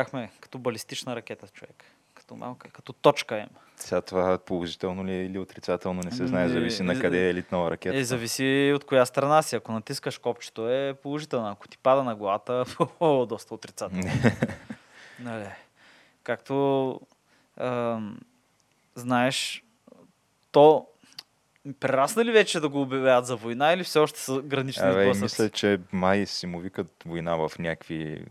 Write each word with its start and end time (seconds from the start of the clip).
Отлетяхме 0.00 0.30
като 0.40 0.58
балистична 0.58 1.16
ракета, 1.16 1.48
човек. 1.48 1.84
Като 2.14 2.36
малка, 2.36 2.70
като 2.70 2.92
точка 2.92 3.38
им. 3.38 3.48
Сега 3.76 4.00
това 4.00 4.38
положително 4.38 5.04
ли 5.04 5.12
е 5.12 5.24
или 5.24 5.38
отрицателно 5.38 6.00
не 6.04 6.12
се 6.12 6.26
знае, 6.26 6.44
Ами, 6.44 6.52
зависи 6.52 6.82
на 6.82 6.92
е, 6.92 7.00
къде 7.00 7.30
е 7.30 7.34
литнала 7.34 7.70
ракета. 7.70 7.96
Е, 7.96 8.04
зависи 8.04 8.72
от 8.76 8.84
коя 8.84 9.06
страна 9.06 9.42
си. 9.42 9.56
Ако 9.56 9.72
натискаш 9.72 10.18
копчето 10.18 10.70
е 10.70 10.94
положително. 11.02 11.48
Ако 11.48 11.68
ти 11.68 11.78
пада 11.78 12.04
на 12.04 12.16
главата, 12.16 12.64
о, 13.00 13.26
доста 13.26 13.54
отрицателно. 13.54 14.12
нали. 15.20 15.48
Както 16.22 17.00
ам, 17.56 18.20
знаеш, 18.94 19.64
то 20.52 20.86
прерасна 21.80 22.24
ли 22.24 22.32
вече 22.32 22.60
да 22.60 22.68
го 22.68 22.82
обявяват 22.82 23.26
за 23.26 23.36
война 23.36 23.72
или 23.72 23.84
все 23.84 23.98
още 23.98 24.20
са 24.20 24.42
гранични 24.42 24.88
Абе, 24.88 25.12
мисля, 25.14 25.50
че 25.50 25.80
май 25.92 26.26
си 26.26 26.46
му 26.46 26.60
викат 26.60 27.02
война 27.06 27.36
в 27.36 27.58
някакви 27.58 28.24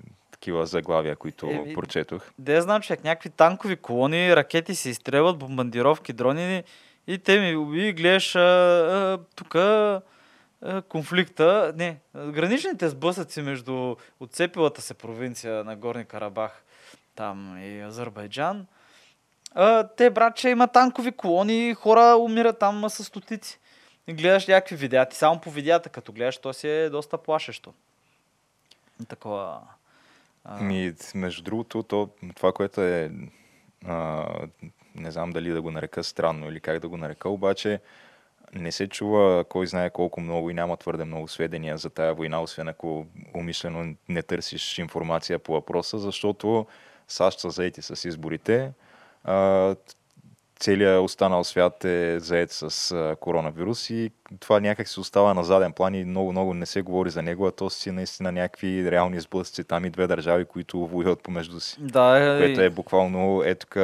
такива 0.45 0.65
заглавия, 0.65 1.15
които 1.15 1.45
Еми, 1.45 1.73
прочетох. 1.73 2.31
Да 2.39 2.53
я 2.53 2.61
знам, 2.61 2.81
човек, 2.81 3.03
някакви 3.03 3.29
танкови 3.29 3.75
колони, 3.75 4.35
ракети 4.35 4.75
се 4.75 4.89
изстрелват, 4.89 5.37
бомбардировки, 5.37 6.13
дрони 6.13 6.63
и 7.07 7.17
те 7.17 7.39
ми 7.39 7.77
и 7.79 7.93
гледаш 7.93 8.31
тук 9.35 9.55
конфликта, 10.89 11.73
не, 11.75 11.97
а, 12.13 12.31
граничните 12.31 12.89
сблъсъци 12.89 13.41
между 13.41 13.95
отцепилата 14.19 14.81
се 14.81 14.93
провинция 14.93 15.63
на 15.63 15.75
Горни 15.75 16.05
Карабах, 16.05 16.63
там 17.15 17.57
и 17.61 17.81
Азербайджан, 17.81 18.65
а, 19.55 19.87
те, 19.87 20.09
братче, 20.09 20.49
има 20.49 20.67
танкови 20.67 21.11
колони, 21.11 21.73
хора 21.73 22.15
умират 22.15 22.59
там 22.59 22.89
с 22.89 23.03
стотици. 23.03 23.59
И 24.07 24.13
гледаш 24.13 24.47
някакви 24.47 24.75
видеа, 24.75 25.05
ти 25.05 25.17
само 25.17 25.41
по 25.41 25.52
видеята, 25.52 25.89
като 25.89 26.11
гледаш, 26.11 26.37
то 26.37 26.53
си 26.53 26.67
е 26.67 26.89
доста 26.89 27.17
плашещо. 27.17 27.73
Такова... 29.07 29.61
Ми, 30.61 30.93
между 31.15 31.43
другото, 31.43 31.83
то, 31.83 32.09
това, 32.35 32.51
което 32.51 32.81
е, 32.81 33.11
а, 33.85 34.25
не 34.95 35.11
знам 35.11 35.31
дали 35.31 35.49
да 35.49 35.61
го 35.61 35.71
нарека 35.71 36.03
странно 36.03 36.49
или 36.49 36.59
как 36.59 36.79
да 36.79 36.89
го 36.89 36.97
нарека, 36.97 37.29
обаче 37.29 37.79
не 38.53 38.71
се 38.71 38.87
чува 38.87 39.43
кой 39.49 39.67
знае 39.67 39.89
колко 39.89 40.21
много 40.21 40.49
и 40.49 40.53
няма 40.53 40.77
твърде 40.77 41.05
много 41.05 41.27
сведения 41.27 41.77
за 41.77 41.89
тая 41.89 42.13
война, 42.13 42.41
освен 42.41 42.67
ако 42.67 43.05
умишлено 43.33 43.95
не 44.09 44.23
търсиш 44.23 44.77
информация 44.77 45.39
по 45.39 45.53
въпроса, 45.53 45.99
защото 45.99 46.65
САЩ 47.08 47.39
са 47.39 47.49
заети 47.49 47.81
с 47.81 48.08
изборите. 48.08 48.71
А, 49.23 49.75
целият 50.60 51.04
останал 51.04 51.43
свят 51.43 51.86
е 51.86 52.20
заед 52.20 52.52
с 52.52 53.16
коронавирус 53.20 53.89
и 53.89 54.11
това 54.39 54.60
някак 54.60 54.88
се 54.88 54.99
остава 54.99 55.33
на 55.33 55.43
заден 55.43 55.73
план 55.73 55.95
и 55.95 56.05
много-много 56.05 56.54
не 56.54 56.66
се 56.66 56.82
говори 56.82 57.10
за 57.10 57.21
него, 57.21 57.48
а 57.48 57.52
то 57.52 57.70
си 57.70 57.92
наистина 57.92 58.32
някакви 58.32 58.92
реални 58.92 59.20
сблъсъци. 59.20 59.64
Там 59.64 59.86
и 59.86 59.89
две 59.89 60.08
държави, 60.08 60.45
които 60.45 60.88
воюват 60.88 61.23
помежду 61.23 61.60
си. 61.60 61.76
Да, 61.80 62.17
е, 62.17 62.39
Което 62.39 62.61
е 62.61 62.70
буквално 62.70 63.44
е 63.44 63.55
тук 63.55 63.77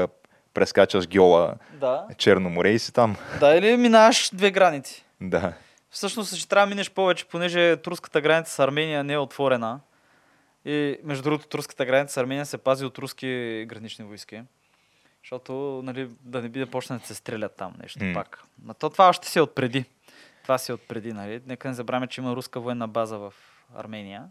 прескачаш 0.53 1.07
гьола 1.07 1.55
да. 1.73 2.05
Черно 2.17 2.49
море 2.49 2.69
и 2.69 2.79
си 2.79 2.93
там. 2.93 3.15
Да, 3.39 3.55
или 3.55 3.77
минаваш 3.77 4.29
две 4.33 4.51
граници. 4.51 5.05
Да. 5.21 5.53
Всъщност 5.89 6.35
ще 6.35 6.47
трябва 6.47 6.67
да 6.67 6.69
минеш 6.69 6.91
повече, 6.91 7.25
понеже 7.25 7.77
турската 7.77 8.21
граница 8.21 8.51
с 8.51 8.59
Армения 8.59 9.03
не 9.03 9.13
е 9.13 9.17
отворена. 9.17 9.79
И 10.65 10.97
между 11.03 11.23
другото, 11.23 11.47
турската 11.47 11.85
граница 11.85 12.13
с 12.13 12.17
Армения 12.17 12.45
се 12.45 12.57
пази 12.57 12.85
от 12.85 12.97
руски 12.97 13.65
гранични 13.67 14.05
войски. 14.05 14.41
Защото, 15.23 15.81
нали, 15.83 16.09
да 16.21 16.41
не 16.41 16.49
би 16.49 16.59
да 16.59 16.67
почне 16.67 16.97
да 16.97 17.05
се 17.05 17.15
стрелят 17.15 17.55
там 17.55 17.73
нещо 17.81 18.03
М. 18.03 18.13
пак. 18.13 18.43
Но 18.65 18.73
то 18.73 18.89
това 18.89 19.09
още 19.09 19.27
си 19.27 19.39
е 19.39 19.41
отпреди. 19.41 19.85
Това 20.43 20.57
си 20.57 20.71
е 20.71 20.75
отпреди, 20.75 21.13
нали? 21.13 21.41
Нека 21.47 21.67
не 21.67 21.73
забравяме, 21.73 22.07
че 22.07 22.21
има 22.21 22.35
руска 22.35 22.59
военна 22.59 22.87
база 22.87 23.17
в 23.17 23.33
Армения. 23.75 24.23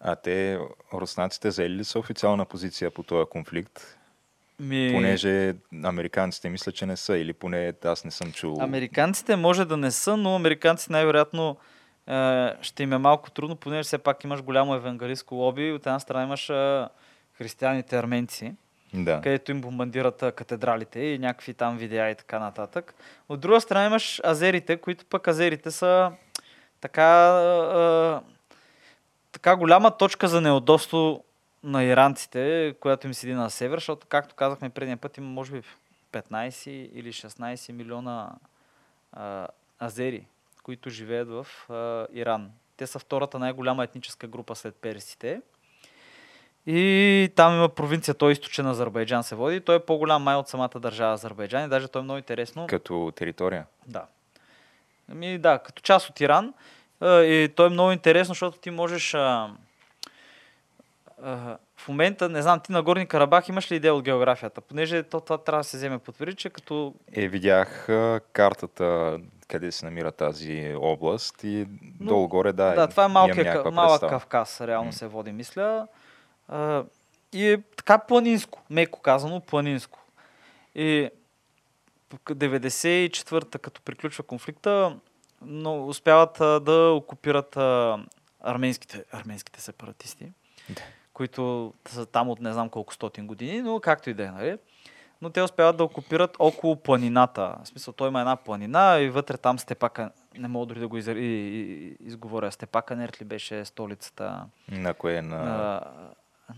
А 0.00 0.16
те, 0.16 0.58
руснаците, 0.92 1.50
заели 1.50 1.74
ли 1.74 1.84
са 1.84 1.98
официална 1.98 2.44
позиция 2.44 2.90
по 2.90 3.02
този 3.02 3.30
конфликт? 3.30 3.98
Ми... 4.60 4.90
Понеже 4.92 5.54
американците 5.84 6.48
мисля, 6.48 6.72
че 6.72 6.86
не 6.86 6.96
са, 6.96 7.18
или 7.18 7.32
поне 7.32 7.72
аз 7.84 8.04
не 8.04 8.10
съм 8.10 8.32
чул. 8.32 8.56
Американците 8.60 9.36
може 9.36 9.64
да 9.64 9.76
не 9.76 9.90
са, 9.90 10.16
но 10.16 10.34
американците 10.34 10.92
най-вероятно 10.92 11.56
е, 12.06 12.52
ще 12.62 12.82
им 12.82 12.92
е 12.92 12.98
малко 12.98 13.30
трудно, 13.30 13.56
понеже 13.56 13.82
все 13.82 13.98
пак 13.98 14.24
имаш 14.24 14.42
голямо 14.42 14.74
евангелистско 14.74 15.34
лоби. 15.34 15.72
От 15.72 15.86
една 15.86 16.00
страна 16.00 16.22
имаш 16.22 16.50
е, 16.50 16.86
християните 17.32 17.98
арменци, 17.98 18.54
Да. 18.94 19.20
където 19.20 19.50
им 19.50 19.60
бомбандират 19.60 20.18
катедралите 20.36 21.00
и 21.00 21.18
някакви 21.18 21.54
там 21.54 21.78
видеа 21.78 22.10
и 22.10 22.14
така 22.14 22.38
нататък. 22.38 22.94
От 23.28 23.40
друга 23.40 23.60
страна 23.60 23.86
имаш 23.86 24.20
азерите, 24.24 24.76
които 24.76 25.04
пък 25.04 25.28
азерите 25.28 25.70
са 25.70 26.12
така, 26.80 27.02
а, 27.02 28.20
така 29.32 29.56
голяма 29.56 29.96
точка 29.96 30.28
за 30.28 30.40
неудобство 30.40 31.24
на 31.62 31.84
иранците, 31.84 32.74
която 32.80 33.06
им 33.06 33.14
седи 33.14 33.32
на 33.32 33.50
север, 33.50 33.76
защото, 33.76 34.06
както 34.06 34.34
казахме 34.34 34.70
предния 34.70 34.96
път, 34.96 35.16
има 35.16 35.26
може 35.26 35.52
би 35.52 35.62
15 36.12 36.70
или 36.70 37.12
16 37.12 37.72
милиона 37.72 38.30
а, 39.12 39.48
азери, 39.80 40.26
които 40.62 40.90
живеят 40.90 41.28
в 41.28 41.46
а, 41.70 42.06
Иран. 42.12 42.50
Те 42.76 42.86
са 42.86 42.98
втората 42.98 43.38
най-голяма 43.38 43.84
етническа 43.84 44.26
група 44.26 44.54
след 44.54 44.74
персите. 44.74 45.40
И 46.66 47.32
там 47.36 47.54
има 47.54 47.68
провинция, 47.68 48.14
той 48.14 48.32
източен 48.32 48.66
Азербайджан 48.66 49.24
се 49.24 49.34
води. 49.34 49.60
Той 49.60 49.76
е 49.76 49.80
по-голям 49.80 50.22
май 50.22 50.36
от 50.36 50.48
самата 50.48 50.70
държава 50.76 51.14
Азербайджан 51.14 51.64
и 51.64 51.68
даже 51.68 51.88
той 51.88 52.00
е 52.00 52.02
много 52.02 52.18
интересно. 52.18 52.66
Като 52.66 53.12
територия. 53.16 53.66
Да. 53.86 54.04
Ами 55.10 55.38
да, 55.38 55.58
като 55.58 55.82
част 55.82 56.10
от 56.10 56.20
Иран. 56.20 56.54
И 57.02 57.52
то 57.56 57.66
е 57.66 57.70
много 57.70 57.92
интересно, 57.92 58.32
защото 58.34 58.58
ти 58.58 58.70
можеш... 58.70 59.14
А, 59.14 59.50
а, 61.22 61.56
в 61.76 61.88
момента, 61.88 62.28
не 62.28 62.42
знам, 62.42 62.60
ти 62.60 62.72
на 62.72 62.82
Горни 62.82 63.06
Карабах 63.06 63.48
имаш 63.48 63.72
ли 63.72 63.76
идея 63.76 63.94
от 63.94 64.04
географията? 64.04 64.60
Понеже 64.60 65.02
то, 65.02 65.20
това 65.20 65.38
трябва 65.38 65.60
да 65.60 65.64
се 65.64 65.76
вземе 65.76 65.98
потвърди, 65.98 66.34
че 66.34 66.50
като... 66.50 66.94
Е, 67.12 67.28
видях 67.28 67.88
картата, 68.32 69.18
къде 69.48 69.72
се 69.72 69.84
намира 69.84 70.12
тази 70.12 70.74
област 70.78 71.44
и 71.44 71.66
Но- 72.00 72.08
долу-горе, 72.08 72.52
да. 72.52 72.74
Да, 72.74 72.86
това 72.86 73.04
е 73.04 73.08
малък 73.08 73.34
представа. 73.34 74.08
Кавказ, 74.08 74.60
реално 74.60 74.86
М. 74.86 74.92
се 74.92 75.06
води, 75.06 75.32
мисля. 75.32 75.86
А, 76.48 76.84
и 77.32 77.52
е 77.52 77.62
така 77.76 77.98
планинско, 77.98 78.62
меко 78.70 79.00
казано, 79.00 79.40
планинско. 79.40 79.98
И 80.74 81.10
пък 82.08 82.20
94-та, 82.20 83.58
като 83.58 83.80
приключва 83.82 84.24
конфликта, 84.24 84.96
но 85.42 85.86
успяват 85.86 86.40
а, 86.40 86.60
да 86.60 86.90
окупират 86.90 87.56
а, 87.56 87.98
арменските, 88.40 89.04
арменските 89.12 89.60
сепаратисти, 89.60 90.32
Да. 90.70 90.82
които 91.12 91.74
са 91.88 92.06
там 92.06 92.28
от 92.28 92.40
не 92.40 92.52
знам 92.52 92.68
колко 92.68 92.94
стотин 92.94 93.26
години, 93.26 93.62
но 93.62 93.80
както 93.80 94.10
и 94.10 94.14
да 94.14 94.24
е, 94.24 94.30
нали? 94.30 94.58
Но 95.22 95.30
те 95.30 95.42
успяват 95.42 95.76
да 95.76 95.84
окупират 95.84 96.36
около 96.38 96.76
планината. 96.76 97.56
В 97.64 97.68
смисъл, 97.68 97.94
той 97.94 98.08
има 98.08 98.20
една 98.20 98.36
планина 98.36 98.98
и 99.00 99.10
вътре 99.10 99.36
там 99.36 99.58
Степака, 99.58 100.10
не 100.38 100.48
мога 100.48 100.66
дори 100.66 100.80
да 100.80 100.88
го 100.88 100.96
изр... 100.96 101.10
и, 101.16 101.24
и, 101.24 101.96
изговоря, 102.00 102.52
Степака 102.52 102.96
Нерт 102.96 103.20
ли 103.20 103.24
беше 103.24 103.64
столицата 103.64 104.44
На 104.68 104.94
кое? 104.94 105.22
На... 105.22 105.36
на, 105.36 105.82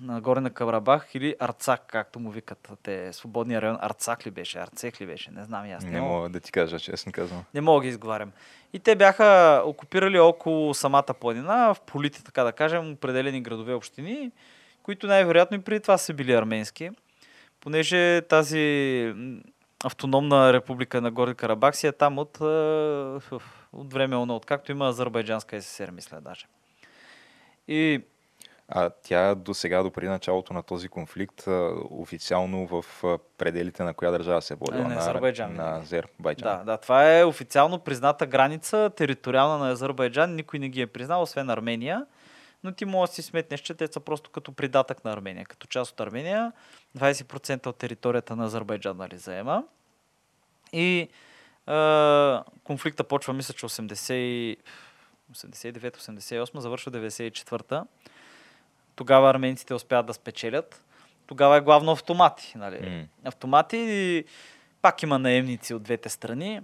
на 0.01 0.21
горе 0.21 0.41
на 0.41 0.51
Кабрабах 0.51 1.15
или 1.15 1.37
Арцак, 1.41 1.85
както 1.87 2.21
му 2.21 2.31
викат 2.31 2.73
те, 2.83 3.13
свободния 3.13 3.63
район. 3.63 3.79
Арцак 3.81 4.27
ли 4.27 4.31
беше, 4.31 4.59
Арцех 4.59 5.01
ли 5.01 5.07
беше, 5.07 5.31
не 5.31 5.45
знам 5.45 5.67
и 5.67 5.73
аз. 5.73 5.85
Не 5.85 6.01
мога 6.01 6.29
да 6.29 6.41
ти 6.41 6.53
кажа, 6.53 6.79
честно 6.79 7.13
казвам. 7.13 7.45
Не 7.55 7.61
мога 7.61 7.81
да 7.81 7.83
ги 7.83 7.89
изговарям. 7.89 8.33
И 8.73 8.79
те 8.79 8.97
бяха 8.97 9.63
окупирали 9.65 10.19
около 10.19 10.75
самата 10.75 11.15
планина, 11.21 11.75
в 11.75 11.81
полите, 11.81 12.25
така 12.25 12.45
да 12.45 12.53
кажем, 12.53 12.93
определени 12.93 13.43
градове, 13.43 13.75
общини, 13.75 14.31
които 14.83 15.07
най-вероятно 15.07 15.57
и 15.57 15.61
преди 15.61 15.81
това 15.81 15.99
са 15.99 16.15
били 16.15 16.33
арменски, 16.33 16.91
понеже 17.61 18.23
тази 18.29 19.15
автономна 19.85 20.53
република 20.53 21.01
на 21.01 21.11
Горни 21.11 21.35
Карабах 21.35 21.77
си 21.77 21.87
е 21.87 21.93
там 21.93 22.19
от, 22.19 22.41
от 23.73 23.93
време 23.93 24.17
оно, 24.17 24.37
откакто 24.37 24.73
има 24.73 24.89
Азербайджанска 24.89 25.63
ССР, 25.63 25.93
мисля 25.93 26.21
даже. 26.21 26.47
И 27.69 28.03
А 28.69 28.91
тя 28.91 29.35
до 29.35 29.55
сега, 29.55 29.83
до 29.83 29.91
преди 29.91 30.09
началото 30.09 30.53
на 30.53 30.63
този 30.63 30.89
конфликт, 30.89 31.45
официално 31.91 32.67
в 32.67 32.85
пределите 33.39 33.83
на 33.83 33.95
коя 33.95 34.11
държава 34.11 34.43
се 34.43 34.55
е 34.55 34.57
водила? 34.57 34.85
Е, 34.85 34.89
на 34.89 34.97
Азербайджан, 34.97 35.55
на 35.55 35.79
Азербайджан. 35.79 36.59
Да, 36.59 36.65
да, 36.65 36.79
това 36.79 37.19
е 37.19 37.25
официално 37.25 37.79
призната 37.79 38.27
граница, 38.27 38.91
териториална 38.97 39.59
на 39.59 39.71
Азербайджан. 39.71 40.35
Никой 40.35 40.59
не 40.59 40.69
ги 40.69 40.81
е 40.81 40.87
признал, 40.87 41.23
освен 41.23 41.51
Армения. 41.51 42.07
Но 42.65 42.73
ти 42.73 42.85
можеш 42.85 43.11
да 43.11 43.15
си 43.15 43.23
сметнеш, 43.23 43.61
че 43.61 43.75
те 43.75 43.87
са 43.87 44.01
просто 44.01 44.31
като 44.31 44.53
придатък 44.53 45.05
на 45.05 45.13
Армения. 45.13 45.47
Като 45.47 45.67
част 45.67 45.93
от 45.93 46.01
Армения, 46.01 46.53
20% 46.99 47.67
от 47.67 47.77
територията 47.77 48.37
на 48.37 48.45
Азербайджан 48.45 48.97
нали, 48.97 49.19
заема. 49.19 49.65
И 50.73 51.09
е, 51.67 52.39
конфликта 52.65 53.05
почва, 53.05 53.33
мисля, 53.33 53.55
че 53.55 53.67
80, 53.67 54.57
89-88, 55.33 56.59
завършва 56.59 56.93
94-та. 56.93 57.85
Тогава 58.97 59.31
арменците 59.31 59.75
успяват 59.75 60.07
да 60.07 60.15
спечелят. 60.15 60.85
Тогава 61.27 61.57
е 61.57 61.61
главно 61.61 61.93
автомати. 61.93 62.53
Нали? 62.57 62.89
М. 62.91 63.29
Автомати 63.29 64.25
пак 64.83 65.03
има 65.03 65.19
наемници 65.19 65.75
от 65.75 65.83
двете 65.83 66.09
страни, 66.09 66.61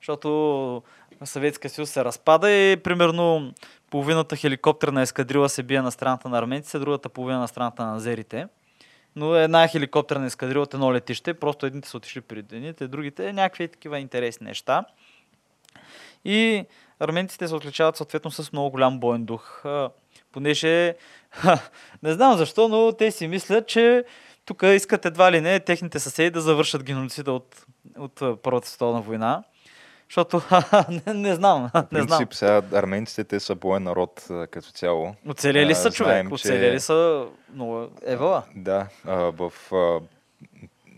защото 0.00 0.82
Съветския 1.24 1.70
съюз 1.70 1.90
се 1.90 2.04
разпада 2.04 2.50
и 2.50 2.76
примерно 2.76 3.52
половината 3.90 4.36
хеликоптерна 4.36 5.02
ескадрила 5.02 5.48
се 5.48 5.62
бие 5.62 5.82
на 5.82 5.92
страната 5.92 6.28
на 6.28 6.38
арменците, 6.38 6.78
другата 6.78 7.08
половина 7.08 7.38
на 7.38 7.48
страната 7.48 7.86
на 7.86 7.96
азерите. 7.96 8.46
Но 9.16 9.34
една 9.34 9.68
хеликоптерна 9.68 10.26
ескадрила 10.26 10.62
от 10.62 10.74
едно 10.74 10.92
летище, 10.92 11.34
просто 11.34 11.66
едните 11.66 11.88
са 11.88 11.96
отишли 11.96 12.20
при 12.20 12.38
едните, 12.38 12.88
другите, 12.88 13.32
някакви 13.32 13.68
такива 13.68 13.98
интересни 13.98 14.46
неща. 14.46 14.84
И 16.24 16.64
арменците 17.00 17.48
се 17.48 17.54
отличават 17.54 17.96
съответно 17.96 18.30
с 18.30 18.52
много 18.52 18.70
голям 18.70 19.00
боен 19.00 19.24
дух. 19.24 19.64
Понеже, 20.36 20.94
ха, 21.30 21.58
не 22.02 22.12
знам 22.12 22.36
защо, 22.36 22.68
но 22.68 22.92
те 22.92 23.10
си 23.10 23.28
мислят, 23.28 23.66
че 23.66 24.04
тук 24.44 24.62
искат 24.62 25.04
едва 25.04 25.32
ли 25.32 25.40
не 25.40 25.60
техните 25.60 25.98
съседи 25.98 26.30
да 26.30 26.40
завършат 26.40 26.82
геноцида 26.82 27.32
от, 27.32 27.66
от 27.98 28.42
Първата 28.42 28.68
световна 28.68 29.00
война. 29.00 29.42
Защото, 30.08 30.42
не, 31.06 31.14
не 31.14 31.34
знам, 31.34 31.62
не 31.62 32.02
знам. 32.02 32.06
принцип, 32.06 32.34
сега 32.34 32.62
арменците, 32.72 33.24
те 33.24 33.40
са 33.40 33.54
боен 33.54 33.82
народ 33.82 34.26
като 34.50 34.70
цяло. 34.70 35.14
Оцелели 35.28 35.74
са 35.74 35.90
човек, 35.90 36.10
знаем, 36.12 36.28
че- 36.28 36.34
оцелели 36.34 36.80
са 36.80 37.26
много 37.54 37.88
евала. 38.02 38.42
Да, 38.54 38.86
в 39.04 39.52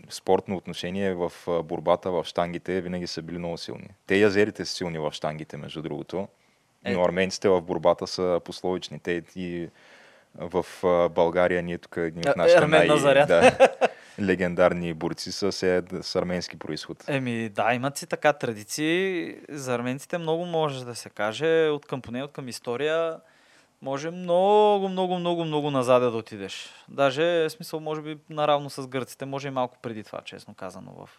спортно 0.09 0.55
отношение, 0.55 1.13
в 1.13 1.31
борбата 1.63 2.11
в 2.11 2.23
штангите 2.25 2.81
винаги 2.81 3.07
са 3.07 3.21
били 3.21 3.37
много 3.37 3.57
силни. 3.57 3.87
Те 4.07 4.15
и 4.15 4.23
азерите 4.23 4.65
са 4.65 4.73
силни 4.73 4.99
в 4.99 5.11
штангите, 5.11 5.57
между 5.57 5.81
другото. 5.81 6.27
Но 6.85 7.01
Е. 7.01 7.05
арменците 7.05 7.49
в 7.49 7.61
борбата 7.61 8.07
са 8.07 8.41
пословични. 8.45 8.99
Те 8.99 9.23
и 9.35 9.69
в 10.35 10.65
България 11.09 11.63
ние 11.63 11.77
тук 11.77 11.97
едни 11.97 12.23
от 12.29 12.37
нашите 12.37 12.63
Ермен 12.63 12.87
Назарян. 12.87 13.27
да, 13.27 13.57
легендарни 14.21 14.93
борци 14.93 15.31
са 15.31 15.51
се 15.51 15.83
с 16.01 16.15
арменски 16.15 16.59
происход. 16.59 17.03
Еми, 17.07 17.49
да, 17.49 17.73
имат 17.73 17.97
си 17.97 18.07
така 18.07 18.33
традиции. 18.33 19.35
За 19.49 19.75
арменците 19.75 20.17
много 20.17 20.45
може 20.45 20.85
да 20.85 20.95
се 20.95 21.09
каже. 21.09 21.67
От 21.67 21.85
към 21.85 22.01
поне, 22.01 22.23
от 22.23 22.31
към 22.31 22.47
история, 22.47 23.19
може 23.81 24.11
много, 24.11 24.89
много, 24.89 25.19
много, 25.19 25.45
много 25.45 25.71
назад 25.71 26.01
да 26.01 26.17
отидеш. 26.17 26.69
Даже, 26.89 27.23
в 27.23 27.49
смисъл, 27.49 27.79
може 27.79 28.01
би 28.01 28.17
наравно 28.29 28.69
с 28.69 28.87
гърците, 28.87 29.25
може 29.25 29.47
и 29.47 29.51
малко 29.51 29.77
преди 29.81 30.03
това, 30.03 30.21
честно 30.21 30.53
казано, 30.53 30.91
в, 30.91 31.09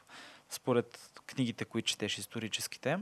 според 0.51 0.99
книгите, 1.27 1.65
които 1.65 1.89
четеш 1.89 2.19
историческите. 2.19 2.99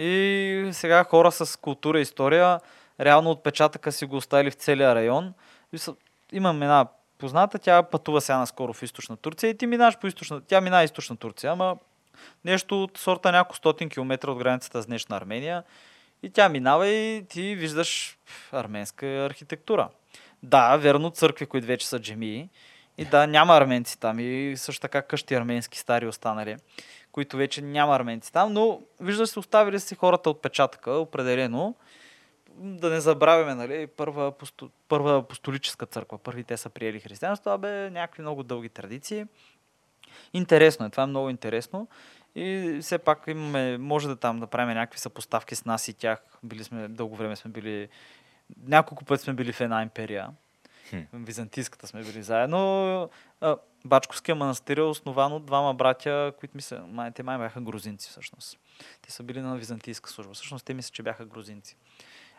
И 0.00 0.68
сега 0.72 1.04
хора 1.04 1.32
с 1.32 1.60
култура 1.60 1.98
и 1.98 2.02
история, 2.02 2.60
реално 3.00 3.30
отпечатъка 3.30 3.92
си 3.92 4.04
го 4.04 4.16
оставили 4.16 4.50
в 4.50 4.54
целия 4.54 4.94
район. 4.94 5.34
И 5.72 5.78
са- 5.78 5.94
Имам 6.32 6.62
една 6.62 6.86
позната, 7.18 7.58
тя 7.58 7.82
пътува 7.82 8.20
сега 8.20 8.38
наскоро 8.38 8.72
в 8.72 8.82
източна 8.82 9.16
Турция 9.16 9.50
и 9.50 9.56
ти 9.56 9.66
минаш 9.66 9.98
по 9.98 10.06
източна, 10.06 10.40
тя 10.40 10.60
мина 10.60 10.82
източна 10.82 11.16
Турция, 11.16 11.52
ама 11.52 11.76
нещо 12.44 12.82
от 12.82 12.98
сорта 12.98 13.32
няколко 13.32 13.56
стотин 13.56 13.88
километра 13.88 14.30
от 14.30 14.38
границата 14.38 14.82
с 14.82 14.86
днешна 14.86 15.16
Армения. 15.16 15.62
И 16.22 16.30
тя 16.30 16.48
минава 16.48 16.88
и 16.88 17.24
ти 17.28 17.54
виждаш 17.54 18.18
арменска 18.52 19.06
архитектура. 19.06 19.88
Да, 20.42 20.76
верно, 20.76 21.10
църкви, 21.10 21.46
които 21.46 21.66
вече 21.66 21.88
са 21.88 21.98
джемии. 21.98 22.48
И 22.98 23.04
да, 23.04 23.26
няма 23.26 23.56
арменци 23.56 24.00
там. 24.00 24.18
И 24.20 24.54
също 24.56 24.80
така 24.80 25.02
къщи 25.02 25.34
арменски 25.34 25.78
стари 25.78 26.06
останали, 26.06 26.56
които 27.12 27.36
вече 27.36 27.62
няма 27.62 27.94
арменци 27.94 28.32
там. 28.32 28.52
Но 28.52 28.80
виждаш 29.00 29.28
се, 29.28 29.38
оставили 29.38 29.80
си 29.80 29.94
хората 29.94 30.30
отпечатъка, 30.30 30.90
определено. 30.90 31.74
Да 32.56 32.90
не 32.90 33.00
забравяме, 33.00 33.54
нали, 33.54 33.86
първа, 33.86 34.32
първа 34.88 35.18
апостолическа 35.18 35.86
църква. 35.86 36.18
Първи 36.18 36.44
те 36.44 36.56
са 36.56 36.70
приели 36.70 37.00
християнство. 37.00 37.44
Това 37.44 37.58
бе 37.58 37.90
някакви 37.90 38.22
много 38.22 38.42
дълги 38.42 38.68
традиции. 38.68 39.24
Интересно 40.32 40.86
е, 40.86 40.90
това 40.90 41.02
е 41.02 41.06
много 41.06 41.30
интересно. 41.30 41.88
И 42.34 42.78
все 42.82 42.98
пак 42.98 43.24
имаме, 43.26 43.78
може 43.78 44.08
да 44.08 44.16
там 44.16 44.40
да 44.40 44.46
правим 44.46 44.74
някакви 44.74 44.98
съпоставки 44.98 45.54
с 45.54 45.64
нас 45.64 45.88
и 45.88 45.94
тях. 45.94 46.22
Били 46.42 46.64
сме, 46.64 46.88
дълго 46.88 47.16
време 47.16 47.36
сме 47.36 47.50
били, 47.50 47.88
няколко 48.66 49.04
пъти 49.04 49.22
сме 49.22 49.32
били 49.32 49.52
в 49.52 49.60
една 49.60 49.82
империя. 49.82 50.28
Хм. 50.90 50.96
Византийската 51.12 51.86
сме 51.86 52.02
били 52.02 52.22
заедно. 52.22 53.10
Бачковския 53.84 54.34
манастир 54.34 54.76
е 54.76 54.82
основан 54.82 55.32
от 55.32 55.44
двама 55.44 55.74
братя, 55.74 56.32
които 56.40 56.56
мисля, 56.56 56.80
май, 56.80 57.10
те 57.10 57.22
май 57.22 57.38
бяха 57.38 57.60
грузинци 57.60 58.10
всъщност. 58.10 58.58
Те 59.02 59.12
са 59.12 59.22
били 59.22 59.40
на 59.40 59.56
византийска 59.56 60.10
служба. 60.10 60.34
Всъщност 60.34 60.64
те 60.64 60.74
мисля, 60.74 60.90
че 60.90 61.02
бяха 61.02 61.24
грузинци. 61.24 61.76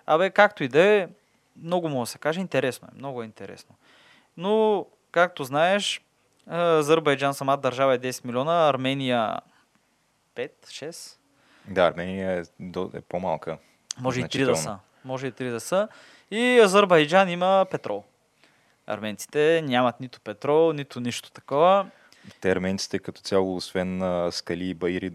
Абе, 0.06 0.30
както 0.30 0.64
и 0.64 0.68
да 0.68 0.86
е, 0.86 1.08
много 1.56 1.90
може 1.90 2.10
да 2.10 2.12
се 2.12 2.18
каже, 2.18 2.40
интересно 2.40 2.88
е, 2.88 2.98
много 2.98 3.22
е 3.22 3.26
интересно. 3.26 3.76
Но, 4.38 4.86
както 5.12 5.44
знаеш, 5.44 6.02
Азербайджан 6.48 7.34
самата 7.34 7.58
държава 7.58 7.94
е 7.96 8.00
10 8.00 8.26
милиона, 8.26 8.70
Армения 8.70 9.40
5, 10.36 10.52
6, 10.62 11.18
Да, 11.68 11.82
Армения 11.82 12.32
е, 12.32 12.44
до- 12.60 12.92
е 12.94 13.02
по-малка. 13.02 13.58
може 14.00 14.20
и 14.20 14.24
3 14.24 14.46
да 14.46 14.56
са. 14.56 14.78
Може 15.06 15.28
и 15.28 15.32
3 15.32 15.52
да 15.52 15.60
са. 15.60 15.88
И 16.32 16.60
Азербайджан 16.60 17.30
има 17.30 17.66
петрол. 17.72 18.04
Арменците 18.88 19.62
нямат 19.66 20.00
нито 20.00 20.22
петрол, 20.22 20.74
нито 20.74 21.00
нищо 21.00 21.32
такова. 21.32 21.88
Те 22.42 22.52
арменците 22.52 23.00
като 23.00 23.22
цяло, 23.22 23.56
освен 23.56 24.02
а, 24.02 24.32
скали 24.32 24.66
и 24.66 24.74
баири, 24.74 25.12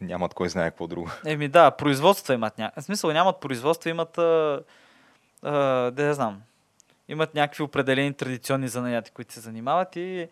нямат 0.00 0.34
кой 0.34 0.48
знае 0.48 0.70
какво 0.70 0.86
друго. 0.86 1.10
Еми 1.26 1.48
да, 1.48 1.70
производства 1.70 2.34
имат. 2.34 2.58
Ня... 2.58 2.72
В 2.76 2.82
смисъл 2.82 3.12
нямат 3.12 3.40
производства, 3.40 3.90
имат... 3.90 4.18
А, 4.18 4.62
а, 5.42 5.52
да 5.90 6.04
не 6.04 6.14
знам. 6.14 6.42
Имат 7.08 7.34
някакви 7.34 7.62
определени 7.62 8.14
традиционни 8.14 8.68
занаяти, 8.68 9.10
които 9.10 9.32
се 9.32 9.40
занимават 9.40 9.96
и 9.96 10.28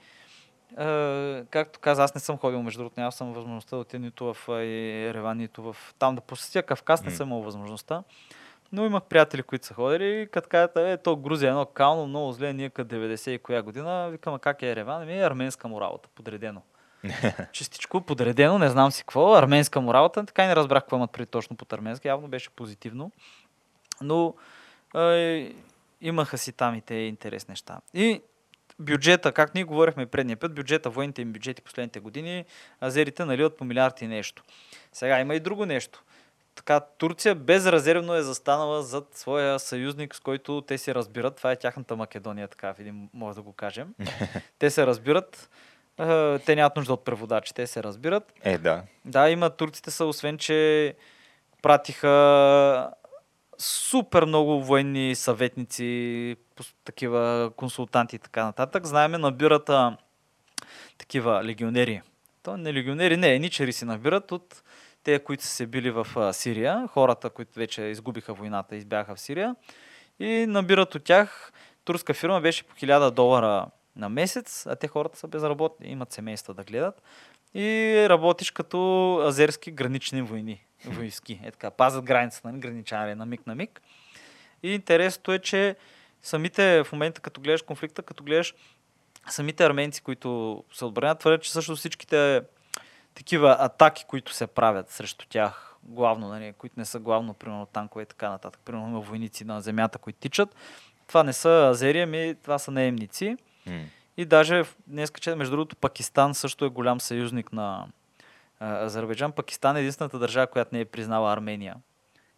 а, 0.76 1.44
както 1.50 1.80
каза, 1.80 2.04
аз 2.04 2.14
не 2.14 2.20
съм 2.20 2.38
ходил, 2.38 2.62
между 2.62 2.78
другото, 2.78 3.00
нямал 3.00 3.12
съм 3.12 3.32
възможността 3.32 3.76
да 3.76 3.80
отида 3.80 4.04
нито 4.04 4.34
в 4.34 4.48
Ереван, 4.48 5.38
нито 5.38 5.62
в... 5.62 5.76
Там 5.98 6.14
да 6.14 6.20
посетя 6.20 6.62
Кавказ, 6.62 7.04
не 7.04 7.10
съм 7.10 7.28
имал 7.28 7.42
възможността. 7.42 8.02
Но 8.72 8.84
имах 8.86 9.02
приятели, 9.02 9.42
които 9.42 9.66
са 9.66 9.74
ходили 9.74 10.20
и 10.22 10.26
като 10.26 10.48
казват, 10.48 10.76
е, 10.76 10.96
то 10.96 11.16
Грузия 11.16 11.48
е 11.48 11.50
едно 11.50 11.66
кално, 11.66 12.06
много 12.06 12.32
зле, 12.32 12.52
ние 12.52 12.70
като 12.70 12.94
90 12.94 13.30
и 13.30 13.38
коя 13.38 13.62
година, 13.62 14.08
викам, 14.10 14.38
как 14.38 14.62
е 14.62 14.70
Ереван? 14.70 15.02
Ами, 15.02 15.20
арменска 15.20 15.68
му 15.68 15.80
работа, 15.80 16.08
подредено. 16.14 16.62
Чистичко, 17.52 18.00
подредено, 18.00 18.58
не 18.58 18.68
знам 18.68 18.92
си 18.92 19.02
какво, 19.02 19.34
арменска 19.34 19.80
му 19.80 19.94
работа, 19.94 20.26
така 20.26 20.44
и 20.44 20.46
не 20.46 20.56
разбрах 20.56 20.82
какво 20.82 20.96
имат 20.96 21.10
преди 21.10 21.26
точно 21.26 21.56
под 21.56 21.72
арменски, 21.72 22.08
явно 22.08 22.28
беше 22.28 22.50
позитивно. 22.50 23.12
Но 24.00 24.34
е, 24.96 25.52
имаха 26.00 26.38
си 26.38 26.52
там 26.52 26.74
и 26.74 26.80
те 26.80 26.94
интересни 26.94 27.52
неща. 27.52 27.80
И 27.94 28.22
бюджета, 28.78 29.32
как 29.32 29.54
ние 29.54 29.64
говорихме 29.64 30.06
предния 30.06 30.36
път, 30.36 30.54
бюджета, 30.54 30.90
военните 30.90 31.22
им 31.22 31.32
бюджети 31.32 31.62
последните 31.62 32.00
години, 32.00 32.44
азерите 32.80 33.24
наливат 33.24 33.56
по 33.56 33.64
милиард 33.64 34.02
и 34.02 34.06
нещо. 34.06 34.42
Сега 34.92 35.20
има 35.20 35.34
и 35.34 35.40
друго 35.40 35.66
нещо. 35.66 36.02
Така, 36.54 36.80
Турция 36.80 37.34
безрезервно 37.34 38.14
е 38.14 38.22
застанала 38.22 38.82
зад 38.82 39.08
своя 39.14 39.58
съюзник, 39.58 40.14
с 40.14 40.20
който 40.20 40.60
те 40.60 40.78
се 40.78 40.94
разбират. 40.94 41.36
Това 41.36 41.52
е 41.52 41.56
тяхната 41.56 41.96
Македония, 41.96 42.48
така, 42.48 42.74
в 42.74 42.80
един, 42.80 43.08
може 43.14 43.36
да 43.36 43.42
го 43.42 43.52
кажем. 43.52 43.94
те 44.58 44.70
се 44.70 44.86
разбират. 44.86 45.50
е, 45.98 46.38
Те 46.38 46.56
нямат 46.56 46.76
нужда 46.76 46.92
от 46.92 47.04
преводачи, 47.04 47.54
те 47.54 47.66
се 47.66 47.82
разбират. 47.82 48.32
Е, 48.42 48.58
да. 48.58 48.82
Да, 49.04 49.30
има 49.30 49.50
турците 49.50 49.90
са, 49.90 50.04
освен 50.04 50.38
че 50.38 50.94
пратиха 51.62 52.90
супер 53.58 54.24
много 54.24 54.62
военни 54.64 55.14
съветници, 55.14 56.36
такива 56.84 57.50
консултанти 57.56 58.16
и 58.16 58.18
така 58.18 58.44
нататък. 58.44 58.86
Знаеме, 58.86 59.18
набират 59.18 59.68
а, 59.68 59.96
такива 60.98 61.44
легионери. 61.44 62.02
То 62.42 62.56
не 62.56 62.72
легионери, 62.72 63.16
не, 63.16 63.34
еничери 63.34 63.72
си 63.72 63.84
набират 63.84 64.32
от 64.32 64.62
те, 65.04 65.18
които 65.18 65.44
са 65.44 65.50
се 65.50 65.66
били 65.66 65.90
в 65.90 66.32
Сирия, 66.32 66.88
хората, 66.92 67.30
които 67.30 67.58
вече 67.58 67.82
изгубиха 67.82 68.34
войната 68.34 68.76
избяха 68.76 69.14
в 69.14 69.20
Сирия. 69.20 69.56
И 70.20 70.46
набират 70.48 70.94
от 70.94 71.04
тях, 71.04 71.52
турска 71.84 72.14
фирма 72.14 72.40
беше 72.40 72.64
по 72.64 72.74
1000 72.74 73.10
долара 73.10 73.66
на 73.96 74.08
месец, 74.08 74.66
а 74.66 74.76
те 74.76 74.88
хората 74.88 75.18
са 75.18 75.28
безработни, 75.28 75.88
имат 75.88 76.12
семейства 76.12 76.54
да 76.54 76.64
гледат. 76.64 77.02
и 77.54 78.06
работиш 78.08 78.50
като 78.50 79.16
азерски 79.26 79.70
гранични 79.70 80.22
войни. 80.22 80.64
Войски. 80.84 81.40
Е 81.44 81.50
така, 81.50 81.70
пазят 81.70 82.04
границата, 82.04 82.48
нали, 82.48 82.60
граничари 82.60 83.14
на 83.14 83.26
миг 83.26 83.46
на 83.46 83.54
миг. 83.54 83.82
И 84.62 84.74
интересното 84.74 85.32
е, 85.32 85.38
че 85.38 85.76
самите 86.22 86.84
в 86.84 86.92
момента, 86.92 87.20
като 87.20 87.40
гледаш 87.40 87.62
конфликта, 87.62 88.02
като 88.02 88.24
гледаш 88.24 88.54
самите 89.30 89.64
арменци, 89.64 90.02
които 90.02 90.64
се 90.72 90.84
отбранят, 90.84 91.18
твърдят, 91.18 91.42
че 91.42 91.52
също 91.52 91.76
всичките 91.76 92.42
такива 93.14 93.56
атаки, 93.60 94.04
които 94.08 94.34
се 94.34 94.46
правят 94.46 94.90
срещу 94.90 95.26
тях, 95.28 95.76
главно, 95.82 96.28
нали, 96.28 96.52
които 96.58 96.74
не 96.78 96.84
са 96.84 96.98
главно, 96.98 97.34
примерно 97.34 97.66
танкове 97.66 98.02
и 98.02 98.06
така 98.06 98.30
нататък, 98.30 98.60
примерно 98.64 98.88
има 98.88 99.00
войници 99.00 99.44
на 99.44 99.60
земята, 99.60 99.98
които 99.98 100.18
тичат, 100.18 100.54
това 101.06 101.22
не 101.22 101.32
са 101.32 101.68
азери, 101.70 102.00
ами 102.00 102.34
това 102.42 102.58
са 102.58 102.70
наемници. 102.70 103.36
М. 103.66 103.80
И 104.16 104.24
даже 104.24 104.64
днес, 104.86 105.12
че 105.20 105.34
между 105.34 105.50
другото, 105.50 105.76
Пакистан 105.76 106.34
също 106.34 106.64
е 106.64 106.68
голям 106.68 107.00
съюзник 107.00 107.52
на 107.52 107.86
а, 108.60 108.84
Азербайджан. 108.84 109.32
Пакистан 109.32 109.76
е 109.76 109.80
единствената 109.80 110.18
държава, 110.18 110.46
която 110.46 110.74
не 110.74 110.80
е 110.80 110.84
признала 110.84 111.32
Армения 111.32 111.76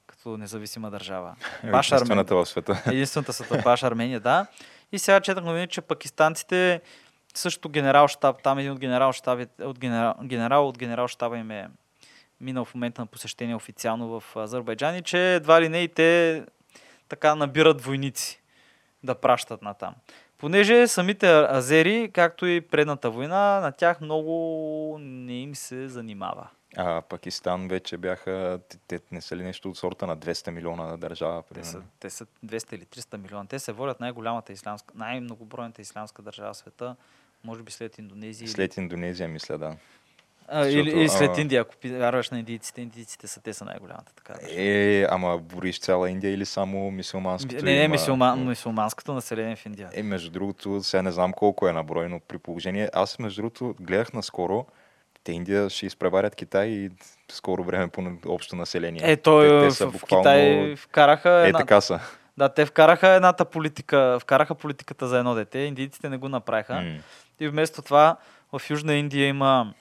като 0.06 0.36
независима 0.36 0.90
държава. 0.90 1.36
Баш 1.70 1.92
Армения. 1.92 2.20
Единствената 2.20 2.34
в 2.36 2.46
света. 2.46 2.82
Единствената 2.86 3.32
са 3.32 3.62
баш 3.62 3.82
Армения, 3.82 4.20
да. 4.20 4.46
И 4.92 4.98
сега 4.98 5.20
четах 5.20 5.44
новини, 5.44 5.68
че 5.68 5.80
пакистанците 5.80 6.80
също 7.34 7.68
генерал 7.68 8.08
штаб, 8.08 8.42
там 8.42 8.58
един 8.58 8.72
от 8.72 8.78
генерал 8.78 9.12
штаби, 9.12 9.46
от 9.60 9.78
генерал, 9.78 10.14
генерал 10.22 10.68
от 10.68 10.78
генерал 10.78 11.08
штаба 11.08 11.38
им 11.38 11.50
е 11.50 11.68
минал 12.40 12.64
в 12.64 12.74
момента 12.74 13.00
на 13.02 13.06
посещение 13.06 13.54
официално 13.54 14.20
в 14.20 14.36
Азербайджан 14.36 14.96
и 14.96 15.02
че 15.02 15.34
едва 15.34 15.60
ли 15.62 15.68
не 15.68 15.80
и 15.80 15.88
те 15.88 16.42
така 17.08 17.34
набират 17.34 17.80
войници 17.80 18.42
да 19.02 19.14
пращат 19.14 19.62
на 19.62 19.74
там. 19.74 19.94
Понеже 20.38 20.88
самите 20.88 21.26
азери, 21.30 22.10
както 22.12 22.46
и 22.46 22.60
предната 22.60 23.10
война, 23.10 23.60
на 23.60 23.72
тях 23.72 24.00
много 24.00 24.96
не 25.00 25.32
им 25.32 25.54
се 25.54 25.88
занимава. 25.88 26.48
А 26.76 27.00
Пакистан 27.00 27.68
вече 27.68 27.96
бяха, 27.96 28.60
те, 28.86 29.00
не 29.12 29.20
са 29.20 29.36
ли 29.36 29.42
нещо 29.42 29.70
от 29.70 29.76
сорта 29.76 30.06
на 30.06 30.16
200 30.16 30.50
милиона 30.50 30.96
държава, 30.96 31.42
Те 31.54 31.64
са, 31.64 31.72
примерно? 31.72 31.90
те 32.00 32.10
са 32.10 32.26
200 32.46 32.74
или 32.74 32.84
300 32.84 33.16
милиона. 33.16 33.46
Те 33.46 33.58
се 33.58 33.72
водят 33.72 34.00
най-голямата 34.00 34.52
ислямска, 34.52 34.94
най-многобройната 34.96 35.82
ислямска 35.82 36.22
държава 36.22 36.52
в 36.52 36.56
света, 36.56 36.96
може 37.44 37.62
би 37.62 37.72
след 37.72 37.98
Индонезия. 37.98 38.48
След 38.48 38.76
Индонезия, 38.76 39.28
мисля, 39.28 39.58
да. 39.58 39.76
а, 40.48 40.66
или, 40.66 40.76
защото, 40.76 40.98
или 40.98 41.08
след 41.08 41.38
Индия, 41.38 41.60
ако 41.60 41.74
вярваш 41.84 42.30
на 42.30 42.38
индийците, 42.38 42.80
индийците 42.82 43.26
са, 43.26 43.40
те 43.40 43.54
са 43.54 43.64
най-голямата 43.64 44.12
така. 44.14 44.34
Е, 44.50 45.06
ама 45.10 45.38
бориш 45.38 45.80
цяла 45.80 46.10
Индия 46.10 46.32
или 46.32 46.46
само 46.46 46.90
мисулманското? 46.90 47.64
не, 47.64 47.74
не, 47.74 47.84
има? 47.84 47.92
мисулман, 47.92 48.48
мисулманското 48.48 49.14
население 49.14 49.56
в 49.56 49.66
Индия. 49.66 49.90
Е, 49.92 50.02
между 50.02 50.30
другото, 50.30 50.82
сега 50.82 51.02
не 51.02 51.12
знам 51.12 51.32
колко 51.32 51.68
е 51.68 51.72
на 51.72 51.84
брой, 51.84 52.08
но 52.08 52.20
при 52.20 52.38
положение... 52.38 52.90
Аз, 52.92 53.18
между 53.18 53.42
другото, 53.42 53.74
гледах 53.80 54.12
наскоро, 54.12 54.66
те 55.24 55.32
Индия 55.32 55.70
ще 55.70 55.86
изпреварят 55.86 56.34
Китай 56.34 56.66
и 56.66 56.90
в 57.30 57.34
скоро 57.34 57.64
време 57.64 57.88
по 57.88 58.02
общо 58.26 58.56
население. 58.56 59.00
Е, 59.04 59.16
той 59.16 59.48
те, 59.48 59.54
в, 59.54 59.68
те 59.68 59.70
са 59.70 59.86
в 59.86 59.92
буквално... 59.92 60.22
Китай 60.22 60.76
вкараха 60.76 61.30
Е, 61.30 61.48
една... 61.48 61.58
така 61.58 61.80
са. 61.80 62.00
Да, 62.36 62.48
те 62.48 62.66
вкараха 62.66 63.08
едната 63.08 63.44
политика, 63.44 64.18
вкараха 64.20 64.54
политиката 64.54 65.08
за 65.08 65.18
едно 65.18 65.34
дете, 65.34 65.58
индийците 65.58 66.08
не 66.08 66.16
го 66.16 66.28
направиха. 66.28 66.74
М. 66.74 66.98
И 67.40 67.48
вместо 67.48 67.82
това 67.82 68.16
в 68.52 68.70
Южна 68.70 68.94
Индия 68.94 69.28
има 69.28 69.74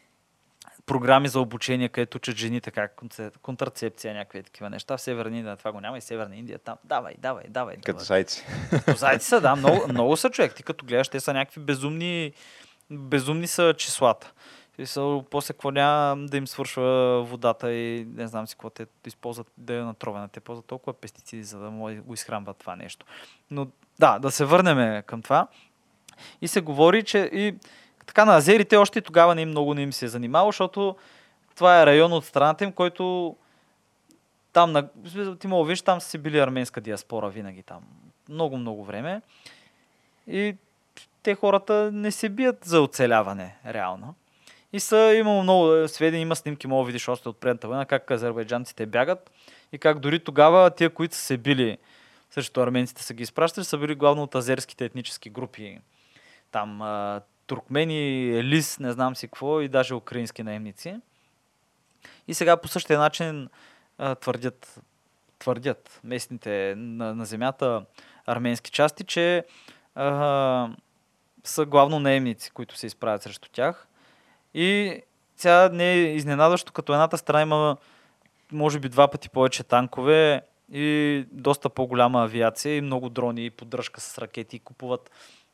програми 0.85 1.27
за 1.27 1.39
обучение, 1.39 1.89
където 1.89 2.15
учат 2.17 2.35
жените 2.35 2.71
как 2.71 3.01
контрацепция, 3.41 4.13
някакви 4.13 4.43
такива 4.43 4.69
неща. 4.69 4.97
В 4.97 5.01
Северна 5.01 5.37
Индия 5.37 5.57
това 5.57 5.71
го 5.71 5.81
няма 5.81 5.97
и 5.97 6.01
Северна 6.01 6.35
Индия 6.35 6.59
там. 6.59 6.77
Давай, 6.83 7.15
давай, 7.17 7.43
давай. 7.49 7.75
Като 7.75 7.85
давай. 7.87 8.05
зайци. 8.05 8.45
Като 8.69 8.97
зайци 8.97 9.27
са, 9.27 9.41
да, 9.41 9.55
много, 9.55 9.87
много 9.87 10.17
са 10.17 10.29
човек. 10.29 10.55
Ти 10.55 10.63
като 10.63 10.85
гледаш, 10.85 11.09
те 11.09 11.19
са 11.19 11.33
някакви 11.33 11.61
безумни, 11.61 12.33
безумни 12.91 13.47
са 13.47 13.73
числата. 13.77 14.31
И 14.77 14.85
са, 14.85 15.23
после 15.29 15.53
какво 15.53 15.71
няма 15.71 16.27
да 16.27 16.37
им 16.37 16.47
свършва 16.47 17.23
водата 17.23 17.73
и 17.73 18.05
не 18.05 18.27
знам 18.27 18.47
си 18.47 18.55
какво 18.55 18.69
те 18.69 18.85
използват 19.05 19.47
да 19.57 19.73
е 19.73 19.81
натровена. 19.81 20.29
Те 20.29 20.39
ползват 20.39 20.65
толкова 20.65 20.93
пестициди, 20.93 21.43
за 21.43 21.59
да 21.59 21.69
го 22.01 22.13
изхранват 22.13 22.57
това 22.57 22.75
нещо. 22.75 23.05
Но 23.51 23.67
да, 23.99 24.19
да 24.19 24.31
се 24.31 24.45
върнем 24.45 25.03
към 25.03 25.21
това. 25.21 25.47
И 26.41 26.47
се 26.47 26.61
говори, 26.61 27.03
че 27.03 27.29
и 27.33 27.55
така 28.05 28.25
на 28.25 28.37
азерите 28.37 28.77
още 28.77 29.01
тогава 29.01 29.35
не 29.35 29.45
много 29.45 29.73
не 29.73 29.81
им 29.81 29.93
се 29.93 30.05
е 30.05 30.07
занимавало, 30.07 30.51
защото 30.51 30.95
това 31.55 31.81
е 31.81 31.85
район 31.85 32.13
от 32.13 32.25
страната 32.25 32.63
им, 32.63 32.71
който 32.71 33.35
там, 34.53 34.71
на, 34.71 34.87
ти 35.39 35.47
мога 35.47 35.67
виж, 35.67 35.81
там 35.81 36.01
са 36.01 36.17
били 36.17 36.39
арменска 36.39 36.81
диаспора 36.81 37.29
винаги 37.29 37.63
там. 37.63 37.81
Много, 38.29 38.57
много 38.57 38.85
време. 38.85 39.21
И 40.27 40.55
те 41.23 41.35
хората 41.35 41.89
не 41.93 42.11
се 42.11 42.29
бият 42.29 42.65
за 42.65 42.81
оцеляване, 42.81 43.55
реално. 43.67 44.15
И 44.73 44.79
са 44.79 45.13
имало 45.15 45.43
много 45.43 45.73
е, 45.73 45.87
сведения, 45.87 46.21
има 46.21 46.35
снимки, 46.35 46.67
мога 46.67 46.85
видиш 46.85 47.07
още 47.07 47.29
от 47.29 47.37
предната 47.37 47.67
война, 47.67 47.85
как 47.85 48.11
азербайджанците 48.11 48.85
бягат 48.85 49.31
и 49.71 49.77
как 49.77 49.99
дори 49.99 50.19
тогава 50.19 50.69
тия, 50.69 50.89
които 50.89 51.15
са 51.15 51.21
се 51.21 51.37
били 51.37 51.77
срещу 52.33 52.61
арменците 52.61 53.03
са 53.03 53.13
ги 53.13 53.23
изпращали, 53.23 53.65
са 53.65 53.77
били 53.77 53.95
главно 53.95 54.23
от 54.23 54.35
азерските 54.35 54.85
етнически 54.85 55.29
групи. 55.29 55.79
Там 56.53 56.81
туркмени, 57.47 58.29
елис, 58.39 58.79
не 58.79 58.91
знам 58.91 59.15
си 59.15 59.27
какво 59.27 59.61
и 59.61 59.67
даже 59.67 59.95
украински 59.95 60.43
наемници. 60.43 60.95
И 62.27 62.33
сега 62.33 62.57
по 62.57 62.67
същия 62.67 62.99
начин 62.99 63.49
твърдят, 64.19 64.81
твърдят 65.39 65.99
местните 66.03 66.73
на, 66.77 67.15
на 67.15 67.25
земята 67.25 67.85
арменски 68.25 68.71
части, 68.71 69.03
че 69.03 69.45
а, 69.95 70.69
са 71.43 71.65
главно 71.65 71.99
наемници, 71.99 72.51
които 72.51 72.77
се 72.77 72.87
изправят 72.87 73.21
срещу 73.21 73.49
тях. 73.49 73.87
И 74.53 75.01
сега 75.37 75.69
не 75.69 75.91
е 75.91 76.15
изненадващо, 76.15 76.73
като 76.73 76.93
едната 76.93 77.17
страна 77.17 77.41
има 77.41 77.77
може 78.51 78.79
би 78.79 78.89
два 78.89 79.07
пъти 79.07 79.29
повече 79.29 79.63
танкове 79.63 80.41
и 80.71 81.25
доста 81.31 81.69
по-голяма 81.69 82.23
авиация 82.23 82.77
и 82.77 82.81
много 82.81 83.09
дрони 83.09 83.45
и 83.45 83.49
поддръжка 83.49 84.01
с 84.01 84.17
ракети. 84.17 84.55
И 84.55 84.59
купуват 84.59 85.11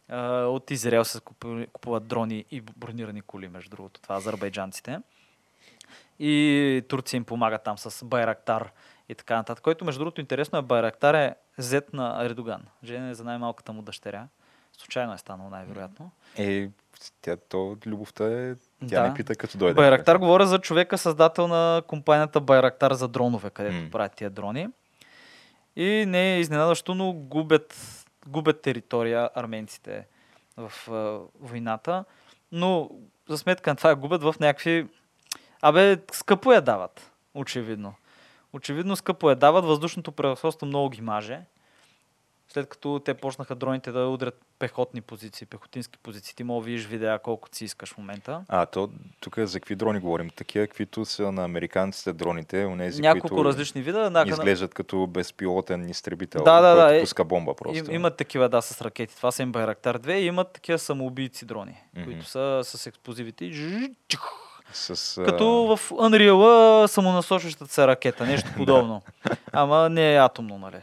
а, 0.09 0.17
от 0.41 0.71
Израел 0.71 1.05
се 1.05 1.19
купу- 1.19 1.67
купуват 1.67 2.07
дрони 2.07 2.45
и 2.51 2.61
бронирани 2.61 3.21
коли, 3.21 3.47
между 3.47 3.69
другото. 3.69 4.01
Това 4.01 4.15
азербайджанците. 4.15 4.99
И 6.19 6.83
Турция 6.87 7.17
им 7.17 7.23
помага 7.23 7.57
там 7.57 7.77
с 7.77 8.05
Байрактар 8.05 8.71
и 9.09 9.15
така 9.15 9.35
нататък. 9.35 9.63
Който, 9.63 9.85
между 9.85 9.99
другото, 9.99 10.21
интересно 10.21 10.59
е, 10.59 10.61
Байрактар 10.61 11.13
е 11.13 11.35
зет 11.57 11.93
на 11.93 12.25
Ердоган. 12.25 12.61
Женен 12.83 13.09
е 13.09 13.13
за 13.13 13.23
най-малката 13.23 13.73
му 13.73 13.81
дъщеря. 13.81 14.27
Случайно 14.73 15.13
е 15.13 15.17
станало 15.17 15.49
най-вероятно. 15.49 16.11
Е, 16.37 16.69
тя, 17.21 17.37
то 17.37 17.77
любовта 17.85 18.23
е... 18.25 18.55
Тя 18.79 19.01
Да. 19.01 19.07
не 19.07 19.13
пита 19.13 19.35
като 19.35 19.57
дойде. 19.57 19.73
Байрактар 19.73 20.15
говоря 20.15 20.47
за 20.47 20.59
човека, 20.59 20.97
създател 20.97 21.47
на 21.47 21.81
компанията 21.87 22.41
Байрактар 22.41 22.93
за 22.93 23.07
дронове, 23.07 23.49
където 23.49 23.75
М. 23.75 23.89
правят 23.91 24.15
тия 24.15 24.29
дрони. 24.29 24.67
И 25.75 26.05
не 26.07 26.35
е 26.35 26.39
изненадващо, 26.39 26.95
но 26.95 27.13
губят, 27.13 27.75
губят 28.29 28.61
територия 28.61 29.29
арменците 29.35 30.07
в 30.57 30.71
войната. 31.39 32.05
Но 32.51 32.89
за 33.29 33.37
сметка 33.37 33.69
на 33.69 33.75
това 33.75 33.95
губят 33.95 34.23
в 34.23 34.35
някакви... 34.39 34.87
Абе, 35.61 35.97
скъпо 36.11 36.53
я 36.53 36.61
дават, 36.61 37.11
очевидно. 37.33 37.93
Очевидно 38.53 38.95
скъпо 38.95 39.29
я 39.29 39.35
дават, 39.35 39.65
въздушното 39.65 40.11
превъзходство 40.11 40.67
много 40.67 40.89
ги 40.89 41.01
маже. 41.01 41.41
След 42.49 42.69
като 42.69 43.01
те 43.05 43.13
почнаха 43.13 43.55
дроните 43.55 43.91
да 43.91 43.99
удрят 44.01 44.41
пехотни 44.59 45.01
позиции, 45.01 45.47
пехотински 45.47 45.97
позиции. 45.97 46.35
Ти 46.35 46.43
мога 46.43 46.65
видиш 46.65 46.85
видеа 46.85 47.19
колкото 47.19 47.57
си 47.57 47.65
искаш 47.65 47.93
в 47.93 47.97
момента. 47.97 48.41
А, 48.47 48.65
то 48.65 48.89
тук 49.19 49.39
за 49.39 49.59
какви 49.59 49.75
дрони 49.75 49.99
говорим? 49.99 50.29
Такива, 50.29 50.67
каквито 50.67 51.05
са 51.05 51.31
на 51.31 51.43
американците 51.43 52.13
дроните, 52.13 52.65
онези, 52.65 53.01
Няколко 53.01 53.27
които 53.27 53.45
различни 53.45 53.81
вида. 53.81 54.09
Да, 54.09 54.23
изглеждат 54.27 54.73
като 54.73 55.07
безпилотен 55.07 55.89
изтребител, 55.89 56.43
Да, 56.43 56.61
да, 56.61 56.67
който 56.69 56.87
да, 56.87 56.97
е- 56.97 57.01
пуска 57.01 57.23
бомба 57.23 57.55
просто. 57.55 57.77
Им, 57.79 57.95
имат 57.95 58.17
такива, 58.17 58.49
да, 58.49 58.61
с 58.61 58.81
ракети. 58.81 59.15
Това 59.15 59.31
са 59.31 59.43
им 59.43 59.51
Байрактар 59.51 59.99
2 59.99 60.13
и 60.13 60.25
имат 60.25 60.51
такива 60.51 60.79
самоубийци 60.79 61.45
дрони, 61.45 61.81
Мгм. 61.95 62.05
които 62.05 62.25
са 62.25 62.61
с 62.63 62.87
експлозивите. 62.87 63.45
и. 63.45 63.89
С, 64.73 65.21
Като 65.25 65.47
в 65.47 65.89
Unreal 65.89 66.85
самонасочващата 66.85 67.73
се 67.73 67.87
ракета, 67.87 68.25
нещо 68.25 68.49
подобно. 68.57 69.01
Ама 69.51 69.89
не 69.89 70.13
е 70.13 70.17
атомно, 70.17 70.57
нали? 70.57 70.77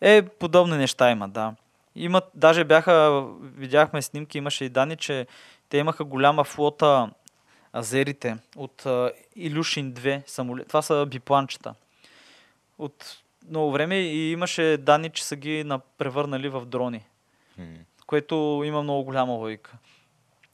Е, 0.00 0.22
подобни 0.22 0.76
неща 0.76 1.10
има, 1.10 1.28
да. 1.28 1.54
Имат, 1.94 2.24
даже 2.34 2.64
бяха, 2.64 3.26
видяхме 3.40 4.02
снимки, 4.02 4.38
имаше 4.38 4.64
и 4.64 4.68
данни, 4.68 4.96
че 4.96 5.26
те 5.68 5.78
имаха 5.78 6.04
голяма 6.04 6.44
флота 6.44 7.10
азерите 7.76 8.36
от 8.56 8.86
а, 8.86 9.12
Илюшин 9.36 9.92
2 9.94 10.22
самолет. 10.26 10.68
Това 10.68 10.82
са 10.82 11.06
бипланчета. 11.06 11.74
От 12.78 13.16
много 13.48 13.72
време 13.72 13.96
и 13.96 14.32
имаше 14.32 14.76
данни, 14.76 15.10
че 15.10 15.24
са 15.24 15.36
ги 15.36 15.64
на- 15.64 15.78
превърнали 15.78 16.48
в 16.48 16.66
дрони 16.66 17.04
м, 17.58 17.64
което 18.06 18.62
има 18.64 18.82
много 18.82 19.04
голяма 19.04 19.32
логика. 19.32 19.72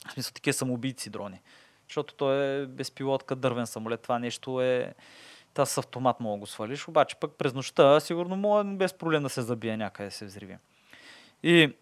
В 0.08 0.12
смисъл, 0.12 0.32
такива 0.32 0.54
самоубийци 0.54 1.10
дрони. 1.10 1.40
Защото 1.88 2.14
той 2.14 2.62
е 2.62 2.66
безпилотка 2.66 3.36
дървен 3.36 3.66
самолет. 3.66 4.00
Това 4.00 4.18
нещо 4.18 4.60
е... 4.60 4.94
Та 5.54 5.66
с 5.66 5.78
автомат 5.78 6.20
мога 6.20 6.36
да 6.36 6.40
го 6.40 6.46
свалиш, 6.46 6.88
обаче 6.88 7.16
пък 7.16 7.30
през 7.38 7.54
нощта 7.54 8.00
сигурно 8.00 8.36
може 8.36 8.68
без 8.68 8.92
проблем 8.92 9.22
да 9.22 9.28
се 9.28 9.42
забие 9.42 9.76
някъде 9.76 10.08
да 10.08 10.14
се 10.14 10.24
взриви. 10.24 10.56
И 11.42 11.72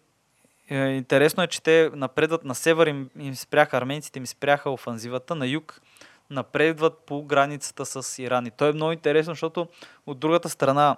е, 0.69 0.77
интересно 0.77 1.43
е, 1.43 1.47
че 1.47 1.63
те 1.63 1.89
напредват 1.93 2.43
на 2.43 2.55
север, 2.55 2.87
им, 2.87 3.09
им 3.19 3.35
спряха, 3.35 3.77
арменците 3.77 4.19
им 4.19 4.27
спряха 4.27 4.69
офанзивата, 4.69 5.35
на 5.35 5.47
юг 5.47 5.81
напредват 6.29 6.99
по 7.05 7.23
границата 7.23 7.85
с 7.85 8.19
Иран. 8.19 8.45
И 8.45 8.51
то 8.51 8.67
е 8.67 8.73
много 8.73 8.91
интересно, 8.91 9.31
защото 9.31 9.67
от 10.07 10.19
другата 10.19 10.49
страна 10.49 10.97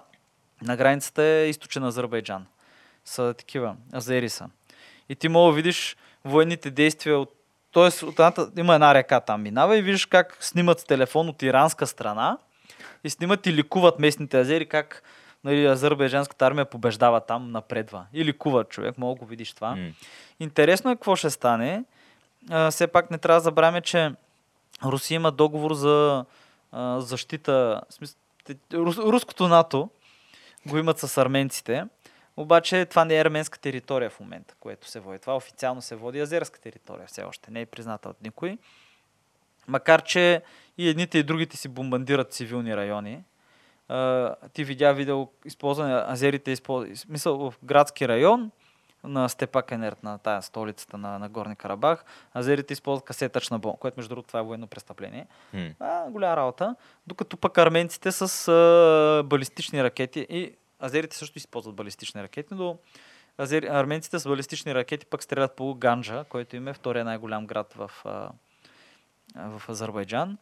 на 0.62 0.76
границата 0.76 1.22
е 1.22 1.48
източен 1.48 1.84
Азербайджан. 1.84 2.46
Са 3.04 3.34
такива, 3.38 3.76
азери 3.94 4.28
са. 4.28 4.48
И 5.08 5.16
ти 5.16 5.28
мога 5.28 5.52
да 5.52 5.56
видиш 5.56 5.96
военните 6.24 6.70
действия 6.70 7.18
от 7.18 7.30
Тоест, 7.74 8.02
от 8.02 8.12
едната, 8.12 8.50
има 8.56 8.74
една 8.74 8.94
река 8.94 9.20
там 9.20 9.42
минава 9.42 9.76
и 9.76 9.82
виждаш 9.82 10.06
как 10.06 10.36
снимат 10.40 10.86
телефон 10.86 11.28
от 11.28 11.42
иранска 11.42 11.86
страна 11.86 12.38
и 13.04 13.10
снимат 13.10 13.46
и 13.46 13.52
ликуват 13.52 13.98
местните 13.98 14.40
азери, 14.40 14.66
как 14.66 15.02
нали, 15.44 15.66
азербайджанската 15.66 16.46
армия 16.46 16.64
побеждава 16.64 17.20
там, 17.20 17.50
напредва. 17.50 18.06
И 18.12 18.24
ликува 18.24 18.64
човек, 18.64 18.98
мога 18.98 19.18
го 19.18 19.26
видиш 19.26 19.52
това. 19.52 19.76
М. 19.76 19.90
Интересно 20.40 20.90
е 20.90 20.94
какво 20.94 21.16
ще 21.16 21.30
стане. 21.30 21.84
А, 22.50 22.70
все 22.70 22.86
пак 22.86 23.10
не 23.10 23.18
трябва 23.18 23.40
да 23.40 23.44
забравяме, 23.44 23.80
че 23.80 24.12
Русия 24.84 25.16
има 25.16 25.32
договор 25.32 25.74
за 25.74 26.24
а, 26.72 27.00
защита. 27.00 27.80
Те- 28.44 28.56
рус, 28.72 28.98
руското 28.98 29.48
НАТО 29.48 29.90
го 30.66 30.78
имат 30.78 30.98
с 30.98 31.18
арменците. 31.18 31.84
Обаче 32.36 32.86
това 32.86 33.04
не 33.04 33.16
е 33.16 33.20
арменска 33.20 33.58
територия 33.58 34.10
в 34.10 34.20
момента, 34.20 34.54
което 34.60 34.88
се 34.88 35.00
води. 35.00 35.18
Това 35.18 35.36
официално 35.36 35.82
се 35.82 35.96
води 35.96 36.20
азерска 36.20 36.60
територия 36.60 37.06
все 37.06 37.22
още. 37.22 37.50
Не 37.50 37.60
е 37.60 37.66
призната 37.66 38.08
от 38.08 38.22
никой. 38.22 38.58
Макар, 39.68 40.02
че 40.02 40.42
и 40.78 40.88
едните 40.88 41.18
и 41.18 41.22
другите 41.22 41.56
си 41.56 41.68
бомбандират 41.68 42.32
цивилни 42.32 42.76
райони. 42.76 43.24
А, 43.88 44.34
ти 44.52 44.64
видя 44.64 44.92
видео 44.92 45.28
използване, 45.44 45.94
азерите 45.94 46.50
използват, 46.50 46.98
смисъл 46.98 47.38
в 47.38 47.54
градски 47.64 48.08
район, 48.08 48.50
на 49.04 49.28
Степакенерт, 49.28 50.02
на 50.02 50.18
тая 50.18 50.42
столицата 50.42 50.98
на, 50.98 51.18
на 51.18 51.28
Горни 51.28 51.56
Карабах, 51.56 52.04
азерите 52.36 52.72
използват 52.72 53.04
касетъчна 53.04 53.58
бомба, 53.58 53.78
което 53.78 53.94
между 53.98 54.08
другото 54.08 54.26
това 54.26 54.40
е 54.40 54.42
военно 54.42 54.66
престъпление. 54.66 55.26
М. 55.52 55.70
А, 55.80 56.10
голяма 56.10 56.36
работа. 56.36 56.76
Докато 57.06 57.36
пък 57.36 57.58
арменците 57.58 58.12
с 58.12 58.48
а, 58.48 59.22
балистични 59.22 59.84
ракети 59.84 60.26
и 60.30 60.54
азерите 60.82 61.16
също 61.16 61.38
използват 61.38 61.74
балистични 61.74 62.22
ракети, 62.22 62.54
но 62.54 62.78
азери, 63.38 63.66
арменците 63.66 64.18
с 64.18 64.28
балистични 64.28 64.74
ракети 64.74 65.06
пък 65.06 65.22
стрелят 65.22 65.56
по 65.56 65.74
Ганджа, 65.74 66.24
който 66.28 66.56
им 66.56 66.68
е 66.68 66.74
втория 66.74 67.04
най-голям 67.04 67.46
град 67.46 67.74
в, 67.74 67.90
а, 68.04 68.30
в 69.36 69.68
Азербайджан. 69.68 70.38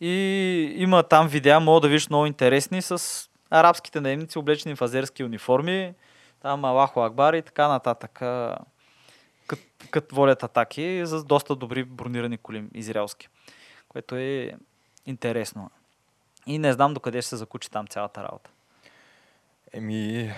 И 0.00 0.74
има 0.76 1.02
там 1.02 1.28
видеа, 1.28 1.60
мога 1.60 1.80
да 1.80 1.88
видиш 1.88 2.08
много 2.08 2.26
интересни 2.26 2.82
с 2.82 3.24
арабските 3.50 4.00
наемници, 4.00 4.38
облечени 4.38 4.76
в 4.76 4.82
азерски 4.82 5.24
униформи, 5.24 5.94
там 6.40 6.64
Аллаху 6.64 7.00
Акбар 7.00 7.34
и 7.34 7.42
така 7.42 7.68
нататък. 7.68 8.12
Кът, 9.46 9.60
кът 9.90 10.12
волят 10.12 10.42
атаки 10.42 11.02
с 11.04 11.24
доста 11.24 11.56
добри 11.56 11.84
бронирани 11.84 12.38
коли 12.38 12.64
израелски, 12.74 13.28
което 13.88 14.16
е 14.16 14.52
интересно. 15.06 15.70
И 16.46 16.58
не 16.58 16.72
знам 16.72 16.94
докъде 16.94 17.22
ще 17.22 17.28
се 17.28 17.36
закучи 17.36 17.70
там 17.70 17.86
цялата 17.86 18.22
работа. 18.22 18.50
Еми, 19.72 20.32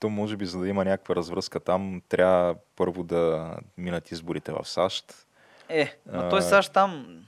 то 0.00 0.10
може 0.10 0.36
би 0.36 0.46
за 0.46 0.58
да 0.58 0.68
има 0.68 0.84
някаква 0.84 1.16
развръзка 1.16 1.60
там, 1.60 2.02
трябва 2.08 2.54
първо 2.76 3.02
да 3.02 3.54
минат 3.78 4.10
изборите 4.10 4.52
в 4.52 4.64
САЩ. 4.64 5.26
Е, 5.68 5.96
но 6.06 6.20
А, 6.20 6.28
той 6.28 6.42
САЩ 6.42 6.72
там 6.72 7.20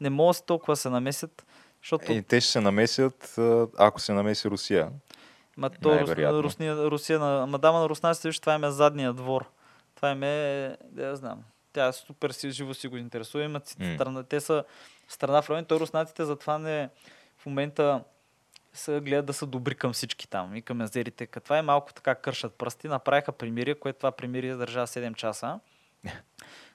не 0.00 0.10
могат 0.10 0.46
толкова 0.46 0.76
се 0.76 0.90
намесят, 0.90 1.46
защото 1.82 2.12
И 2.12 2.22
те 2.22 2.40
ще 2.40 2.52
се 2.52 2.60
намесят, 2.60 3.34
ако 3.78 4.00
се 4.00 4.12
намеси 4.12 4.48
Русия. 4.48 4.90
Ма 5.56 5.70
то. 5.70 6.00
Русния, 6.42 6.76
Русия, 6.76 7.18
на, 7.18 7.46
мадама 7.46 7.78
на 7.78 7.88
руснаците, 7.88 8.28
виж, 8.28 8.40
това 8.40 8.54
им 8.54 8.64
е 8.64 8.70
задния 8.70 9.12
двор. 9.12 9.50
Това 9.94 10.10
им 10.10 10.22
е, 10.22 10.76
да 10.90 11.06
я 11.06 11.16
знам. 11.16 11.42
Тя 11.72 11.92
супер 11.92 12.30
си, 12.30 12.50
живо 12.50 12.74
си 12.74 12.88
го 12.88 12.96
интересува. 12.96 13.44
Имат 13.44 13.68
си 13.68 13.76
М. 13.78 13.94
страна, 13.94 14.22
те 14.22 14.40
са 14.40 14.64
страна 15.08 15.42
в 15.42 15.50
район. 15.50 15.64
Той 15.64 15.80
руснаците 15.80 16.24
затова 16.24 16.58
не 16.58 16.88
в 17.38 17.46
момента 17.46 18.04
са 18.72 19.00
гледат 19.00 19.26
да 19.26 19.32
са 19.32 19.46
добри 19.46 19.74
към 19.74 19.92
всички 19.92 20.28
там 20.28 20.56
и 20.56 20.62
към 20.62 20.80
азерите. 20.80 21.26
Като 21.26 21.44
това 21.44 21.58
е 21.58 21.62
малко 21.62 21.92
така 21.92 22.14
кършат 22.14 22.54
пръсти. 22.54 22.88
Направиха 22.88 23.32
примирие, 23.32 23.74
което 23.74 23.98
това 23.98 24.12
примирие 24.12 24.54
държа 24.54 24.80
7 24.80 25.14
часа. 25.14 25.60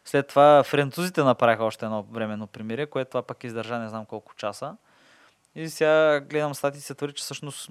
След 0.09 0.27
това 0.27 0.63
французите 0.63 1.23
направиха 1.23 1.63
още 1.63 1.85
едно 1.85 2.03
временно 2.03 2.47
примирие, 2.47 2.85
което 2.85 3.09
това 3.09 3.21
пък 3.21 3.43
издържа 3.43 3.79
не 3.79 3.89
знам 3.89 4.05
колко 4.05 4.35
часа. 4.35 4.77
И 5.55 5.69
сега 5.69 6.19
гледам 6.19 6.55
статии 6.55 6.81
се 6.81 6.95
твърди, 6.95 7.13
че 7.13 7.23
всъщност 7.23 7.69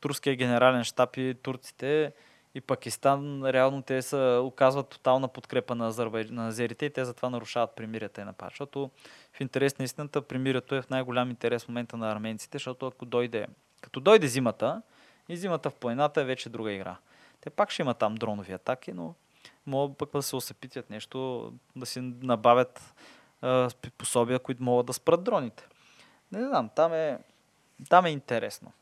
турския 0.00 0.36
генерален 0.36 0.84
щаб 0.84 1.16
и 1.16 1.36
турците 1.42 2.12
и 2.54 2.60
Пакистан, 2.60 3.44
реално 3.44 3.82
те 3.82 4.02
са, 4.02 4.40
оказват 4.44 4.88
тотална 4.88 5.28
подкрепа 5.28 5.74
на, 5.74 5.86
Азербай... 5.86 6.24
на 6.24 6.48
азерите 6.48 6.86
и 6.86 6.90
те 6.90 7.04
затова 7.04 7.30
нарушават 7.30 7.76
примирията 7.76 8.20
и 8.20 8.24
напад. 8.24 8.48
Защото 8.50 8.90
в 9.32 9.40
интерес 9.40 9.78
на 9.78 9.84
истината 9.84 10.22
примирието 10.22 10.74
е 10.74 10.82
в 10.82 10.90
най-голям 10.90 11.30
интерес 11.30 11.64
в 11.64 11.68
момента 11.68 11.96
на 11.96 12.12
арменците, 12.12 12.58
защото 12.58 12.86
ако 12.86 13.04
дойде, 13.04 13.46
като 13.80 14.00
дойде 14.00 14.26
зимата, 14.26 14.82
и 15.28 15.36
зимата 15.36 15.70
в 15.70 15.74
планината 15.74 16.20
е 16.20 16.24
вече 16.24 16.48
друга 16.48 16.72
игра. 16.72 16.96
Те 17.40 17.50
пак 17.50 17.70
ще 17.70 17.82
имат 17.82 17.98
там 17.98 18.14
дронови 18.14 18.52
атаки, 18.52 18.92
но 18.92 19.14
могат 19.68 19.98
пък 19.98 20.12
да 20.12 20.22
се 20.22 20.36
усъпитят 20.36 20.90
нещо, 20.90 21.52
да 21.76 21.86
си 21.86 22.00
набавят 22.00 22.94
а, 23.42 23.70
пособия, 23.98 24.38
които 24.38 24.62
могат 24.62 24.86
да 24.86 24.92
спрат 24.92 25.24
дроните. 25.24 25.66
Не 26.32 26.44
знам, 26.44 26.70
там 26.76 26.92
е, 26.92 27.18
там 27.88 28.06
е 28.06 28.10
интересно. 28.10 28.72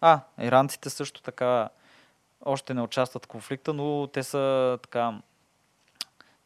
А, 0.00 0.20
иранците 0.40 0.90
също 0.90 1.22
така 1.22 1.68
още 2.44 2.74
не 2.74 2.82
участват 2.82 3.24
в 3.24 3.28
конфликта, 3.28 3.72
но 3.72 4.06
те 4.06 4.22
са 4.22 4.78
така. 4.82 5.20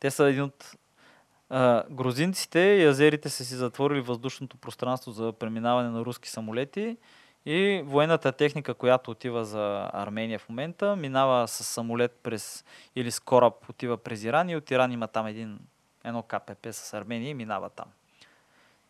Те 0.01 0.11
са 0.11 0.25
един 0.25 0.43
от. 0.43 0.73
А, 1.49 1.85
грузинците 1.91 2.59
и 2.59 2.87
азерите 2.87 3.29
са 3.29 3.45
си 3.45 3.55
затворили 3.55 4.01
въздушното 4.01 4.57
пространство 4.57 5.13
за 5.13 5.33
преминаване 5.33 5.91
на 5.91 6.05
руски 6.05 6.31
самолети 6.31 6.97
и 7.46 7.83
военната 7.85 8.33
техника, 8.33 8.74
която 8.74 9.11
отива 9.11 9.44
за 9.44 9.90
Армения 9.92 10.38
в 10.38 10.48
момента, 10.48 10.96
минава 10.96 11.48
с 11.48 11.64
самолет 11.64 12.18
през 12.22 12.64
или 12.96 13.11
с 13.11 13.20
кораб 13.20 13.55
отива 13.68 13.96
през 13.96 14.24
Иран 14.24 14.48
и 14.48 14.57
от 14.57 14.70
Иран 14.70 14.92
има 14.92 15.09
там 15.09 15.26
един, 15.26 15.59
едно 16.05 16.22
КПП 16.22 16.72
с 16.72 16.94
Армения 16.94 17.31
и 17.31 17.35
минава 17.35 17.70
там. 17.70 17.87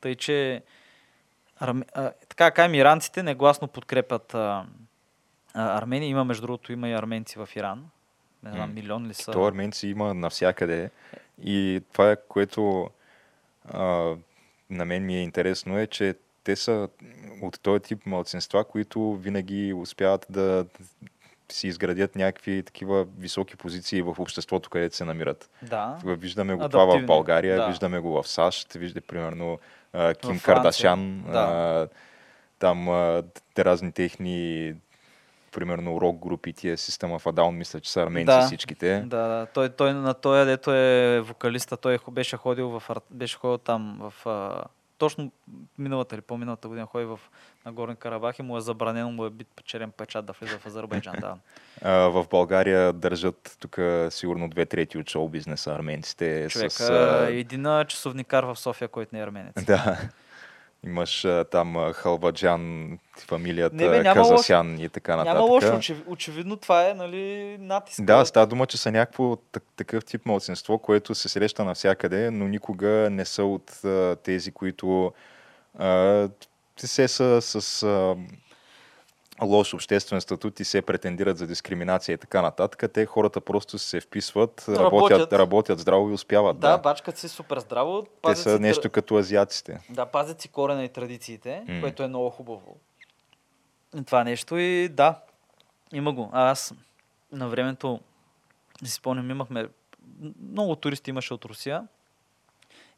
Тъй, 0.00 0.14
че 0.14 0.62
Арме... 1.60 1.84
а, 1.94 2.12
така 2.28 2.50
кажем, 2.50 2.74
иранците 2.74 3.22
негласно 3.22 3.68
подкрепят 3.68 4.34
а, 4.34 4.66
а, 5.54 5.78
Армения. 5.78 6.08
Има, 6.08 6.24
между 6.24 6.42
другото, 6.42 6.72
има 6.72 6.88
и 6.88 6.92
арменци 6.92 7.38
в 7.38 7.48
Иран. 7.56 7.90
Не 8.42 8.50
знам, 8.50 8.74
милион 8.74 9.06
ли 9.06 9.14
са. 9.14 9.32
То 9.32 9.44
арменци 9.44 9.88
има 9.88 10.14
навсякъде. 10.14 10.90
И 11.44 11.82
това, 11.92 12.16
което 12.28 12.90
а, 13.68 14.14
на 14.70 14.84
мен 14.84 15.06
ми 15.06 15.16
е 15.16 15.22
интересно 15.22 15.78
е, 15.78 15.86
че 15.86 16.14
те 16.44 16.56
са 16.56 16.88
от 17.42 17.60
този 17.62 17.80
тип 17.80 18.06
младсинства, 18.06 18.64
които 18.64 19.14
винаги 19.14 19.74
успяват 19.74 20.26
да 20.30 20.66
си 21.52 21.68
изградят 21.68 22.16
някакви 22.16 22.62
такива 22.62 23.06
високи 23.18 23.56
позиции 23.56 24.02
в 24.02 24.14
обществото, 24.18 24.70
където 24.70 24.96
се 24.96 25.04
намират. 25.04 25.50
Да. 25.62 25.98
Виждаме 26.04 26.54
го 26.54 26.68
това 26.68 26.84
в 26.84 26.88
Адаптивни, 26.88 27.06
България, 27.06 27.56
да. 27.56 27.66
виждаме 27.66 27.98
го 27.98 28.22
в 28.22 28.28
САЩ, 28.28 28.72
вижда 28.72 29.00
примерно 29.00 29.58
Ким 29.92 30.38
Франция, 30.38 30.40
Кардашян, 30.42 31.22
да. 31.22 31.38
а, 31.38 31.88
там 32.58 32.88
а, 32.88 33.22
разни 33.58 33.92
техни 33.92 34.74
примерно 35.52 36.00
рок 36.00 36.18
групи, 36.18 36.52
тия 36.52 36.76
of 36.76 37.22
a 37.22 37.32
Down, 37.32 37.50
мисля, 37.50 37.80
че 37.80 37.92
са 37.92 38.02
арменци 38.02 38.26
Да. 38.26 38.46
всичките. 38.46 39.00
Да, 39.00 39.28
да. 39.28 39.46
Той, 39.54 39.68
той 39.68 39.94
на 39.94 40.14
този, 40.14 40.46
дето 40.46 40.74
е 40.74 41.20
вокалиста, 41.20 41.76
той 41.76 41.98
беше 42.10 42.36
ходил, 42.36 42.68
в, 42.68 42.82
беше 43.10 43.36
ходил 43.36 43.58
там 43.58 43.98
в... 44.00 44.26
Точно 45.00 45.30
миналата 45.78 46.14
или 46.14 46.22
по-миналата 46.22 46.68
година 46.68 46.86
ходи 46.86 47.04
в 47.04 47.20
Нагорен 47.66 47.96
Карабах 47.96 48.38
и 48.38 48.42
му 48.42 48.56
е 48.56 48.60
забранено, 48.60 49.10
му 49.10 49.24
е 49.24 49.30
бит 49.30 49.48
черен 49.64 49.90
печат 49.90 50.24
да 50.24 50.32
влиза 50.32 50.58
в 50.58 50.66
Азербайджан. 50.66 51.14
Да. 51.20 51.36
А, 51.82 51.92
в 51.92 52.26
България 52.30 52.92
държат 52.92 53.56
тук 53.60 53.78
сигурно 54.10 54.48
две 54.48 54.66
трети 54.66 54.98
от 54.98 55.10
шоу 55.10 55.28
бизнеса 55.28 55.74
арменците. 55.74 56.46
Човек, 56.50 56.72
с, 56.72 56.90
а, 56.90 57.28
един 57.30 57.66
часовникар 57.86 58.44
в 58.44 58.56
София, 58.56 58.88
който 58.88 59.14
не 59.14 59.20
е 59.20 59.24
арменец. 59.24 59.64
да. 59.66 59.98
Имаш 60.86 61.26
там 61.50 61.92
Халваджан, 61.92 62.98
фамилията 63.18 63.76
Не, 63.76 63.88
бе, 63.88 64.04
Казасян 64.04 64.78
и 64.80 64.88
така 64.88 65.16
нататък. 65.16 65.34
Няма 65.34 65.46
лошо, 65.46 65.76
очев, 65.76 66.02
очевидно 66.06 66.56
това 66.56 66.88
е 66.88 66.94
нали, 66.94 67.56
натиск. 67.60 68.04
Да, 68.04 68.24
става 68.24 68.46
дума, 68.46 68.66
че 68.66 68.76
са 68.76 68.92
някакво 68.92 69.36
так- 69.36 69.64
такъв 69.76 70.04
тип 70.04 70.26
младсинство, 70.26 70.78
което 70.78 71.14
се 71.14 71.28
среща 71.28 71.64
навсякъде, 71.64 72.30
но 72.30 72.48
никога 72.48 73.08
не 73.10 73.24
са 73.24 73.44
от 73.44 73.80
тези, 74.22 74.52
които 74.52 75.12
а, 75.78 76.28
се 76.76 77.08
са 77.08 77.42
с 77.42 77.82
а, 77.82 78.16
лош 79.42 79.74
обществен 79.74 80.20
статут 80.20 80.60
и 80.60 80.64
се 80.64 80.82
претендират 80.82 81.38
за 81.38 81.46
дискриминация 81.46 82.14
и 82.14 82.18
така 82.18 82.42
нататък. 82.42 82.92
Те 82.92 83.06
хората 83.06 83.40
просто 83.40 83.78
се 83.78 84.00
вписват, 84.00 84.64
работят, 84.68 85.10
Работят. 85.10 85.32
работят, 85.32 85.78
здраво 85.78 86.10
и 86.10 86.12
успяват. 86.12 86.58
Да, 86.60 86.70
Да, 86.70 86.78
бачкат 86.78 87.18
си 87.18 87.28
супер 87.28 87.58
здраво. 87.58 88.06
Те 88.26 88.36
са 88.36 88.56
си 88.56 88.62
нещо 88.62 88.90
като 88.90 89.16
азиатците. 89.16 89.80
Да, 89.90 90.06
пазят 90.06 90.40
си 90.40 90.48
корена 90.48 90.84
и 90.84 90.88
традициите, 90.88 91.64
М. 91.68 91.80
което 91.80 92.02
е 92.02 92.08
много 92.08 92.30
хубаво. 92.30 92.76
Това 94.06 94.24
нещо 94.24 94.56
и 94.56 94.88
да, 94.88 95.20
има 95.92 96.12
го. 96.12 96.30
А 96.32 96.50
аз 96.50 96.74
на 97.32 97.48
времето, 97.48 98.00
си 98.84 98.92
спомням, 98.92 99.30
имахме 99.30 99.68
много 100.50 100.76
туристи 100.76 101.10
имаше 101.10 101.34
от 101.34 101.44
Русия. 101.44 101.88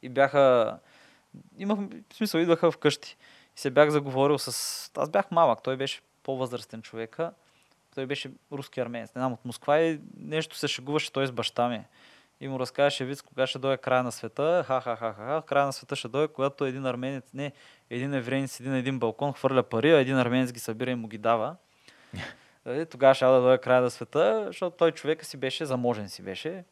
И 0.02 0.09
бяха, 0.09 0.78
имах, 1.59 1.78
в 2.12 2.14
смисъл, 2.16 2.38
идваха 2.38 2.70
вкъщи. 2.70 3.16
И 3.57 3.61
се 3.61 3.70
бях 3.70 3.90
заговорил 3.90 4.38
с... 4.38 4.48
Аз 4.96 5.11
бях 5.11 5.31
малък, 5.31 5.62
той 5.62 5.76
беше 5.76 6.00
по-възрастен 6.22 6.82
човека. 6.82 7.32
Той 7.94 8.06
беше 8.06 8.30
руски 8.52 8.80
арменец, 8.80 9.14
не 9.14 9.18
знам, 9.20 9.32
от 9.32 9.44
Москва 9.44 9.80
и 9.80 10.00
нещо 10.16 10.56
се 10.56 10.68
шегуваше 10.68 11.12
той 11.12 11.26
с 11.26 11.32
баща 11.32 11.68
ми. 11.68 11.85
И 12.40 12.48
му 12.48 12.61
разказваше 12.61 13.04
вид, 13.04 13.22
кога 13.22 13.46
ще 13.46 13.58
дойде 13.58 13.76
края 13.76 14.02
на 14.02 14.12
света. 14.12 14.64
Ха-ха-ха-ха. 14.66 15.42
Края 15.46 15.66
на 15.66 15.72
света 15.72 15.96
ще 15.96 16.08
дойде, 16.08 16.32
когато 16.32 16.64
един 16.64 16.87
арменец, 16.87 17.24
не, 17.35 17.52
един 17.90 18.14
евреин 18.14 18.48
седи 18.48 18.68
на 18.68 18.78
един 18.78 18.98
балкон, 18.98 19.32
хвърля 19.32 19.62
пари, 19.62 19.92
а 19.92 19.98
един 19.98 20.18
арменец 20.18 20.52
ги 20.52 20.61
събира 20.61 20.90
и 20.90 20.94
му 20.94 21.08
ги 21.08 21.18
дава. 21.18 21.56
Нали, 22.66 22.87
тогава 22.87 23.14
ще 23.14 23.24
да 23.24 23.40
дойде 23.40 23.58
края 23.58 23.82
на 23.82 23.90
света, 23.90 24.44
защото 24.46 24.76
той 24.76 24.92
човека 24.92 25.24
си 25.24 25.37
беше, 25.37 25.66
заможен 25.66 26.08
си 26.08 26.22
беше. 26.22 26.64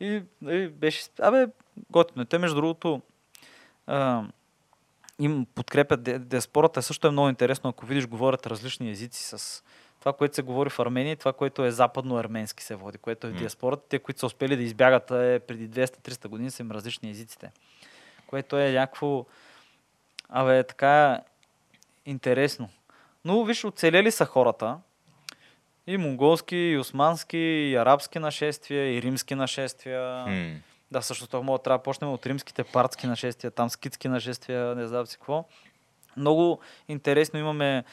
И, 0.00 0.22
и 0.48 0.68
беше, 0.68 1.04
абе, 1.20 1.46
готино. 1.90 2.24
Те, 2.24 2.38
между 2.38 2.56
другото, 2.56 3.02
а, 3.86 4.24
им 5.20 5.46
подкрепят 5.54 6.28
диаспората. 6.28 6.82
Също 6.82 7.06
е 7.06 7.10
много 7.10 7.28
интересно, 7.28 7.70
ако 7.70 7.86
видиш, 7.86 8.06
говорят 8.06 8.46
различни 8.46 8.90
езици 8.90 9.22
с 9.22 9.62
това, 10.00 10.12
което 10.12 10.34
се 10.34 10.42
говори 10.42 10.70
в 10.70 10.78
Армения, 10.78 11.16
това, 11.16 11.32
което 11.32 11.64
е 11.64 11.70
западно-арменски 11.70 12.60
се 12.60 12.74
води, 12.74 12.98
което 12.98 13.26
е 13.26 13.30
в 13.30 13.34
диаспората. 13.34 13.82
Те, 13.88 13.98
които 13.98 14.20
са 14.20 14.26
успели 14.26 14.56
да 14.56 14.62
избягат 14.62 15.10
е, 15.10 15.40
преди 15.48 15.70
200-300 15.70 16.28
години, 16.28 16.50
са 16.50 16.62
им 16.62 16.70
различни 16.70 17.10
езиците. 17.10 17.52
Което 18.26 18.58
е 18.58 18.72
някакво, 18.72 19.24
абе, 20.28 20.64
така 20.64 21.20
интересно. 22.06 22.68
Но 23.24 23.44
виж, 23.44 23.64
оцелели 23.64 24.10
са 24.10 24.24
хората. 24.24 24.78
И 25.86 25.96
монголски, 25.96 26.56
и 26.56 26.78
османски, 26.78 27.38
и 27.38 27.76
арабски 27.76 28.18
нашествия, 28.18 28.96
и 28.96 29.02
римски 29.02 29.34
нашествия. 29.34 30.00
Hmm. 30.00 30.56
Да, 30.90 31.02
също 31.02 31.26
това 31.26 31.42
мога 31.42 31.58
трябва 31.58 31.78
да 31.78 31.82
почнем 31.82 32.12
от 32.12 32.26
римските 32.26 32.64
партски 32.64 33.06
нашествия, 33.06 33.50
там 33.50 33.70
скитски 33.70 34.08
нашествия, 34.08 34.74
не 34.74 34.86
знам 34.86 35.06
си 35.06 35.16
какво. 35.16 35.44
Много 36.16 36.60
интересно 36.88 37.38
имаме 37.38 37.84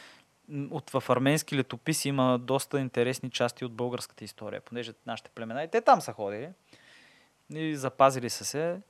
от, 0.71 0.89
в 0.89 1.03
арменски 1.09 1.57
летописи 1.57 2.09
има 2.09 2.39
доста 2.39 2.79
интересни 2.79 3.29
части 3.29 3.65
от 3.65 3.73
българската 3.73 4.23
история, 4.23 4.61
понеже 4.61 4.93
нашите 5.05 5.29
племена 5.29 5.63
и 5.63 5.67
те 5.67 5.81
там 5.81 6.01
са 6.01 6.13
ходили 6.13 6.49
и 7.53 7.75
запазили 7.75 8.29
са 8.29 8.45
се. 8.45 8.81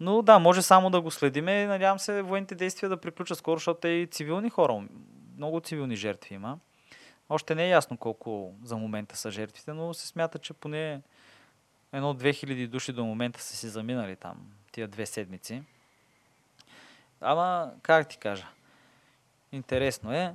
Но 0.00 0.22
да, 0.22 0.38
може 0.38 0.62
само 0.62 0.90
да 0.90 1.00
го 1.00 1.10
следиме. 1.10 1.66
Надявам 1.66 1.98
се 1.98 2.22
военните 2.22 2.54
действия 2.54 2.88
да 2.88 2.96
приключат 2.96 3.38
скоро, 3.38 3.56
защото 3.56 3.88
е 3.88 3.90
и 3.90 4.06
цивилни 4.06 4.50
хора. 4.50 4.82
Много 5.36 5.60
цивилни 5.60 5.96
жертви 5.96 6.34
има. 6.34 6.58
Още 7.28 7.54
не 7.54 7.64
е 7.64 7.68
ясно 7.68 7.96
колко 7.96 8.54
за 8.64 8.76
момента 8.76 9.16
са 9.16 9.30
жертвите, 9.30 9.72
но 9.72 9.94
се 9.94 10.06
смята, 10.06 10.38
че 10.38 10.52
поне 10.52 11.00
едно 11.92 12.14
2000 12.14 12.66
души 12.66 12.92
до 12.92 13.04
момента 13.04 13.40
са 13.40 13.56
си 13.56 13.68
заминали 13.68 14.16
там, 14.16 14.36
тия 14.72 14.88
две 14.88 15.06
седмици. 15.06 15.62
Ама, 17.20 17.70
как 17.82 18.08
ти 18.08 18.16
кажа? 18.16 18.46
Интересно 19.52 20.12
е. 20.12 20.34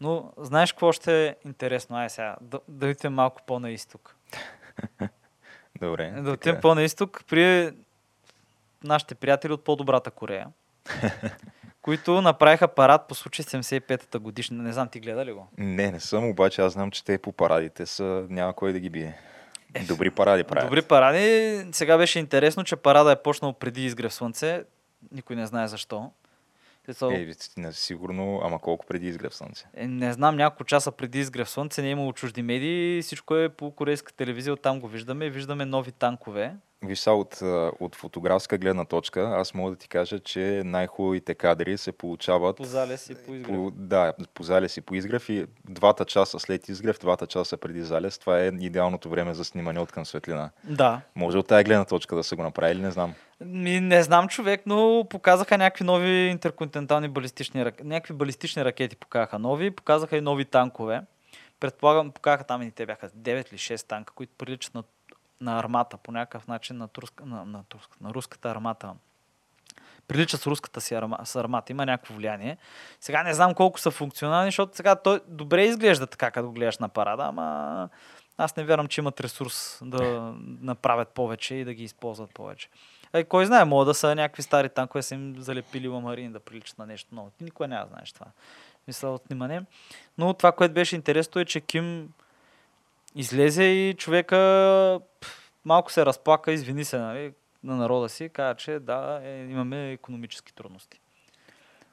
Но 0.00 0.32
знаеш 0.36 0.72
какво 0.72 0.92
ще 0.92 1.26
е 1.26 1.36
интересно? 1.44 1.96
Ай 1.96 2.10
сега, 2.10 2.36
да, 2.40 2.60
да 2.68 2.86
отидем 2.86 3.12
малко 3.12 3.42
по-на 3.46 3.70
изток. 3.70 4.16
Добре. 5.80 6.10
Да 6.10 6.30
отидем 6.30 6.60
по-на 6.60 6.82
изток 6.82 7.24
при 7.28 7.72
нашите 8.84 9.14
приятели 9.14 9.52
от 9.52 9.64
по-добрата 9.64 10.10
Корея, 10.10 10.48
които 11.82 12.22
направиха 12.22 12.68
парад 12.68 13.08
по 13.08 13.14
случай 13.14 13.44
75-та 13.44 14.18
годишна. 14.18 14.62
Не 14.62 14.72
знам, 14.72 14.88
ти 14.88 15.00
гледа 15.00 15.24
ли 15.24 15.32
го? 15.32 15.48
Не, 15.58 15.90
не 15.90 16.00
съм, 16.00 16.28
обаче 16.28 16.62
аз 16.62 16.72
знам, 16.72 16.90
че 16.90 17.04
те 17.04 17.18
по 17.18 17.32
парадите 17.32 17.86
са, 17.86 18.26
няма 18.30 18.52
кой 18.52 18.72
да 18.72 18.80
ги 18.80 18.90
бие. 18.90 19.18
Добри 19.84 20.10
паради 20.10 20.44
правят. 20.44 20.68
Добри 20.68 20.82
паради. 20.82 21.64
Сега 21.72 21.98
беше 21.98 22.18
интересно, 22.18 22.64
че 22.64 22.76
парада 22.76 23.12
е 23.12 23.22
почнал 23.22 23.52
преди 23.52 23.84
изгрев 23.84 24.14
слънце. 24.14 24.64
Никой 25.12 25.36
не 25.36 25.46
знае 25.46 25.68
защо. 25.68 26.10
Са... 26.92 27.06
Е, 27.06 27.32
не, 27.56 27.72
сигурно, 27.72 28.40
ама 28.44 28.58
колко 28.58 28.86
преди 28.86 29.06
изгрев 29.06 29.34
слънце? 29.34 29.64
Е, 29.74 29.86
не 29.86 30.12
знам, 30.12 30.36
няколко 30.36 30.64
часа 30.64 30.92
преди 30.92 31.18
изгрев 31.18 31.50
слънце 31.50 31.82
не 31.82 31.88
е 31.88 31.90
имало 31.90 32.12
чужди 32.12 32.42
медии, 32.42 33.02
всичко 33.02 33.36
е 33.36 33.48
по 33.48 33.70
корейска 33.70 34.12
телевизия, 34.12 34.52
оттам 34.52 34.80
го 34.80 34.88
виждаме, 34.88 35.30
виждаме 35.30 35.64
нови 35.64 35.92
танкове. 35.92 36.54
Виж 36.84 36.98
са, 36.98 37.12
от, 37.12 37.38
от 37.80 37.96
фотографска 37.96 38.58
гледна 38.58 38.84
точка, 38.84 39.20
аз 39.36 39.54
мога 39.54 39.70
да 39.70 39.76
ти 39.76 39.88
кажа, 39.88 40.18
че 40.18 40.62
най-хубавите 40.64 41.34
кадри 41.34 41.78
се 41.78 41.92
получават... 41.92 42.56
По 42.56 42.64
залез 42.64 43.10
и 43.10 43.14
по 43.14 43.34
изгрев. 43.34 43.56
По, 43.56 43.70
да, 43.74 44.12
по 44.34 44.42
залез 44.42 44.76
и 44.76 44.80
по 44.80 44.94
изгрев 44.94 45.28
и 45.28 45.46
двата 45.64 46.04
часа 46.04 46.38
след 46.38 46.68
изгрев, 46.68 46.98
двата 46.98 47.26
часа 47.26 47.56
преди 47.56 47.82
залез, 47.82 48.18
това 48.18 48.40
е 48.40 48.46
идеалното 48.46 49.08
време 49.08 49.34
за 49.34 49.44
снимане 49.44 49.80
от 49.80 49.92
към 49.92 50.06
светлина. 50.06 50.50
Да. 50.64 51.00
Може 51.14 51.38
от 51.38 51.46
тази 51.46 51.64
гледна 51.64 51.84
точка 51.84 52.16
да 52.16 52.24
са 52.24 52.36
го 52.36 52.42
направили, 52.42 52.80
не 52.80 52.90
знам. 52.90 53.14
Ми, 53.40 53.80
не 53.80 54.02
знам 54.02 54.28
човек, 54.28 54.62
но 54.66 55.06
показаха 55.10 55.58
някакви 55.58 55.84
нови 55.84 56.10
интерконтинентални 56.10 57.08
балистични 57.08 57.64
ракети. 57.64 57.88
Някакви 57.88 58.14
балистични 58.14 58.64
ракети 58.64 58.96
показаха 58.96 59.38
нови, 59.38 59.70
показаха 59.70 60.16
и 60.16 60.20
нови 60.20 60.44
танкове. 60.44 61.02
Предполагам, 61.60 62.10
показаха 62.10 62.44
там 62.44 62.62
и 62.62 62.70
те 62.70 62.86
бяха 62.86 63.08
9 63.08 63.28
или 63.50 63.58
6 63.58 63.88
танка, 63.88 64.12
които 64.14 64.32
приличат 64.38 64.74
на 64.74 64.82
на 65.40 65.58
армата 65.58 65.96
по 65.96 66.12
някакъв 66.12 66.46
начин 66.46 66.76
на, 66.76 66.88
турска, 66.88 67.26
на, 67.26 67.44
на, 67.44 67.64
турска, 67.64 67.96
на 68.00 68.14
руската 68.14 68.50
армата. 68.50 68.94
Прилича 70.08 70.36
с 70.36 70.46
руската 70.46 70.80
си 70.80 70.94
арма, 70.94 71.18
с 71.24 71.36
армата, 71.36 71.72
има 71.72 71.86
някакво 71.86 72.14
влияние. 72.14 72.56
Сега 73.00 73.22
не 73.22 73.34
знам 73.34 73.54
колко 73.54 73.80
са 73.80 73.90
функционални, 73.90 74.48
защото 74.48 74.76
сега 74.76 74.96
той 74.96 75.20
добре 75.28 75.64
изглежда 75.64 76.06
така, 76.06 76.30
като 76.30 76.52
гледаш 76.52 76.78
на 76.78 76.88
парада, 76.88 77.24
ама 77.24 77.88
аз 78.38 78.56
не 78.56 78.64
вярвам, 78.64 78.86
че 78.86 79.00
имат 79.00 79.20
ресурс 79.20 79.78
да 79.82 80.34
направят 80.60 81.08
повече 81.08 81.54
и 81.54 81.64
да 81.64 81.74
ги 81.74 81.84
използват 81.84 82.34
повече. 82.34 82.68
Ай, 83.12 83.24
кой 83.24 83.46
знае, 83.46 83.64
могат 83.64 83.86
да 83.86 83.94
са 83.94 84.14
някакви 84.14 84.42
стари 84.42 84.68
танкове, 84.68 85.02
са 85.02 85.14
им 85.14 85.34
залепили 85.38 85.88
ламарини 85.88 86.32
да 86.32 86.40
приличат 86.40 86.78
на 86.78 86.86
нещо 86.86 87.14
ново. 87.14 87.30
Никой 87.40 87.68
няма 87.68 87.86
знаеш 87.86 88.12
това. 88.12 88.26
Мисля, 88.86 89.08
отнимане. 89.08 89.62
Но 90.18 90.34
това, 90.34 90.52
което 90.52 90.74
беше 90.74 90.96
интересно 90.96 91.40
е, 91.40 91.44
че 91.44 91.60
Ким 91.60 92.08
Излезе 93.18 93.64
и 93.64 93.94
човека 93.94 95.00
малко 95.64 95.92
се 95.92 96.06
разплака, 96.06 96.52
извини 96.52 96.84
се 96.84 96.98
нали, 96.98 97.32
на 97.64 97.76
народа 97.76 98.08
си, 98.08 98.28
каза, 98.28 98.54
че 98.54 98.78
да, 98.78 99.20
е, 99.24 99.46
имаме 99.50 99.92
економически 99.92 100.54
трудности. 100.54 101.00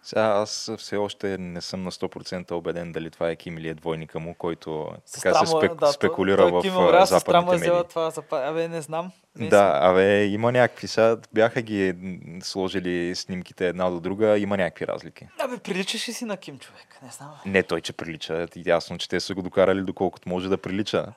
Сега 0.04 0.22
аз 0.22 0.72
все 0.78 0.98
още 0.98 1.38
не 1.38 1.62
съм 1.62 1.84
на 1.84 1.92
100% 1.92 2.52
убеден 2.52 2.92
дали 2.92 3.10
това 3.10 3.30
е 3.30 3.36
Ким 3.36 3.58
или 3.58 3.70
е 3.70 3.74
двойника 3.74 4.20
му, 4.20 4.34
който 4.34 4.92
така 5.14 5.34
се 5.34 5.46
спек... 5.46 5.76
да, 5.76 5.88
спекулира 5.88 6.38
той, 6.38 6.52
той, 6.52 6.60
в 6.60 6.62
Ким, 6.62 7.06
западните 7.06 7.70
медии. 7.70 7.84
Това, 7.90 8.12
абе, 8.32 8.68
не 8.68 8.82
знам. 8.82 9.12
Не 9.36 9.48
да, 9.48 9.80
абе, 9.82 10.26
има 10.26 10.52
някакви. 10.52 10.88
Сега 10.88 11.18
бяха 11.34 11.62
ги 11.62 11.94
сложили 12.42 13.16
снимките 13.16 13.68
една 13.68 13.90
до 13.90 14.00
друга, 14.00 14.38
има 14.38 14.58
някакви 14.58 14.88
разлики. 14.88 15.28
Абе, 15.40 15.58
приличаш 15.58 16.10
ли 16.10 16.14
си 16.14 16.26
на 16.26 16.38
Ким 16.38 16.60
човек? 16.60 17.00
Не 17.04 17.10
знам. 17.12 17.30
Не, 17.46 17.64
той, 17.64 17.82
че 17.82 17.94
прилича. 17.94 18.48
Ясно, 18.66 18.98
че 18.98 19.10
те 19.10 19.20
са 19.20 19.36
го 19.36 19.42
докарали 19.42 19.82
доколкото 19.82 20.30
може 20.30 20.50
да 20.50 20.58
прилича. 20.58 21.14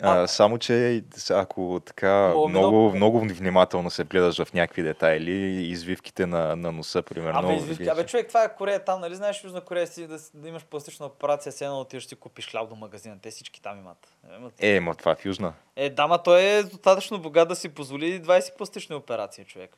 А, 0.00 0.26
само, 0.26 0.58
че 0.58 1.04
ако 1.30 1.80
така 1.86 2.32
О, 2.36 2.48
много, 2.48 2.68
много, 2.68 2.96
много 2.96 3.18
внимателно 3.18 3.90
се 3.90 4.04
гледаш 4.04 4.44
в 4.44 4.54
някакви 4.54 4.82
детайли, 4.82 5.32
извивките 5.70 6.26
на, 6.26 6.56
на 6.56 6.72
носа, 6.72 7.02
примерно. 7.02 7.38
Абе, 7.38 7.54
извивки. 7.54 7.88
Абе, 7.88 8.06
човек, 8.06 8.28
това 8.28 8.44
е 8.44 8.54
Корея 8.54 8.84
там, 8.84 9.00
нали 9.00 9.14
знаеш, 9.14 9.44
Южна 9.44 9.60
Корея 9.60 9.86
си 9.86 10.06
да, 10.06 10.18
да 10.34 10.48
имаш 10.48 10.64
пластична 10.64 11.06
операция, 11.06 11.52
се 11.52 11.64
едно 11.64 11.80
отиваш 11.80 12.06
си 12.06 12.16
купиш 12.16 12.50
хляб 12.50 12.68
до 12.68 12.74
магазина. 12.74 13.16
Те 13.22 13.30
всички 13.30 13.62
там 13.62 13.78
имат. 13.78 14.16
имат. 14.38 14.54
Е, 14.58 14.80
ма 14.80 14.94
това 14.94 15.12
е 15.12 15.16
в 15.16 15.24
Южна. 15.24 15.52
Е, 15.76 15.90
да, 15.90 16.06
ма 16.06 16.22
той 16.22 16.42
е 16.42 16.62
достатъчно 16.62 17.18
богат 17.18 17.48
да 17.48 17.56
си 17.56 17.68
позволи 17.68 18.22
20 18.22 18.56
пластични 18.56 18.96
операции, 18.96 19.44
човек. 19.44 19.76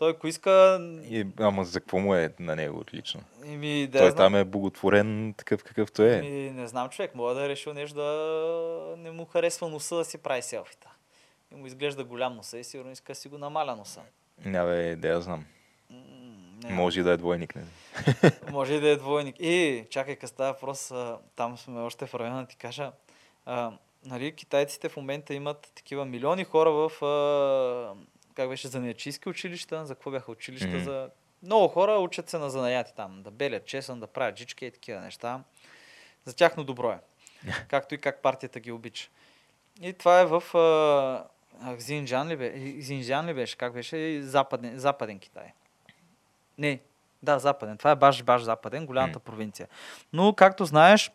Той 0.00 0.10
ако 0.10 0.26
иска... 0.26 0.78
И, 1.10 1.26
ама 1.40 1.64
за 1.64 1.80
какво 1.80 1.98
му 1.98 2.14
е 2.14 2.34
на 2.38 2.56
него 2.56 2.84
лично? 2.94 3.20
Еми, 3.44 3.86
да 3.86 3.98
Той 3.98 4.10
знам. 4.10 4.16
там 4.16 4.36
е 4.36 4.44
боготворен 4.44 5.34
такъв 5.36 5.64
какъвто 5.64 6.02
е. 6.02 6.16
Еми, 6.16 6.50
не 6.50 6.66
знам 6.66 6.88
човек, 6.88 7.14
мога 7.14 7.34
да 7.34 7.44
е 7.44 7.48
решил 7.48 7.72
нещо 7.74 7.94
да 7.94 8.94
не 8.98 9.10
му 9.10 9.24
харесва 9.24 9.68
носа 9.68 9.96
да 9.96 10.04
си 10.04 10.18
прави 10.18 10.42
селфита. 10.42 10.90
И 11.52 11.54
му 11.54 11.66
изглежда 11.66 12.04
голям 12.04 12.36
носа 12.36 12.58
и 12.58 12.64
сигурно 12.64 12.90
иска 12.90 13.12
да 13.12 13.14
си 13.14 13.28
го 13.28 13.38
намаля 13.38 13.76
носа. 13.76 14.00
Не, 14.44 14.64
бе, 14.64 14.96
да 14.96 15.08
я 15.08 15.20
знам. 15.20 15.44
Не. 16.64 16.70
Може 16.70 17.00
и 17.00 17.02
да 17.02 17.10
е 17.10 17.16
двойник, 17.16 17.54
не. 17.56 17.64
Може 18.50 18.74
и 18.74 18.80
да 18.80 18.88
е 18.88 18.96
двойник. 18.96 19.36
И, 19.38 19.84
чакай, 19.90 20.16
къс 20.16 20.30
става 20.30 20.52
въпрос, 20.52 20.92
там 21.36 21.58
сме 21.58 21.80
още 21.80 22.06
в 22.06 22.14
района, 22.14 22.46
ти 22.46 22.56
кажа. 22.56 22.92
А, 23.46 23.72
нали, 24.04 24.34
китайците 24.34 24.88
в 24.88 24.96
момента 24.96 25.34
имат 25.34 25.72
такива 25.74 26.04
милиони 26.04 26.44
хора 26.44 26.70
в 26.70 27.04
а, 27.04 28.04
как 28.34 28.48
беше, 28.48 28.68
за 28.68 28.80
неячийски 28.80 29.28
училища, 29.28 29.86
за 29.86 29.94
какво 29.94 30.10
бяха 30.10 30.32
училища, 30.32 30.68
mm-hmm. 30.68 30.84
за... 30.84 31.10
Много 31.42 31.68
хора 31.68 31.92
учат 31.92 32.30
се 32.30 32.38
на 32.38 32.50
занаяти 32.50 32.94
там, 32.96 33.22
да 33.22 33.30
белят 33.30 33.66
чесън, 33.66 34.00
да 34.00 34.06
правят 34.06 34.36
джички 34.36 34.66
и 34.66 34.70
такива 34.70 35.00
неща. 35.00 35.40
За 36.24 36.36
тяхно 36.36 36.64
добро 36.64 36.90
е. 36.90 36.98
Както 37.68 37.94
и 37.94 37.98
как 37.98 38.22
партията 38.22 38.60
ги 38.60 38.72
обича. 38.72 39.08
И 39.82 39.92
това 39.92 40.20
е 40.20 40.26
в 40.26 40.58
а, 40.58 41.76
Зинджан 41.78 42.28
ли, 42.28 42.36
бе? 42.36 42.54
Зинджан 42.80 43.26
ли 43.26 43.34
беше? 43.34 43.56
Как 43.56 43.72
беше? 43.72 44.22
Западен, 44.22 44.78
западен 44.78 45.18
Китай. 45.18 45.52
Не, 46.58 46.80
да, 47.22 47.38
западен. 47.38 47.78
Това 47.78 47.90
е 47.90 47.96
баш, 47.96 48.22
баш 48.22 48.42
западен, 48.42 48.86
голямата 48.86 49.18
mm. 49.18 49.22
провинция. 49.22 49.68
Но, 50.12 50.34
както 50.34 50.64
знаеш, 50.64 51.10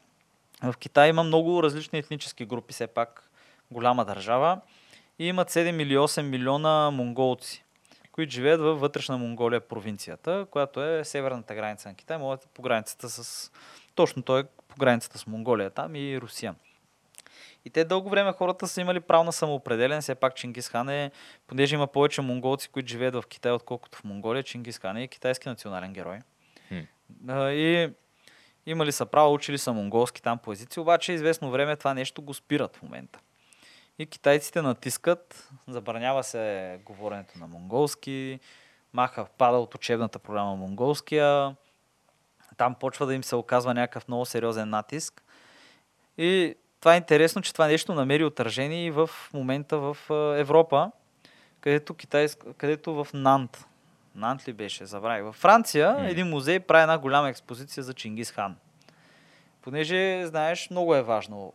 в 0.64 0.78
Китай 0.80 1.10
има 1.10 1.24
много 1.24 1.64
различни 1.64 2.00
етнически 2.00 2.46
групи, 2.46 2.74
все 2.74 2.88
пак 2.88 3.30
голяма 3.72 4.06
държава. 4.06 4.62
И 5.20 5.28
имат 5.28 5.52
7 5.52 5.82
или 5.82 5.98
8 5.98 6.22
милиона 6.22 6.92
монголци, 6.92 7.64
които 8.12 8.34
живеят 8.34 8.62
във 8.62 8.80
вътрешна 8.80 9.18
Монголия, 9.18 9.62
провинцията, 9.62 10.48
която 10.52 10.84
е 10.84 11.04
северната 11.04 11.56
граница 11.56 11.90
на 11.90 11.96
Китай, 11.96 12.18
могат 12.18 12.50
по 12.54 12.62
границата 12.62 13.10
с... 13.10 13.52
Точно 13.96 14.22
той 14.24 14.40
е 14.42 14.44
по 14.68 14.76
границата 14.78 15.18
с 15.18 15.28
Монголия 15.28 15.70
там 15.70 15.96
и 15.96 16.22
Русия. 16.22 16.56
И 17.66 17.70
те 17.70 17.84
дълго 17.84 18.10
време 18.10 18.34
хората 18.34 18.68
са 18.68 18.82
имали 18.82 19.00
право 19.00 19.24
на 19.24 19.34
самоопределен. 19.34 20.02
Все 20.02 20.16
пак 20.16 20.36
Чингис 20.36 20.70
Хан 20.70 20.90
е, 20.90 21.12
понеже 21.48 21.76
има 21.76 21.88
повече 21.88 22.22
монголци, 22.22 22.70
които 22.70 22.90
живеят 22.90 23.16
в 23.16 23.24
Китай, 23.30 23.52
отколкото 23.52 23.98
в 23.98 24.04
Монголия, 24.04 24.44
Чингис 24.44 24.80
Хан 24.80 24.98
е 24.98 25.08
китайски 25.08 25.50
национален 25.50 25.94
герой. 25.94 26.20
Хм. 26.68 26.80
А, 27.28 27.52
И 27.52 27.90
имали 28.66 28.92
са 28.92 29.06
право, 29.06 29.34
учили 29.34 29.58
са 29.58 29.74
монголски 29.74 30.22
там 30.22 30.38
по 30.38 30.52
езици, 30.52 30.80
обаче 30.80 31.14
известно 31.14 31.52
време 31.52 31.76
това 31.76 31.94
нещо 31.94 32.22
го 32.22 32.34
спират 32.34 32.76
в 32.76 32.82
момента. 32.82 33.20
И 34.00 34.06
китайците 34.06 34.62
натискат, 34.62 35.50
забранява 35.68 36.24
се 36.24 36.80
говоренето 36.86 37.40
на 37.40 37.48
монголски, 37.48 38.40
маха 38.94 39.26
пада 39.38 39.58
от 39.58 39.76
учебната 39.76 40.20
програма 40.20 40.56
монголския, 40.56 41.56
там 42.58 42.76
почва 42.76 43.06
да 43.06 43.14
им 43.14 43.24
се 43.24 43.36
оказва 43.36 43.74
някакъв 43.74 44.08
много 44.08 44.26
сериозен 44.26 44.70
натиск. 44.70 45.24
И 46.18 46.56
това 46.80 46.94
е 46.94 46.98
интересно, 46.98 47.42
че 47.42 47.54
това 47.54 47.68
нещо 47.68 47.94
намери 47.94 48.24
отражение 48.24 48.86
и 48.86 48.92
в 48.92 49.10
момента 49.34 49.78
в 49.78 49.98
Европа, 50.38 50.92
където, 51.62 51.94
китайск, 51.94 52.46
където 52.58 53.04
в 53.04 53.08
Нант, 53.14 53.66
Нант 54.16 54.48
ли 54.48 54.54
беше, 54.54 54.86
забравих, 54.86 55.24
във 55.24 55.36
Франция 55.36 55.98
един 56.00 56.28
музей 56.28 56.60
прави 56.60 56.82
една 56.82 56.98
голяма 56.98 57.30
експозиция 57.30 57.84
за 57.84 57.94
Чингис 57.94 58.32
Хан. 58.32 58.56
Понеже, 59.66 60.26
знаеш, 60.26 60.70
много 60.70 60.96
е 60.96 61.02
важно. 61.02 61.54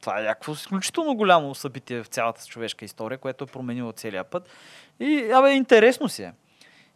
Това 0.00 0.20
е 0.20 0.22
някакво 0.22 0.52
изключително 0.52 1.14
голямо 1.14 1.54
събитие 1.54 2.02
в 2.02 2.06
цялата 2.06 2.46
човешка 2.46 2.84
история, 2.84 3.18
което 3.18 3.44
е 3.44 3.46
променило 3.46 3.92
целия 3.92 4.24
път. 4.24 4.48
И, 5.00 5.30
абе, 5.34 5.50
интересно 5.50 6.08
си 6.08 6.22
е. 6.22 6.32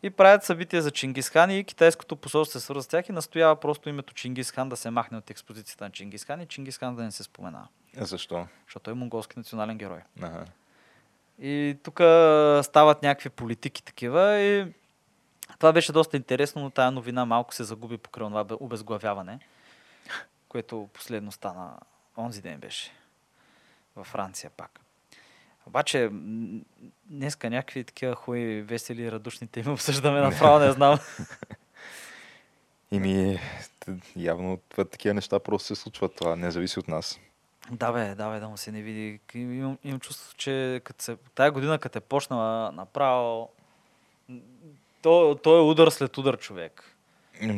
И 0.03 0.11
правят 0.11 0.45
събития 0.45 0.83
за 0.83 0.91
Чингис 0.91 1.31
хан 1.31 1.51
и 1.51 1.65
китайското 1.65 2.17
посолство 2.17 2.59
се 2.59 2.65
свързва 2.65 2.83
с 2.83 2.87
тях 2.87 3.09
и 3.09 3.13
настоява 3.13 3.57
просто 3.57 3.89
името 3.89 4.15
Чингис 4.15 4.53
хан 4.53 4.69
да 4.69 4.77
се 4.77 4.91
махне 4.91 5.19
от 5.19 5.31
експозицията 5.31 5.85
на 5.85 5.91
Чингис 5.91 6.25
хан 6.25 6.41
и 6.41 6.47
Чингис 6.47 6.79
хан 6.79 6.97
да 6.97 7.03
не 7.03 7.11
се 7.11 7.23
споменава. 7.23 7.69
Защо? 7.97 8.47
Защото 8.67 8.91
е 8.91 8.95
монголски 8.95 9.39
национален 9.39 9.79
герой. 9.79 10.01
Ага. 10.23 10.45
И 11.43 11.77
тук 11.83 11.95
стават 12.65 13.03
някакви 13.03 13.31
политики 13.31 13.83
такива 13.83 14.39
и 14.39 14.67
това 15.59 15.73
беше 15.73 15.93
доста 15.93 16.17
интересно, 16.17 16.63
но 16.63 16.71
тая 16.71 16.91
новина 16.91 17.25
малко 17.25 17.55
се 17.55 17.65
загуби 17.65 17.97
покрай 17.99 18.29
това 18.29 18.45
бе- 18.45 18.55
обезглавяване, 18.61 19.39
което 20.51 20.89
последно 20.93 21.33
стана 21.33 21.79
онзи 22.19 22.43
ден 22.43 22.61
беше 22.61 22.91
във 23.97 24.07
Франция 24.07 24.51
пак. 24.51 24.81
Обаче, 25.67 26.09
днеска 27.05 27.51
някакви 27.51 27.85
такива 27.85 28.15
хубави, 28.15 28.63
весели 28.63 29.13
радушни 29.13 29.47
теми 29.47 29.69
обсъждаме 29.73 30.21
направо, 30.21 30.59
не 30.59 30.73
знам. 30.73 30.99
Ими, 32.93 33.41
явно 34.17 34.59
такива 34.77 35.15
неща 35.15 35.39
просто 35.39 35.67
се 35.67 35.83
случват. 35.83 36.15
Това 36.15 36.37
не 36.37 36.51
зависи 36.51 36.79
от 36.79 36.89
нас. 36.89 37.21
Да 37.71 37.93
бе, 37.93 38.15
да 38.15 38.31
бе, 38.31 38.41
да 38.41 38.49
му 38.49 38.57
се 38.57 38.73
не 38.73 38.83
види. 38.83 39.21
Имам, 39.35 39.79
имам 39.85 40.01
чувство, 40.01 40.37
че 40.37 40.81
като 40.85 41.05
се, 41.05 41.17
тая 41.35 41.53
година, 41.53 41.79
като 41.79 41.99
е 41.99 42.01
почнала 42.01 42.73
направо, 42.73 43.51
то, 45.03 45.39
то 45.43 45.57
е 45.57 45.61
удар 45.61 45.89
след 45.89 46.19
удар 46.19 46.39
човек. 46.39 46.97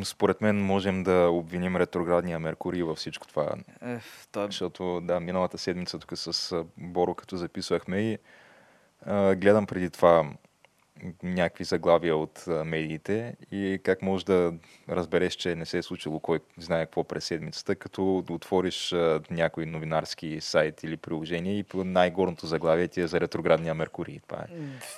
Според 0.05 0.41
мен 0.41 0.65
можем 0.65 1.03
да 1.03 1.29
обвиним 1.31 1.77
ретроградния 1.77 2.39
Меркурий 2.39 2.83
във 2.83 2.99
всичко 2.99 3.27
това. 3.27 3.55
Е, 3.83 3.99
той 4.33 4.47
Защото, 4.47 5.01
да, 5.01 5.21
миналата 5.21 5.59
седмица 5.59 5.99
тук 5.99 6.13
с 6.15 6.65
Боро, 6.77 7.15
като 7.15 7.37
записвахме 7.37 8.01
и 8.01 8.19
а, 9.07 9.35
гледам 9.35 9.67
преди 9.67 9.91
това 9.91 10.25
някакви 11.23 11.65
заглавия 11.65 12.17
от 12.17 12.45
медиите 12.47 13.37
и 13.53 13.81
как 13.85 14.03
можеш 14.03 14.25
да 14.25 14.53
разбереш, 14.89 15.35
че 15.35 15.55
не 15.55 15.67
се 15.67 15.79
е 15.79 15.83
случило 15.83 16.21
кой 16.21 16.41
знае 16.59 16.85
какво 16.85 17.05
през 17.05 17.25
седмицата, 17.25 17.75
като 17.75 18.25
отвориш 18.31 18.95
някой 19.31 19.67
новинарски 19.67 20.41
сайт 20.41 20.83
или 20.83 20.97
приложение 20.97 21.59
и 21.59 21.63
по 21.63 21.85
най-горното 21.85 22.47
заглавие 22.47 22.89
ти 22.89 23.01
е 23.01 23.07
за 23.07 23.21
ретроградния 23.21 23.75
Меркурий. 23.75 24.19
Това, 24.29 24.43
е. 24.43 24.47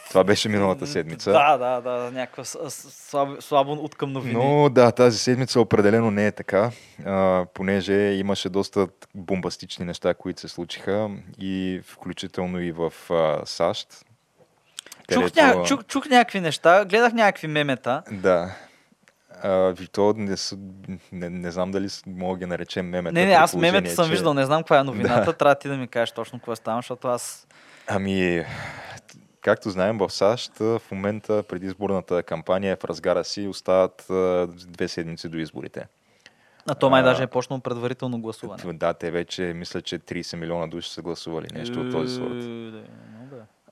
това 0.08 0.24
беше 0.24 0.48
миналата 0.48 0.86
седмица. 0.86 1.32
Да, 1.32 1.58
да, 1.58 1.80
да, 1.80 2.10
някаква 2.10 2.44
слабо, 2.44 3.42
слабо 3.42 3.72
от 3.72 3.94
към 3.94 4.12
новини. 4.12 4.34
Но 4.34 4.68
да, 4.68 4.92
тази 4.92 5.18
седмица 5.18 5.60
определено 5.60 6.10
не 6.10 6.26
е 6.26 6.32
така, 6.32 6.70
а, 7.04 7.46
понеже 7.54 7.94
имаше 7.94 8.48
доста 8.48 8.88
бомбастични 9.14 9.84
неща, 9.84 10.14
които 10.14 10.40
се 10.40 10.48
случиха 10.48 11.10
и 11.38 11.80
включително 11.84 12.60
и 12.60 12.72
в 12.72 12.92
а, 13.10 13.46
САЩ. 13.46 14.04
Чух, 15.12 15.36
ня, 15.36 15.64
чух, 15.66 15.84
чух 15.84 16.06
някакви 16.06 16.40
неща, 16.40 16.84
гледах 16.84 17.12
някакви 17.12 17.46
мемета. 17.46 18.02
Да. 18.10 18.54
А, 19.42 19.74
то 19.92 20.14
не, 20.16 20.36
са, 20.36 20.56
не, 21.12 21.30
не 21.30 21.50
знам 21.50 21.70
дали 21.70 21.88
мога 22.06 22.34
да 22.34 22.38
ги 22.38 22.46
наречем 22.46 22.88
мемета. 22.88 23.14
Не, 23.14 23.26
не, 23.26 23.32
аз 23.32 23.54
мемета 23.54 23.90
съм 23.90 24.04
че- 24.04 24.10
виждал, 24.10 24.34
не 24.34 24.44
знам 24.44 24.62
каква 24.62 24.78
е 24.78 24.84
новината, 24.84 25.32
трябва 25.38 25.54
ти 25.54 25.68
да 25.68 25.76
ми 25.76 25.88
кажеш 25.88 26.12
точно 26.12 26.38
какво 26.38 26.56
става, 26.56 26.78
защото 26.78 27.08
аз... 27.08 27.46
Ами, 27.86 28.44
както 29.40 29.70
знаем, 29.70 29.98
в 29.98 30.10
САЩ 30.10 30.58
в 30.58 30.82
момента 30.90 31.42
предизборната 31.42 32.22
кампания 32.22 32.72
е 32.72 32.76
в 32.76 32.84
разгара 32.84 33.24
си, 33.24 33.46
остават 33.48 34.06
две 34.68 34.88
седмици 34.88 35.28
до 35.28 35.38
изборите. 35.38 35.86
А 36.66 36.74
то 36.74 36.90
май 36.90 37.00
А, 37.00 37.04
даже 37.04 37.22
е 37.22 37.26
почнало 37.26 37.60
предварително 37.60 38.20
гласуване. 38.20 38.72
Да, 38.72 38.94
те 38.94 39.10
вече 39.10 39.42
мисля, 39.42 39.82
че 39.82 39.98
30 39.98 40.36
милиона 40.36 40.66
души 40.66 40.90
са 40.90 41.02
гласували, 41.02 41.46
нещо 41.54 41.80
от 41.80 41.92
този 41.92 42.14
сорт. 42.14 42.44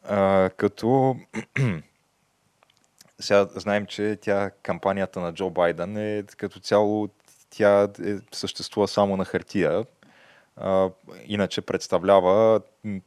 А, 0.08 0.50
като 0.56 1.16
сега 3.20 3.46
знаем, 3.54 3.86
че 3.86 4.18
тя 4.20 4.50
кампанията 4.62 5.20
на 5.20 5.34
Джо 5.34 5.50
Байден 5.50 5.96
е 5.96 6.22
като 6.36 6.60
цяло 6.60 7.08
тя 7.50 7.88
е, 8.04 8.14
съществува 8.32 8.88
само 8.88 9.16
на 9.16 9.24
хартия. 9.24 9.84
А, 10.56 10.90
иначе 11.26 11.60
представлява 11.60 12.60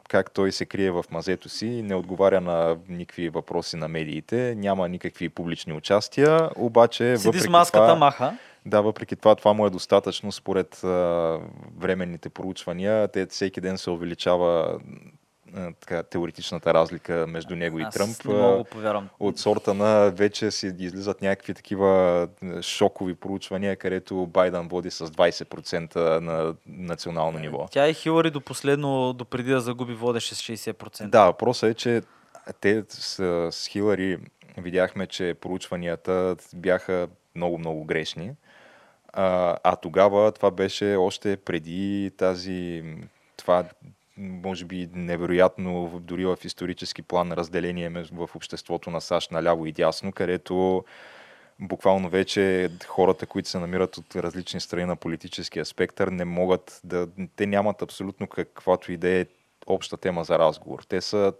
как 0.09 0.31
той 0.31 0.51
се 0.51 0.65
крие 0.65 0.91
в 0.91 1.05
мазето 1.11 1.49
си, 1.49 1.81
не 1.81 1.95
отговаря 1.95 2.41
на 2.41 2.77
никакви 2.89 3.29
въпроси 3.29 3.77
на 3.77 3.87
медиите, 3.87 4.55
няма 4.57 4.89
никакви 4.89 5.29
публични 5.29 5.73
участия, 5.73 6.49
обаче 6.55 7.17
Седи 7.17 7.27
въпреки 7.27 7.43
с 7.45 7.49
маската, 7.49 7.85
това, 7.85 7.95
маха. 7.95 8.37
да, 8.65 8.81
въпреки 8.81 9.15
това, 9.15 9.35
това 9.35 9.53
му 9.53 9.65
е 9.65 9.69
достатъчно 9.69 10.31
според 10.31 10.83
а, 10.83 11.39
временните 11.77 12.29
проучвания. 12.29 13.07
Те 13.07 13.25
всеки 13.25 13.61
ден 13.61 13.77
се 13.77 13.89
увеличава 13.89 14.79
така, 15.79 16.03
теоретичната 16.03 16.73
разлика 16.73 17.25
между 17.27 17.55
него 17.55 17.79
и 17.79 17.83
Аз 17.83 17.93
Тръмп. 17.93 18.25
не 18.25 18.33
мога 18.33 18.63
повярвам. 18.63 19.09
От 19.19 19.39
сорта 19.39 19.73
на 19.73 20.11
вече 20.11 20.51
си 20.51 20.73
излизат 20.79 21.21
някакви 21.21 21.53
такива 21.53 21.87
а, 22.43 22.61
шокови 22.61 23.15
проучвания, 23.15 23.75
където 23.75 24.27
Байден 24.27 24.67
води 24.67 24.91
с 24.91 25.07
20% 25.07 25.95
на 26.19 26.55
национално 26.67 27.39
ниво. 27.39 27.67
Тя 27.71 27.89
и 27.89 27.93
Хилари 27.93 28.31
до 28.31 28.41
последно, 28.41 29.13
до 29.13 29.25
преди 29.25 29.49
да 29.49 29.61
загуби, 29.61 29.93
водеше 29.93 30.35
с 30.35 30.41
60%. 30.41 31.07
Да, 31.07 31.25
въпросът 31.25 31.69
е, 31.69 31.73
че 31.73 32.01
те 32.61 32.83
с, 32.89 33.51
с 33.51 33.67
Хилари 33.67 34.19
видяхме, 34.57 35.07
че 35.07 35.33
проучванията 35.41 36.35
бяха 36.55 37.07
много-много 37.35 37.83
грешни. 37.83 38.31
А, 39.13 39.57
а 39.63 39.75
тогава 39.75 40.31
това 40.31 40.51
беше 40.51 40.95
още 40.95 41.37
преди 41.37 42.11
тази, 42.17 42.83
това 43.37 43.63
може 44.17 44.65
би 44.65 44.89
невероятно, 44.93 45.99
дори 46.03 46.25
в 46.25 46.37
исторически 46.43 47.01
план, 47.01 47.31
разделение 47.31 47.89
в 47.89 48.29
обществото 48.35 48.89
на 48.89 49.01
САЩ 49.01 49.31
на 49.31 49.43
ляво 49.43 49.65
и 49.65 49.71
дясно, 49.71 50.11
където 50.11 50.83
буквално 51.59 52.09
вече 52.09 52.69
хората, 52.87 53.25
които 53.25 53.49
се 53.49 53.59
намират 53.59 53.97
от 53.97 54.15
различни 54.15 54.59
страни 54.59 54.85
на 54.85 54.95
политическия 54.95 55.65
спектър, 55.65 56.07
не 56.07 56.25
могат 56.25 56.81
да... 56.83 57.07
Те 57.35 57.45
нямат 57.45 57.81
абсолютно 57.81 58.27
каквато 58.27 58.91
идея 58.91 59.27
обща 59.67 59.97
тема 59.97 60.23
за 60.23 60.39
разговор. 60.39 60.83
Те 60.89 61.01
са... 61.01 61.33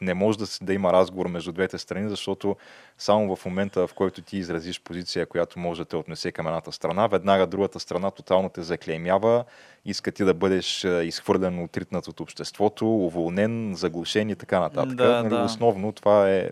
Не 0.00 0.14
може 0.14 0.38
да, 0.38 0.46
да 0.62 0.74
има 0.74 0.92
разговор 0.92 1.26
между 1.26 1.52
двете 1.52 1.78
страни, 1.78 2.08
защото 2.08 2.56
само 2.98 3.36
в 3.36 3.44
момента, 3.44 3.86
в 3.86 3.94
който 3.94 4.22
ти 4.22 4.38
изразиш 4.38 4.80
позиция, 4.80 5.26
която 5.26 5.58
може 5.58 5.80
да 5.80 5.84
те 5.84 5.96
отнесе 5.96 6.32
към 6.32 6.46
едната 6.46 6.72
страна, 6.72 7.06
веднага 7.06 7.46
другата 7.46 7.80
страна 7.80 8.10
тотално 8.10 8.48
те 8.48 8.62
заклеймява, 8.62 9.44
иска 9.84 10.12
ти 10.12 10.24
да 10.24 10.34
бъдеш 10.34 10.84
а, 10.84 11.04
изхвърлен, 11.04 11.62
отритнат 11.62 12.08
от 12.08 12.20
обществото, 12.20 12.88
уволнен, 12.88 13.74
заглушен 13.74 14.30
и 14.30 14.36
така 14.36 14.60
нататък. 14.60 14.94
Да, 14.94 15.22
нали, 15.22 15.28
да. 15.28 15.42
Основно 15.42 15.92
това 15.92 16.30
е 16.30 16.50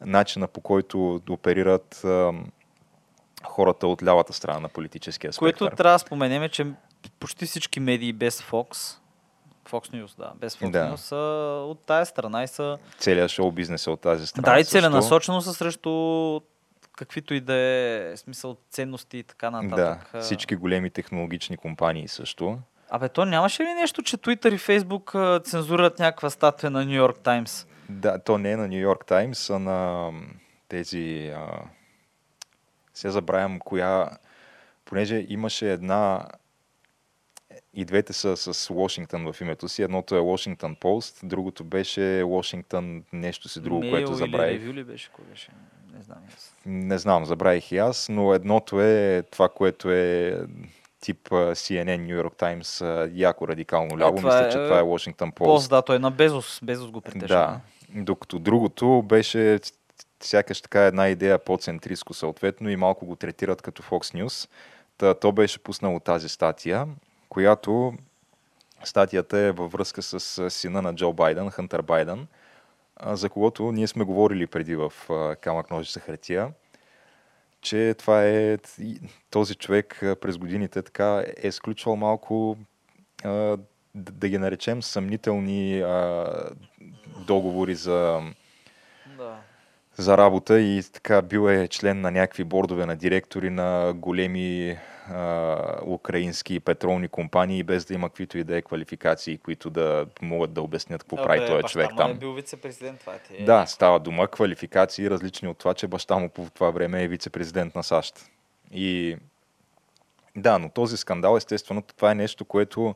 начина 0.00 0.48
по 0.48 0.60
който 0.60 1.20
оперират 1.30 2.04
ам, 2.04 2.46
хората 3.44 3.86
от 3.86 4.02
лявата 4.02 4.32
страна 4.32 4.60
на 4.60 4.68
политическия 4.68 5.32
спектър. 5.32 5.58
Което 5.58 5.76
трябва 5.76 5.94
да 5.94 5.98
споменем 5.98 6.42
е, 6.42 6.48
че 6.48 6.66
почти 7.20 7.46
всички 7.46 7.80
медии 7.80 8.12
без 8.12 8.42
Fox, 8.42 8.98
Fox 9.70 10.04
News, 10.04 10.18
да, 10.18 10.32
без 10.40 10.56
Fox 10.56 10.70
Да. 10.70 10.92
News 10.92 10.96
са 10.96 11.16
от 11.66 11.80
тая 11.86 12.06
страна 12.06 12.42
и 12.42 12.48
са... 12.48 12.78
Целият 12.98 13.30
шоу 13.30 13.52
бизнес 13.52 13.86
е 13.86 13.90
от 13.90 14.00
тази 14.00 14.26
страна. 14.26 14.54
Да, 14.54 14.60
и 14.60 14.64
целенасочено 14.64 15.40
са 15.40 15.54
срещу 15.54 16.40
каквито 16.96 17.34
и 17.34 17.40
да 17.40 17.54
е 17.54 18.12
смисъл 18.16 18.56
ценности 18.70 19.18
и 19.18 19.22
така 19.22 19.50
Да, 19.50 19.62
нататък. 19.62 20.10
А, 20.14 20.20
всички 20.20 20.56
големи 20.56 20.90
технологични 20.90 21.56
компании 21.56 22.08
също. 22.08 22.58
Абе, 22.90 23.08
то 23.08 23.24
нямаше 23.24 23.62
ли 23.62 23.74
нещо, 23.74 24.02
че 24.02 24.16
Twitter 24.16 24.54
и 24.54 24.58
Facebook 24.58 25.14
а, 25.14 25.40
цензурират 25.40 25.98
някаква 25.98 26.30
статия 26.30 26.70
на 26.70 26.84
Нью 26.84 26.94
Йорк 26.94 27.18
Таймс? 27.18 27.66
Да, 27.88 28.18
то 28.18 28.38
не 28.38 28.50
е 28.50 28.56
на 28.56 28.68
Нью 28.68 28.78
Йорк 28.80 29.04
Таймс, 29.06 29.50
а 29.50 29.58
на 29.58 30.10
тези... 30.68 31.32
А... 31.36 31.46
Сега 32.94 33.10
забравям 33.10 33.58
коя... 33.58 34.10
Понеже 34.84 35.26
имаше 35.28 35.72
една... 35.72 36.26
И 37.74 37.84
двете 37.84 38.12
са 38.12 38.36
с 38.36 38.74
Вашингтон 38.74 39.32
в 39.32 39.40
името 39.40 39.68
си. 39.68 39.82
Едното 39.82 40.16
е 40.16 40.20
Washington 40.20 40.78
Post, 40.78 41.26
другото 41.26 41.64
беше 41.64 42.00
Washington 42.22 43.02
нещо 43.12 43.48
си 43.48 43.60
друго, 43.60 43.82
Mail 43.82 43.90
което 43.90 44.10
или 44.10 44.18
забравих. 44.18 44.62
Review 44.62 44.72
ли 44.72 44.84
беше? 44.84 45.10
Кой 45.12 45.24
беше? 45.24 45.50
Не 45.96 46.02
знам. 46.02 46.18
аз. 46.36 46.54
Не 46.66 46.98
знам, 46.98 47.24
забравих 47.24 47.72
и 47.72 47.78
аз, 47.78 48.08
но 48.08 48.34
едното 48.34 48.80
е 48.80 49.22
това, 49.30 49.48
което 49.48 49.90
е 49.90 50.38
тип 51.00 51.28
CNN, 51.28 52.06
New 52.06 52.22
York 52.22 52.40
Times, 52.40 53.10
яко 53.14 53.48
радикално 53.48 53.98
ляво. 53.98 54.14
Мисля, 54.14 54.46
е, 54.46 54.50
че 54.50 54.58
е, 54.58 54.64
това 54.64 54.78
е 54.78 54.82
Washington 54.82 55.32
Post. 55.32 55.44
Пост, 55.44 55.70
да, 55.70 55.82
той 55.82 55.96
е 55.96 55.98
на 55.98 56.10
Безос. 56.10 56.60
Безос 56.62 56.90
го 56.90 57.00
притежа. 57.00 57.34
Да. 57.34 57.60
Докато 57.94 58.38
другото 58.38 59.02
беше 59.02 59.58
сякаш 60.20 60.60
така 60.60 60.80
една 60.80 61.08
идея 61.08 61.38
по-центристко 61.38 62.14
съответно 62.14 62.70
и 62.70 62.76
малко 62.76 63.06
го 63.06 63.16
третират 63.16 63.62
като 63.62 63.82
Fox 63.82 64.22
News. 64.22 64.48
Та, 64.98 65.14
то 65.14 65.32
беше 65.32 65.58
пуснало 65.58 66.00
тази 66.00 66.28
статия, 66.28 66.86
която 67.28 67.94
статията 68.84 69.38
е 69.38 69.52
във 69.52 69.72
връзка 69.72 70.02
с 70.02 70.50
сина 70.50 70.82
на 70.82 70.94
Джо 70.94 71.12
Байден, 71.12 71.50
Хънтър 71.50 71.82
Байден, 71.82 72.26
за 73.06 73.30
когото 73.30 73.72
ние 73.72 73.86
сме 73.86 74.04
говорили 74.04 74.46
преди 74.46 74.76
в 74.76 74.92
Камък 75.40 75.70
ножица 75.70 76.00
хартия, 76.00 76.52
че 77.60 77.94
това 77.98 78.24
е 78.24 78.58
този 79.30 79.54
човек 79.54 79.98
през 80.20 80.38
годините 80.38 80.82
така 80.82 81.24
е 81.36 81.52
сключвал 81.52 81.96
малко 81.96 82.56
да 83.94 84.28
ги 84.28 84.38
наречем 84.38 84.82
съмнителни 84.82 85.84
договори 87.26 87.74
за, 87.74 88.22
Да. 89.16 89.40
За 89.98 90.18
работа 90.18 90.60
и 90.60 90.82
така 90.92 91.22
бил 91.22 91.50
е 91.50 91.68
член 91.68 92.00
на 92.00 92.10
някакви 92.10 92.44
бордове 92.44 92.86
на 92.86 92.96
директори 92.96 93.50
на 93.50 93.92
големи 93.96 94.78
а, 95.10 95.56
украински 95.86 96.60
петролни 96.60 97.08
компании, 97.08 97.62
без 97.62 97.84
да 97.84 97.94
има 97.94 98.08
каквито 98.08 98.38
и 98.38 98.44
да 98.44 98.56
е 98.56 98.62
квалификации, 98.62 99.38
които 99.38 99.70
да 99.70 100.06
могат 100.22 100.52
да 100.52 100.62
обяснят 100.62 101.02
какво 101.02 101.16
прави 101.16 101.46
този 101.46 101.62
човек 101.62 101.90
там. 101.96 102.10
е 102.10 102.14
бил 102.14 102.32
вице-президент, 102.32 103.00
това 103.00 103.12
ти 103.18 103.42
е. 103.42 103.44
Да, 103.44 103.66
става 103.66 104.00
дума 104.00 104.28
квалификации, 104.28 105.10
различни 105.10 105.48
от 105.48 105.58
това, 105.58 105.74
че 105.74 105.86
баща 105.86 106.18
му 106.18 106.28
по 106.28 106.46
това 106.54 106.70
време 106.70 107.02
е 107.02 107.08
вице-президент 107.08 107.74
на 107.74 107.82
САЩ. 107.82 108.30
И 108.72 109.16
да, 110.36 110.58
но 110.58 110.68
този 110.68 110.96
скандал, 110.96 111.36
естествено, 111.36 111.82
това 111.82 112.10
е 112.10 112.14
нещо, 112.14 112.44
което 112.44 112.94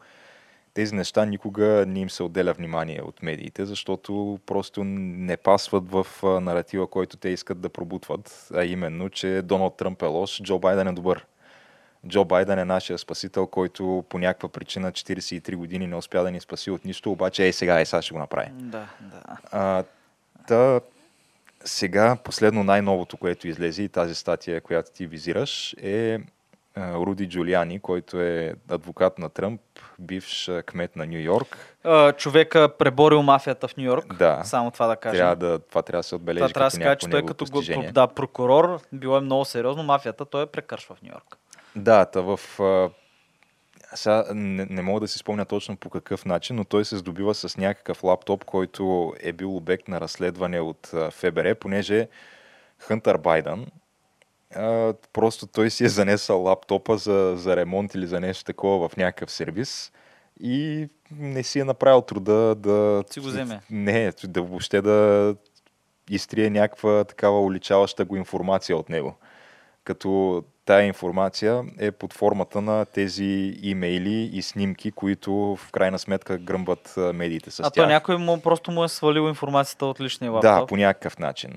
тези 0.75 0.95
неща 0.95 1.25
никога 1.25 1.85
не 1.89 2.01
им 2.01 2.11
се 2.11 2.23
отделя 2.23 2.53
внимание 2.53 3.03
от 3.03 3.23
медиите, 3.23 3.65
защото 3.65 4.41
просто 4.47 4.85
не 4.85 5.37
пасват 5.37 5.91
в 5.91 6.07
наратива, 6.23 6.87
който 6.87 7.17
те 7.17 7.29
искат 7.29 7.61
да 7.61 7.69
пробутват, 7.69 8.49
а 8.55 8.65
именно, 8.65 9.11
че 9.11 9.43
Доналд 9.43 9.77
Тръмп 9.77 10.03
е 10.03 10.07
лош, 10.07 10.43
Джо 10.43 10.59
Байден 10.59 10.89
е 10.89 10.93
добър. 10.93 11.27
Джо 12.09 12.25
Байден 12.25 12.59
е 12.59 12.65
нашия 12.65 12.99
спасител, 12.99 13.47
който 13.47 14.05
по 14.09 14.19
някаква 14.19 14.49
причина 14.49 14.93
43 14.93 15.57
години 15.57 15.87
не 15.87 15.97
успя 15.97 16.23
да 16.23 16.31
ни 16.31 16.41
спаси 16.41 16.71
от 16.71 16.85
нищо, 16.85 17.13
обаче 17.13 17.45
ей 17.45 17.53
сега, 17.53 17.81
е 17.81 17.85
сега 17.85 18.03
ще 18.03 18.13
го 18.13 18.19
направи. 18.19 18.51
Да, 18.53 18.87
да. 19.01 19.39
А, 19.53 19.85
та, 20.47 20.81
сега 21.65 22.17
последно 22.25 22.65
най-новото, 22.65 23.17
което 23.17 23.49
излезе 23.49 23.83
и 23.83 23.89
тази 23.89 24.15
статия, 24.15 24.61
която 24.61 24.93
ти 24.93 25.07
визираш, 25.07 25.75
е 25.83 26.19
Руди 26.77 27.29
Джулиани, 27.29 27.81
който 27.81 28.21
е 28.21 28.55
адвокат 28.71 29.19
на 29.19 29.29
Тръмп, 29.29 29.61
бивш 29.99 30.49
а, 30.49 30.63
кмет 30.63 30.97
на 30.97 31.07
Нью 31.07 31.19
Йорк. 31.19 31.77
А, 31.85 32.13
човека 32.13 32.69
преборил 32.79 33.23
мафията 33.23 33.69
в 33.69 33.77
Нью 33.77 33.87
Йорк. 33.87 34.15
Да. 34.15 34.41
Само 34.45 34.71
това 34.71 34.87
да 34.87 34.97
кажем. 34.97 35.19
Трябва 35.19 35.37
да, 35.37 35.59
това 35.59 35.83
трябва 35.83 35.99
да 35.99 36.03
се 36.03 36.15
отбележи 36.15 36.41
това 36.41 36.49
трябва 36.49 36.67
да 36.67 36.71
се 36.71 36.81
каже, 36.81 36.97
че 36.97 37.09
той 37.09 37.27
като 37.27 37.45
го, 37.45 37.63
да, 37.93 38.07
прокурор, 38.07 38.81
било 38.93 39.17
е 39.17 39.21
много 39.21 39.45
сериозно. 39.45 39.83
Мафията 39.83 40.25
той 40.25 40.43
е 40.43 40.47
прекършва 40.47 40.95
в 40.95 41.03
Нью 41.03 41.13
Йорк. 41.13 41.37
Да, 41.77 42.05
та 42.05 42.21
в... 42.21 42.41
Сега 43.95 44.25
не, 44.35 44.67
не 44.71 44.83
мога 44.83 45.01
да 45.01 45.09
си 45.09 45.19
спомня 45.19 45.45
точно 45.45 45.77
по 45.77 45.91
какъв 45.91 46.25
начин, 46.25 46.57
но 46.57 46.65
той 46.65 46.85
се 46.85 46.97
здобива 46.97 47.35
с 47.35 47.57
някакъв 47.57 48.05
лаптоп, 48.05 48.45
който 48.45 49.15
е 49.21 49.33
бил 49.33 49.57
обект 49.57 49.89
на 49.89 50.01
разследване 50.01 50.61
от 50.61 50.95
ФБР, 51.11 51.55
понеже 51.55 52.09
Хънтър 52.79 53.19
Байден 53.19 53.67
а, 54.57 54.95
просто 55.13 55.47
той 55.47 55.71
си 55.71 55.85
е 55.85 55.89
занесъл 55.89 56.43
лаптопа 56.43 56.97
за, 56.97 57.35
за 57.37 57.57
ремонт 57.57 57.95
или 57.95 58.07
за 58.07 58.21
нещо 58.21 58.45
такова 58.45 58.89
в 58.89 58.97
някакъв 58.97 59.31
сервис 59.31 59.93
и 60.41 60.89
не 61.11 61.43
си 61.43 61.61
е 61.61 61.65
направил 61.65 62.03
труда 62.03 62.55
да... 62.55 63.05
Си 63.11 63.21
го 63.21 63.27
вземе. 63.27 63.61
Не, 63.71 64.13
да 64.25 64.43
въобще 64.43 64.83
да 64.83 65.35
изтрие 66.11 66.51
някаква 66.51 67.05
такава 67.05 67.41
уличаваща 67.41 68.05
го 68.05 68.17
информация 68.17 68.77
от 68.77 68.89
него. 68.89 69.15
Като 69.85 70.43
тая 70.65 70.87
информация 70.87 71.65
е 71.79 71.91
под 71.91 72.13
формата 72.13 72.61
на 72.61 72.85
тези 72.85 73.59
имейли 73.63 74.31
и 74.33 74.43
снимки, 74.43 74.93
които 74.93 75.33
в 75.35 75.71
крайна 75.73 75.99
сметка 75.99 76.39
гръмбат 76.39 76.95
а, 76.97 77.13
медиите 77.13 77.51
с 77.51 77.61
а 77.61 77.63
тях. 77.63 77.85
то 77.85 77.87
някой 77.87 78.17
му 78.17 78.41
просто 78.41 78.71
му 78.71 78.85
е 78.85 78.89
свалил 78.89 79.29
информацията 79.29 79.87
от 79.87 80.01
личния 80.01 80.31
Да, 80.31 80.35
лаптоп. 80.51 80.69
по 80.69 80.77
някакъв 80.77 81.19
начин. 81.19 81.51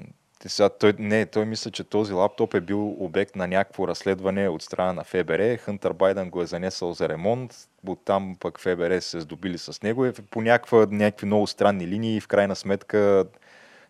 Сега, 0.47 0.69
той, 0.69 0.93
не, 0.99 1.25
той 1.25 1.45
мисля, 1.45 1.71
че 1.71 1.83
този 1.83 2.13
лаптоп 2.13 2.53
е 2.53 2.61
бил 2.61 2.89
обект 2.99 3.35
на 3.35 3.47
някакво 3.47 3.87
разследване 3.87 4.49
от 4.49 4.61
страна 4.61 4.93
на 4.93 5.03
ФБР. 5.03 5.57
Хънтър 5.57 5.93
Байден 5.93 6.29
го 6.29 6.41
е 6.41 6.45
занесъл 6.45 6.93
за 6.93 7.09
ремонт, 7.09 7.55
оттам 7.87 8.35
пък 8.39 8.59
ФБР 8.59 8.99
се 8.99 9.19
здобили 9.19 9.57
с 9.57 9.81
него. 9.81 10.05
Е 10.05 10.13
по 10.13 10.41
някаква, 10.41 10.87
някакви 10.91 11.25
много 11.25 11.47
странни 11.47 11.87
линии 11.87 12.15
и 12.15 12.21
в 12.21 12.27
крайна 12.27 12.55
сметка 12.55 13.25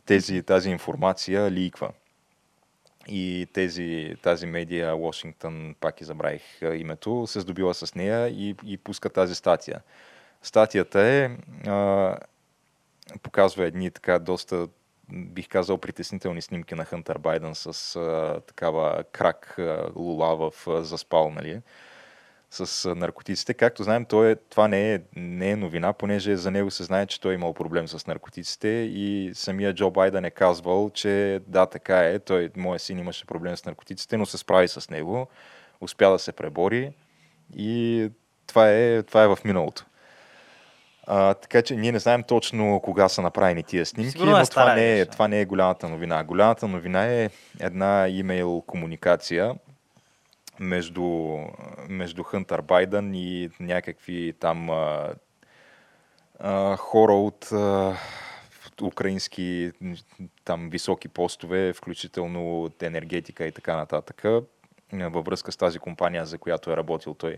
тези, 0.05 0.43
тази 0.43 0.69
информация 0.69 1.51
ликва. 1.51 1.89
И 3.07 3.47
тези, 3.53 4.15
тази 4.21 4.45
медия, 4.45 4.97
Вашингтон, 4.97 5.75
пак 5.79 6.01
и 6.01 6.05
забравих 6.05 6.61
името, 6.61 7.27
се 7.27 7.39
здобила 7.39 7.73
с 7.73 7.95
нея 7.95 8.27
и, 8.27 8.55
и 8.65 8.77
пуска 8.77 9.09
тази 9.09 9.35
статия. 9.35 9.81
Статията 10.41 11.01
е, 11.01 11.29
а, 11.67 12.17
показва 13.23 13.65
едни 13.65 13.91
така 13.91 14.19
доста, 14.19 14.67
бих 15.11 15.47
казал, 15.47 15.77
притеснителни 15.77 16.41
снимки 16.41 16.75
на 16.75 16.85
Хънтър 16.85 17.17
Байден 17.17 17.55
с 17.55 17.95
а, 17.95 18.41
такава 18.47 19.03
крак 19.11 19.59
а, 19.59 19.89
лула 19.95 20.35
в 20.35 20.67
а, 20.67 20.83
заспал, 20.83 21.31
нали? 21.31 21.61
с 22.49 22.85
а, 22.85 22.95
наркотиците. 22.95 23.53
Както 23.53 23.83
знаем, 23.83 24.05
той 24.05 24.31
е, 24.31 24.35
това 24.35 24.67
не 24.67 24.93
е, 24.93 24.99
не 25.15 25.51
е 25.51 25.55
новина, 25.55 25.93
понеже 25.93 26.37
за 26.37 26.51
него 26.51 26.71
се 26.71 26.83
знае, 26.83 27.05
че 27.05 27.21
той 27.21 27.31
е 27.31 27.35
имал 27.35 27.53
проблем 27.53 27.87
с 27.87 28.07
наркотиците 28.07 28.67
и 28.67 29.31
самия 29.33 29.73
Джо 29.73 29.91
Байден 29.91 30.25
е 30.25 30.31
казвал, 30.31 30.89
че 30.89 31.41
да, 31.47 31.65
така 31.65 31.99
е, 31.99 32.19
той, 32.19 32.49
моя 32.57 32.79
син 32.79 32.99
имаше 32.99 33.25
проблем 33.25 33.57
с 33.57 33.65
наркотиците, 33.65 34.17
но 34.17 34.25
се 34.25 34.37
справи 34.37 34.67
с 34.67 34.89
него, 34.89 35.27
успя 35.81 36.11
да 36.11 36.19
се 36.19 36.31
пребори 36.31 36.93
и 37.55 38.09
това 38.47 38.71
е, 38.71 39.03
това 39.03 39.23
е 39.23 39.27
в 39.27 39.37
миналото. 39.45 39.85
А, 41.07 41.33
така 41.33 41.61
че 41.61 41.75
ние 41.75 41.91
не 41.91 41.99
знаем 41.99 42.23
точно 42.23 42.79
кога 42.83 43.09
са 43.09 43.21
направени 43.21 43.63
тия 43.63 43.85
снимки, 43.85 44.11
Сигурно 44.11 44.37
е 44.37 44.39
но 44.39 44.45
това 44.45 44.45
стара 44.45 44.75
не, 44.75 44.99
е, 44.99 45.05
това 45.05 45.27
не 45.27 45.41
е 45.41 45.45
голямата 45.45 45.89
новина. 45.89 46.23
Голямата 46.23 46.67
новина 46.67 47.05
е 47.05 47.29
една 47.59 48.07
имейл 48.09 48.63
комуникация 48.67 49.55
между, 50.59 51.37
между 51.89 52.23
Хънтър 52.23 52.61
Байден 52.61 53.13
и 53.15 53.49
някакви 53.59 54.33
там 54.39 54.69
а, 54.69 55.13
а, 56.39 56.75
хора 56.75 57.13
от 57.13 57.51
а, 57.51 57.97
украински 58.81 59.71
там 60.45 60.69
високи 60.69 61.07
постове, 61.07 61.73
включително 61.73 62.63
от 62.63 62.83
енергетика 62.83 63.45
и 63.45 63.51
така 63.51 63.75
нататък, 63.75 64.23
във 64.93 65.25
връзка 65.25 65.51
с 65.51 65.57
тази 65.57 65.79
компания, 65.79 66.25
за 66.25 66.37
която 66.37 66.71
е 66.71 66.77
работил 66.77 67.13
той, 67.13 67.37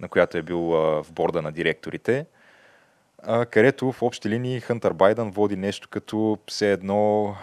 на 0.00 0.08
която 0.08 0.38
е 0.38 0.42
бил 0.42 0.74
а, 0.74 1.02
в 1.02 1.12
борда 1.12 1.42
на 1.42 1.52
директорите 1.52 2.26
където 3.50 3.92
в 3.92 4.02
общи 4.02 4.28
линии 4.28 4.60
Хънтър 4.60 4.92
Байден 4.92 5.30
води 5.30 5.56
нещо 5.56 5.88
като 5.88 6.38
все 6.48 6.72
едно 6.72 7.36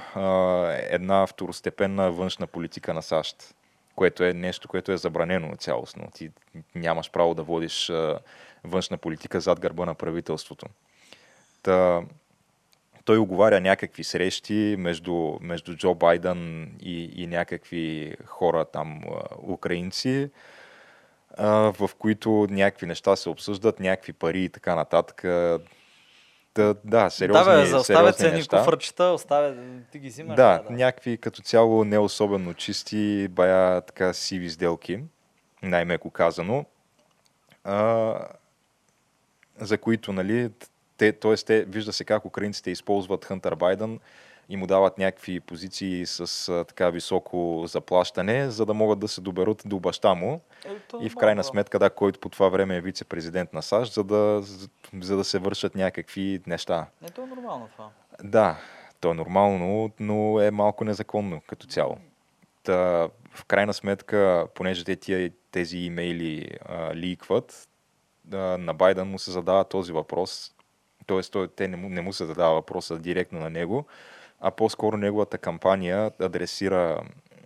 една 0.89 1.27
второстепенна 1.27 2.11
външна 2.11 2.47
политика 2.47 2.93
на 2.93 3.01
САЩ, 3.01 3.55
което 3.95 4.23
е 4.23 4.33
нещо, 4.33 4.67
което 4.67 4.91
е 4.91 4.97
забранено 4.97 5.55
цялостно. 5.55 6.11
Ти 6.13 6.31
нямаш 6.75 7.11
право 7.11 7.33
да 7.33 7.43
водиш 7.43 7.91
външна 8.63 8.97
политика 8.97 9.41
зад 9.41 9.59
гърба 9.59 9.85
на 9.85 9.95
правителството. 9.95 10.65
Та, 11.63 12.01
той 13.05 13.17
оговаря 13.17 13.59
някакви 13.59 14.03
срещи 14.03 14.75
между, 14.79 15.37
между 15.41 15.75
Джо 15.75 15.95
Байден 15.95 16.71
и, 16.81 17.23
и 17.23 17.27
някакви 17.27 18.15
хора 18.25 18.65
там, 18.65 19.01
украинци, 19.47 20.29
в 21.39 21.89
които 21.99 22.47
някакви 22.49 22.85
неща 22.85 23.15
се 23.15 23.29
обсъждат, 23.29 23.79
някакви 23.79 24.13
пари 24.13 24.43
и 24.43 24.49
така 24.49 24.75
нататък. 24.75 25.21
Да, 26.55 26.75
да, 26.83 27.09
сериозни, 27.09 27.53
да, 27.53 27.59
бе, 27.59 27.65
за 27.65 27.77
оставя 27.77 27.99
сериозни 27.99 28.13
ценни 28.13 28.37
неща. 28.37 28.57
куфърчета, 28.57 29.03
оставя, 29.03 29.55
ти 29.91 29.99
ги 29.99 30.07
взимаш. 30.07 30.35
Да, 30.35 30.63
някакви 30.69 31.17
като 31.17 31.41
цяло 31.41 31.83
не 31.83 31.99
особено 31.99 32.53
чисти, 32.53 33.27
бая 33.27 33.81
така 33.81 34.13
сиви 34.13 34.49
сделки, 34.49 34.99
най-меко 35.63 36.09
казано. 36.09 36.65
А, 37.63 38.15
за 39.59 39.77
които, 39.77 40.13
нали, 40.13 40.49
те, 40.97 41.11
т.е. 41.11 41.35
те, 41.35 41.65
вижда 41.65 41.93
се 41.93 42.03
как 42.03 42.25
украинците 42.25 42.71
използват 42.71 43.25
Хънтър 43.25 43.55
Байден 43.55 43.99
и 44.51 44.57
му 44.57 44.67
дават 44.67 44.97
някакви 44.97 45.39
позиции 45.39 46.05
с 46.05 46.49
а, 46.49 46.63
така 46.63 46.89
високо 46.89 47.63
заплащане, 47.67 48.49
за 48.49 48.65
да 48.65 48.73
могат 48.73 48.99
да 48.99 49.07
се 49.07 49.21
доберат 49.21 49.63
до 49.65 49.79
баща 49.79 50.13
му. 50.13 50.41
Е, 50.65 50.79
то 50.87 50.99
И 51.01 51.09
в 51.09 51.15
крайна 51.15 51.43
сметка, 51.43 51.79
да, 51.79 51.89
който 51.89 52.19
по 52.19 52.29
това 52.29 52.49
време 52.49 52.77
е 52.77 52.81
вице-президент 52.81 53.53
на 53.53 53.61
САЩ, 53.61 53.93
за 53.93 54.03
да, 54.03 54.41
за, 54.41 54.69
за 55.01 55.17
да 55.17 55.23
се 55.23 55.39
вършат 55.39 55.75
някакви 55.75 56.41
неща. 56.47 56.87
Не, 57.01 57.09
то 57.09 57.21
е 57.21 57.25
нормално 57.25 57.69
това. 57.71 57.89
Да, 58.23 58.57
то 58.99 59.11
е 59.11 59.13
нормално, 59.13 59.91
но 59.99 60.41
е 60.41 60.51
малко 60.51 60.83
незаконно 60.83 61.41
като 61.47 61.67
цяло. 61.67 61.97
Та, 62.63 63.09
в 63.33 63.45
крайна 63.47 63.73
сметка, 63.73 64.47
понеже 64.55 64.83
те 64.83 64.95
тия, 64.95 65.31
тези 65.51 65.77
имейли 65.77 66.49
а, 66.65 66.95
ликват, 66.95 67.69
а, 68.33 68.37
на 68.37 68.73
Байден 68.73 69.07
му 69.07 69.19
се 69.19 69.31
задава 69.31 69.63
този 69.63 69.91
въпрос, 69.91 70.51
т.е. 71.07 71.47
те 71.47 71.67
не 71.67 71.77
му, 71.77 71.89
не 71.89 72.01
му 72.01 72.13
се 72.13 72.25
задава 72.25 72.53
въпроса 72.53 72.99
директно 72.99 73.39
на 73.39 73.49
него, 73.49 73.85
а 74.41 74.51
по-скоро 74.51 74.97
неговата 74.97 75.37
кампания 75.37 76.11
адресира 76.19 77.03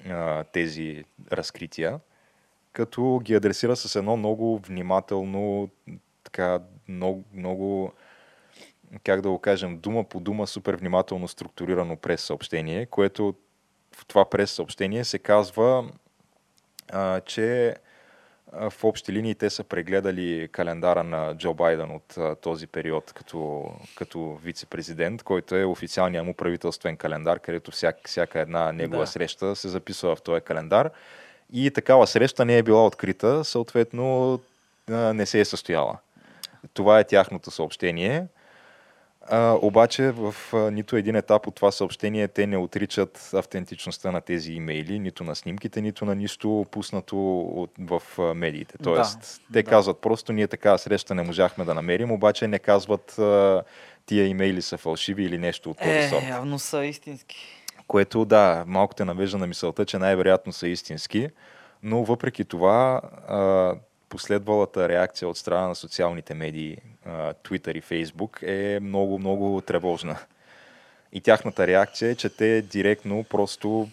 а, 0.10 0.44
тези 0.44 1.04
разкрития, 1.32 2.00
като 2.74 3.20
ги 3.24 3.36
адресира 3.36 3.76
с 3.76 3.96
едно 3.96 4.18
много 4.18 4.60
внимателно, 4.60 5.70
така, 6.24 6.60
много, 6.88 7.24
много 7.34 7.92
как 9.04 9.22
да 9.22 9.30
го 9.30 9.40
кажем, 9.40 9.78
дума 9.78 10.04
по 10.04 10.20
дума, 10.20 10.48
супер 10.48 10.76
внимателно 10.76 11.28
структурирано 11.28 11.96
прес 11.96 12.22
съобщение, 12.22 12.86
което 12.86 13.36
в 13.96 14.06
това 14.06 14.30
прес 14.30 14.52
съобщение 14.52 15.04
се 15.04 15.20
казва, 15.20 15.90
а, 16.92 17.22
че 17.22 17.76
в 18.60 18.84
общи 18.84 19.14
линии 19.14 19.36
те 19.36 19.50
са 19.50 19.64
прегледали 19.64 20.50
календара 20.52 21.04
на 21.04 21.38
Джо 21.38 21.54
Байден 21.54 21.92
от 21.92 22.42
този 22.42 22.68
период 22.68 23.14
като, 23.14 23.72
като 23.96 24.40
вице-президент, 24.44 25.24
който 25.24 25.56
е 25.56 25.66
официалният 25.66 26.26
му 26.26 26.34
правителствен 26.34 26.98
календар, 26.98 27.40
където 27.40 27.72
всяк, 27.72 27.98
всяка 28.06 28.40
една 28.40 28.72
негова 28.72 29.04
Да. 29.04 29.08
среща 29.08 29.56
се 29.56 29.68
записва 29.68 30.16
в 30.16 30.22
този 30.22 30.42
календар. 30.42 30.90
И 31.54 31.72
такава 31.72 32.08
среща 32.08 32.46
не 32.46 32.58
е 32.58 32.64
била 32.64 32.86
открита, 32.86 33.44
съответно 33.44 34.40
не 34.88 35.26
се 35.26 35.40
е 35.40 35.46
състояла. 35.46 35.98
Това 36.74 37.00
е 37.00 37.04
тяхното 37.04 37.52
съобщение. 37.52 38.28
А, 39.30 39.58
обаче 39.62 40.12
в 40.12 40.36
а, 40.54 40.58
нито 40.72 40.96
един 40.96 41.16
етап 41.16 41.48
от 41.48 41.56
това 41.56 41.72
съобщение 41.72 42.28
те 42.28 42.48
не 42.48 42.58
отричат 42.58 43.30
автентичността 43.34 44.12
на 44.12 44.22
тези 44.22 44.54
имейли, 44.54 45.00
нито 45.00 45.24
на 45.24 45.36
снимките, 45.36 45.82
нито 45.82 46.06
на 46.06 46.16
нищо 46.16 46.66
пуснато 46.72 47.42
от, 47.42 47.72
в 47.80 48.02
а, 48.20 48.34
медиите. 48.34 48.78
Тоест, 48.84 49.42
те 49.54 49.64
да. 49.64 49.70
казват 49.70 50.02
просто, 50.02 50.34
ние 50.34 50.48
такава 50.48 50.80
среща 50.80 51.16
не 51.16 51.24
можахме 51.24 51.66
да 51.66 51.74
намерим, 51.74 52.12
обаче 52.12 52.48
не 52.48 52.60
казват 52.60 53.20
а, 53.20 53.64
тия 54.06 54.28
имейли 54.28 54.62
са 54.62 54.78
фалшиви 54.78 55.24
или 55.24 55.38
нещо 55.38 55.70
от 55.70 55.78
този 55.78 55.90
Е, 55.90 56.10
сорт. 56.10 56.24
явно 56.30 56.60
са 56.60 56.86
истински. 56.86 57.36
Което 57.88 58.26
да, 58.26 58.64
малко 58.68 58.94
те 58.96 59.06
навежда 59.06 59.38
на 59.38 59.48
мисълта, 59.48 59.86
че 59.86 59.98
най-вероятно 59.98 60.54
са 60.54 60.68
истински, 60.68 61.30
но 61.84 62.04
въпреки 62.04 62.46
това 62.46 63.02
а, 63.28 63.74
последвалата 64.10 64.90
реакция 64.90 65.30
от 65.30 65.38
страна 65.38 65.68
на 65.68 65.76
социалните 65.76 66.34
медии, 66.34 66.78
Twitter 67.08 67.78
и 67.78 67.82
Facebook 67.82 68.44
е 68.44 68.80
много, 68.80 69.20
много 69.20 69.62
тревожна. 69.62 70.18
И 71.12 71.22
тяхната 71.22 71.68
реакция 71.68 72.12
е, 72.12 72.16
че 72.16 72.30
те 72.30 72.62
директно 72.62 73.24
просто 73.24 73.90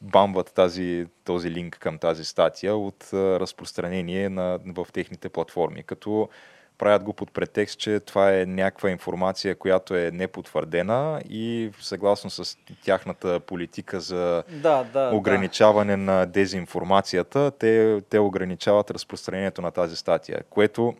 бамват 0.00 0.52
тази, 0.54 1.06
този 1.24 1.50
линк 1.50 1.78
към 1.78 1.98
тази 1.98 2.24
статия 2.24 2.76
от 2.76 3.08
разпространение 3.12 4.28
на, 4.28 4.58
в 4.66 4.86
техните 4.92 5.28
платформи, 5.28 5.82
като 5.82 6.28
правят 6.78 7.04
го 7.04 7.12
под 7.12 7.32
претекст, 7.32 7.78
че 7.78 8.00
това 8.00 8.34
е 8.34 8.46
някаква 8.46 8.90
информация, 8.90 9.56
която 9.56 9.94
е 9.94 10.10
непотвърдена 10.10 11.20
и 11.30 11.70
съгласно 11.80 12.30
с 12.30 12.58
тяхната 12.84 13.40
политика 13.40 14.00
за 14.00 14.42
Да, 14.48 14.84
да. 14.92 15.10
ограничаване 15.14 15.96
на 15.96 16.26
дезинформацията, 16.26 17.50
те, 17.58 18.00
те 18.10 18.18
ограничават 18.18 18.90
разпространението 18.90 19.62
на 19.62 19.70
тази 19.70 19.96
статия, 19.96 20.42
което 20.50 20.94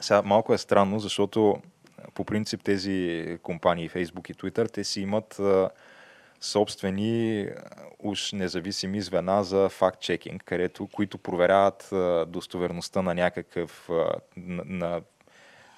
сега 0.00 0.22
малко 0.22 0.54
е 0.54 0.58
странно, 0.58 0.98
защото 0.98 1.56
по 2.14 2.24
принцип 2.24 2.62
тези 2.64 3.38
компании 3.42 3.90
Facebook 3.90 4.30
и 4.30 4.34
Twitter, 4.34 4.72
те 4.72 4.84
си 4.84 5.00
имат 5.00 5.40
собствени 6.40 7.48
уж 7.98 8.32
независими 8.32 9.00
звена 9.00 9.44
за 9.44 9.68
факт-чекинг, 9.68 10.42
където, 10.44 10.86
които 10.86 11.18
проверяват 11.18 11.88
достоверността 12.28 13.02
на 13.02 13.14
някакъв 13.14 13.88
на, 14.36 14.62
на 14.64 15.00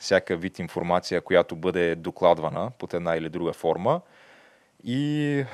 всяка 0.01 0.37
вид 0.37 0.59
информация, 0.59 1.21
която 1.21 1.57
бъде 1.57 1.95
докладвана 1.95 2.71
под 2.79 2.95
една 2.95 3.17
или 3.17 3.29
друга 3.29 3.53
форма 3.53 4.01
и 4.85 5.45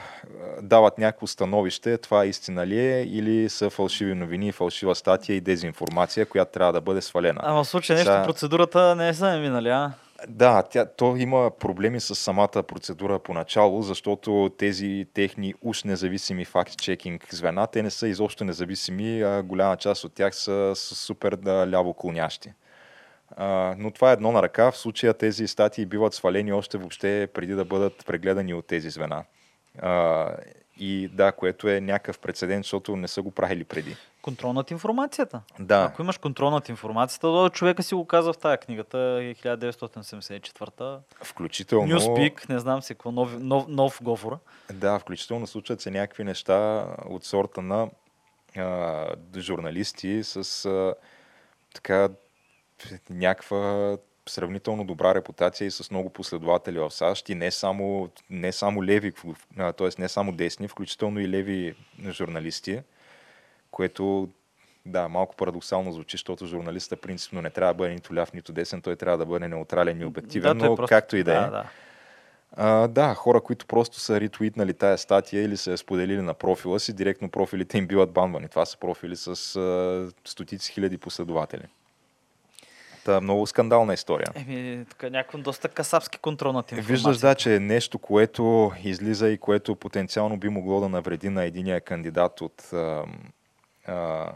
дават 0.62 0.98
някакво 0.98 1.26
становище, 1.26 1.98
това 1.98 2.26
истина 2.26 2.66
ли 2.66 2.78
е 2.78 3.02
или 3.02 3.48
са 3.48 3.70
фалшиви 3.70 4.14
новини, 4.14 4.52
фалшива 4.52 4.94
статия 4.94 5.36
и 5.36 5.40
дезинформация, 5.40 6.26
която 6.26 6.52
трябва 6.52 6.72
да 6.72 6.80
бъде 6.80 7.00
свалена. 7.00 7.40
Ама 7.42 7.64
в 7.64 7.68
случай 7.68 7.96
нещо, 7.96 8.10
Сега- 8.10 8.24
процедурата 8.24 8.96
не 8.96 9.14
са 9.14 9.38
минали, 9.38 9.68
а? 9.68 9.92
Да, 10.28 10.62
тя, 10.62 10.86
то 10.86 11.16
има 11.16 11.50
проблеми 11.50 12.00
с 12.00 12.14
самата 12.14 12.62
процедура 12.68 13.18
поначало, 13.18 13.82
защото 13.82 14.50
тези 14.58 15.06
техни 15.14 15.54
уж 15.62 15.84
независими 15.84 16.44
факт-чекинг 16.44 17.34
звена, 17.34 17.66
те 17.66 17.82
не 17.82 17.90
са 17.90 18.08
изобщо 18.08 18.44
независими, 18.44 19.22
а 19.22 19.42
голяма 19.42 19.76
част 19.76 20.04
от 20.04 20.14
тях 20.14 20.34
са, 20.34 20.72
са 20.74 20.94
супер 20.94 21.36
да, 21.36 21.70
ляво 21.70 21.94
клонящи. 21.94 22.52
А, 23.36 23.74
но 23.78 23.90
това 23.90 24.10
е 24.10 24.12
едно 24.12 24.32
на 24.32 24.42
ръка. 24.42 24.70
В 24.70 24.76
случая 24.76 25.14
тези 25.14 25.48
статии 25.48 25.86
биват 25.86 26.14
свалени 26.14 26.52
още 26.52 26.78
въобще 26.78 27.28
преди 27.34 27.52
да 27.54 27.64
бъдат 27.64 28.06
прегледани 28.06 28.54
от 28.54 28.66
тези 28.66 28.90
звена. 28.90 29.24
А, 29.78 30.28
и 30.78 31.08
да, 31.12 31.32
което 31.32 31.68
е 31.68 31.80
някакъв 31.80 32.18
прецедент, 32.18 32.64
защото 32.64 32.96
не 32.96 33.08
са 33.08 33.22
го 33.22 33.30
правили 33.30 33.64
преди. 33.64 33.96
Контрол 34.22 34.52
над 34.52 34.70
информацията. 34.70 35.40
Да, 35.58 35.84
Ако 35.84 36.02
имаш 36.02 36.18
контрол 36.18 36.50
над 36.50 36.68
информацията, 36.68 37.26
то 37.26 37.48
човека 37.48 37.82
си 37.82 37.94
го 37.94 38.06
каза 38.06 38.32
в 38.32 38.38
тая 38.38 38.58
книгата, 38.58 38.98
е 38.98 39.34
1974 39.34 40.98
включително... 41.22 41.88
Newspeak, 41.88 42.48
не 42.48 42.58
знам 42.58 42.82
си 42.82 42.94
какво, 42.94 43.12
нов, 43.12 43.38
нов, 43.38 43.64
нов 43.68 43.98
говор. 44.02 44.38
Да, 44.72 44.98
включително 44.98 45.46
случват 45.46 45.80
се 45.80 45.90
някакви 45.90 46.24
неща 46.24 46.86
от 47.06 47.24
сорта 47.24 47.62
на 47.62 47.88
а, 48.56 49.06
журналисти 49.36 50.24
с 50.24 50.64
а, 50.64 50.94
така 51.74 52.08
някаква 53.10 53.96
сравнително 54.28 54.84
добра 54.84 55.14
репутация 55.14 55.66
и 55.66 55.70
с 55.70 55.90
много 55.90 56.10
последователи 56.10 56.78
в 56.78 56.90
САЩ 56.90 57.28
и 57.28 57.34
не 57.34 57.50
само, 57.50 58.10
не 58.30 58.52
само 58.52 58.84
леви, 58.84 59.12
т.е. 59.56 59.88
не 59.98 60.08
само 60.08 60.32
десни, 60.32 60.68
включително 60.68 61.20
и 61.20 61.28
леви 61.28 61.74
журналисти, 62.10 62.82
което 63.72 64.28
да, 64.86 65.08
малко 65.08 65.36
парадоксално 65.36 65.92
звучи, 65.92 66.14
защото 66.14 66.46
журналиста 66.46 66.96
принципно 66.96 67.42
не 67.42 67.50
трябва 67.50 67.74
да 67.74 67.78
бъде 67.78 67.94
нито 67.94 68.14
ляв, 68.14 68.32
нито 68.32 68.52
десен, 68.52 68.82
той 68.82 68.96
трябва 68.96 69.18
да 69.18 69.26
бъде 69.26 69.48
неутрален 69.48 70.00
и 70.00 70.04
обективен, 70.04 70.58
той 70.58 70.68
но 70.68 70.76
просто- 70.76 70.94
както 70.94 71.16
и 71.16 71.22
да 71.22 71.32
е. 71.32 71.40
Да, 71.40 71.50
да. 71.50 71.64
А, 72.56 72.88
да, 72.88 73.14
хора, 73.14 73.40
които 73.40 73.66
просто 73.66 74.00
са 74.00 74.20
ретвитнали 74.20 74.74
тая 74.74 74.98
статия 74.98 75.42
или 75.42 75.56
са 75.56 75.70
я 75.70 75.78
споделили 75.78 76.22
на 76.22 76.34
профила 76.34 76.80
си, 76.80 76.92
директно 76.92 77.28
профилите 77.28 77.78
им 77.78 77.86
биват 77.86 78.10
банвани. 78.10 78.48
Това 78.48 78.66
са 78.66 78.78
профили 78.78 79.16
с 79.16 79.56
а, 79.56 80.10
стотици 80.24 80.72
хиляди 80.72 80.98
последователи. 80.98 81.62
Та, 83.04 83.20
много 83.20 83.46
скандална 83.46 83.94
история. 83.94 84.26
Еми, 84.34 84.84
тук 84.90 85.02
е 85.02 85.10
някакво 85.10 85.38
доста 85.38 85.68
касапски 85.68 86.18
контрол 86.18 86.52
над 86.52 86.72
информацията. 86.72 86.92
Виждаш, 86.92 87.18
да, 87.18 87.34
че 87.34 87.54
е 87.56 87.60
нещо, 87.60 87.98
което 87.98 88.72
излиза 88.84 89.28
и 89.28 89.38
което 89.38 89.76
потенциално 89.76 90.36
би 90.36 90.48
могло 90.48 90.80
да 90.80 90.88
навреди 90.88 91.28
на 91.28 91.44
единия 91.44 91.80
кандидат 91.80 92.40
от 92.40 92.70
а, 93.86 94.32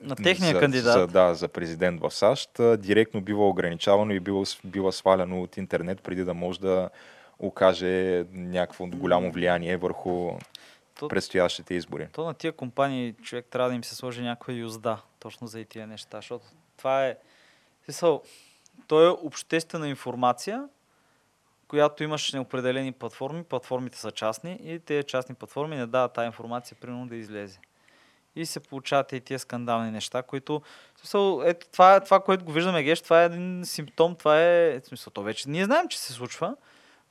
На 0.00 0.16
техния 0.16 0.54
за, 0.54 0.60
кандидат. 0.60 0.92
За, 0.92 1.06
да, 1.06 1.34
за 1.34 1.48
президент 1.48 2.00
в 2.00 2.10
САЩ, 2.10 2.50
директно 2.78 3.20
бива 3.20 3.48
ограничавано 3.48 4.12
и 4.12 4.20
бива, 4.20 4.44
бива 4.64 4.92
сваляно 4.92 5.42
от 5.42 5.56
интернет, 5.56 6.02
преди 6.02 6.24
да 6.24 6.34
може 6.34 6.60
да 6.60 6.90
окаже 7.38 8.24
някакво 8.32 8.86
голямо 8.86 9.32
влияние 9.32 9.76
върху 9.76 10.30
То- 10.98 11.08
предстоящите 11.08 11.74
избори. 11.74 12.08
То 12.12 12.24
на 12.24 12.34
тия 12.34 12.52
компании 12.52 13.14
човек 13.22 13.46
трябва 13.50 13.68
да 13.68 13.74
им 13.74 13.84
се 13.84 13.94
сложи 13.94 14.22
някаква 14.22 14.52
юзда, 14.54 14.98
точно 15.20 15.46
за 15.46 15.60
и 15.60 15.64
тия 15.64 15.86
неща, 15.86 16.18
защото 16.18 16.44
това 16.76 17.06
е, 17.06 17.16
смисъл, 17.84 18.22
то 18.86 19.06
е 19.06 19.08
обществена 19.08 19.88
информация, 19.88 20.68
която 21.68 22.04
имаш 22.04 22.32
неопределени 22.32 22.92
платформи, 22.92 23.44
платформите 23.44 23.98
са 23.98 24.10
частни 24.10 24.58
и 24.62 24.78
тези 24.78 25.04
частни 25.06 25.34
платформи 25.34 25.76
не 25.76 25.86
дават 25.86 26.12
тази 26.12 26.26
информация 26.26 26.76
примерно 26.80 27.06
да 27.06 27.16
излезе. 27.16 27.58
И 28.36 28.46
се 28.46 28.60
получават 28.60 29.12
и 29.12 29.20
тия 29.20 29.38
скандални 29.38 29.90
неща, 29.90 30.22
които... 30.22 30.62
Смисъл, 30.96 31.42
ето, 31.44 31.66
това, 31.72 32.00
това, 32.00 32.20
което 32.20 32.44
го 32.44 32.52
виждаме, 32.52 32.82
Геш, 32.82 33.00
това 33.00 33.22
е 33.22 33.26
един 33.26 33.62
симптом, 33.64 34.14
това 34.14 34.42
е... 34.42 34.80
Смисъл, 34.84 35.10
то 35.10 35.22
вече 35.22 35.50
ние 35.50 35.64
знаем, 35.64 35.88
че 35.88 35.98
се 35.98 36.12
случва, 36.12 36.56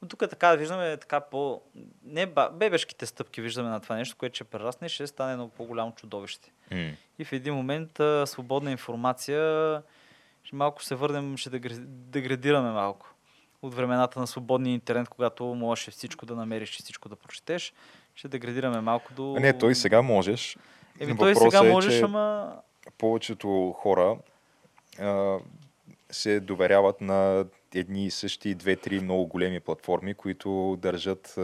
но 0.01 0.07
тук 0.07 0.19
така 0.19 0.47
да 0.47 0.57
виждаме 0.57 0.97
така 0.97 1.19
по... 1.19 1.61
Не 2.03 2.25
бебешките 2.51 3.05
стъпки 3.05 3.41
виждаме 3.41 3.69
на 3.69 3.79
това 3.79 3.95
нещо, 3.95 4.15
което 4.17 4.35
ще 4.35 4.43
прерасне 4.43 4.89
ще 4.89 5.07
стане 5.07 5.33
едно 5.33 5.49
по-голямо 5.49 5.95
чудовище. 5.95 6.51
М. 6.71 6.91
И 7.19 7.25
в 7.25 7.33
един 7.33 7.53
момент 7.53 7.99
а, 7.99 8.27
свободна 8.27 8.71
информация 8.71 9.81
ще 10.43 10.55
малко 10.55 10.83
се 10.83 10.95
върнем, 10.95 11.37
ще 11.37 11.49
деградираме 11.89 12.71
малко 12.71 13.15
от 13.61 13.73
времената 13.73 14.19
на 14.19 14.27
свободния 14.27 14.73
интернет, 14.73 15.09
когато 15.09 15.45
можеш 15.45 15.89
всичко 15.89 16.25
да 16.25 16.35
намериш 16.35 16.79
и 16.79 16.83
всичко 16.83 17.09
да 17.09 17.15
прочетеш. 17.15 17.73
Ще 18.15 18.27
деградираме 18.27 18.81
малко 18.81 19.13
до... 19.13 19.35
Не, 19.39 19.57
той 19.57 19.75
сега 19.75 20.01
можеш. 20.01 20.57
Еми, 20.99 21.17
той 21.17 21.35
сега 21.35 21.65
е, 21.65 21.71
можеш, 21.71 22.01
ама... 22.01 22.55
повечето 22.97 23.75
хора 23.77 24.17
а, 24.99 25.37
се 26.11 26.39
доверяват 26.39 27.01
на 27.01 27.45
едни 27.73 28.05
и 28.05 28.11
същи 28.11 28.55
две-три 28.55 28.99
много 28.99 29.27
големи 29.27 29.59
платформи, 29.59 30.13
които 30.13 30.77
държат 30.81 31.37
а, 31.37 31.41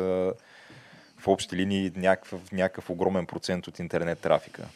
в 1.18 1.28
общи 1.28 1.56
линии 1.56 1.92
някакъв, 1.96 2.52
някакъв 2.52 2.90
огромен 2.90 3.26
процент 3.26 3.68
от 3.68 3.80
интернет 3.80 4.20
трафика. 4.20 4.68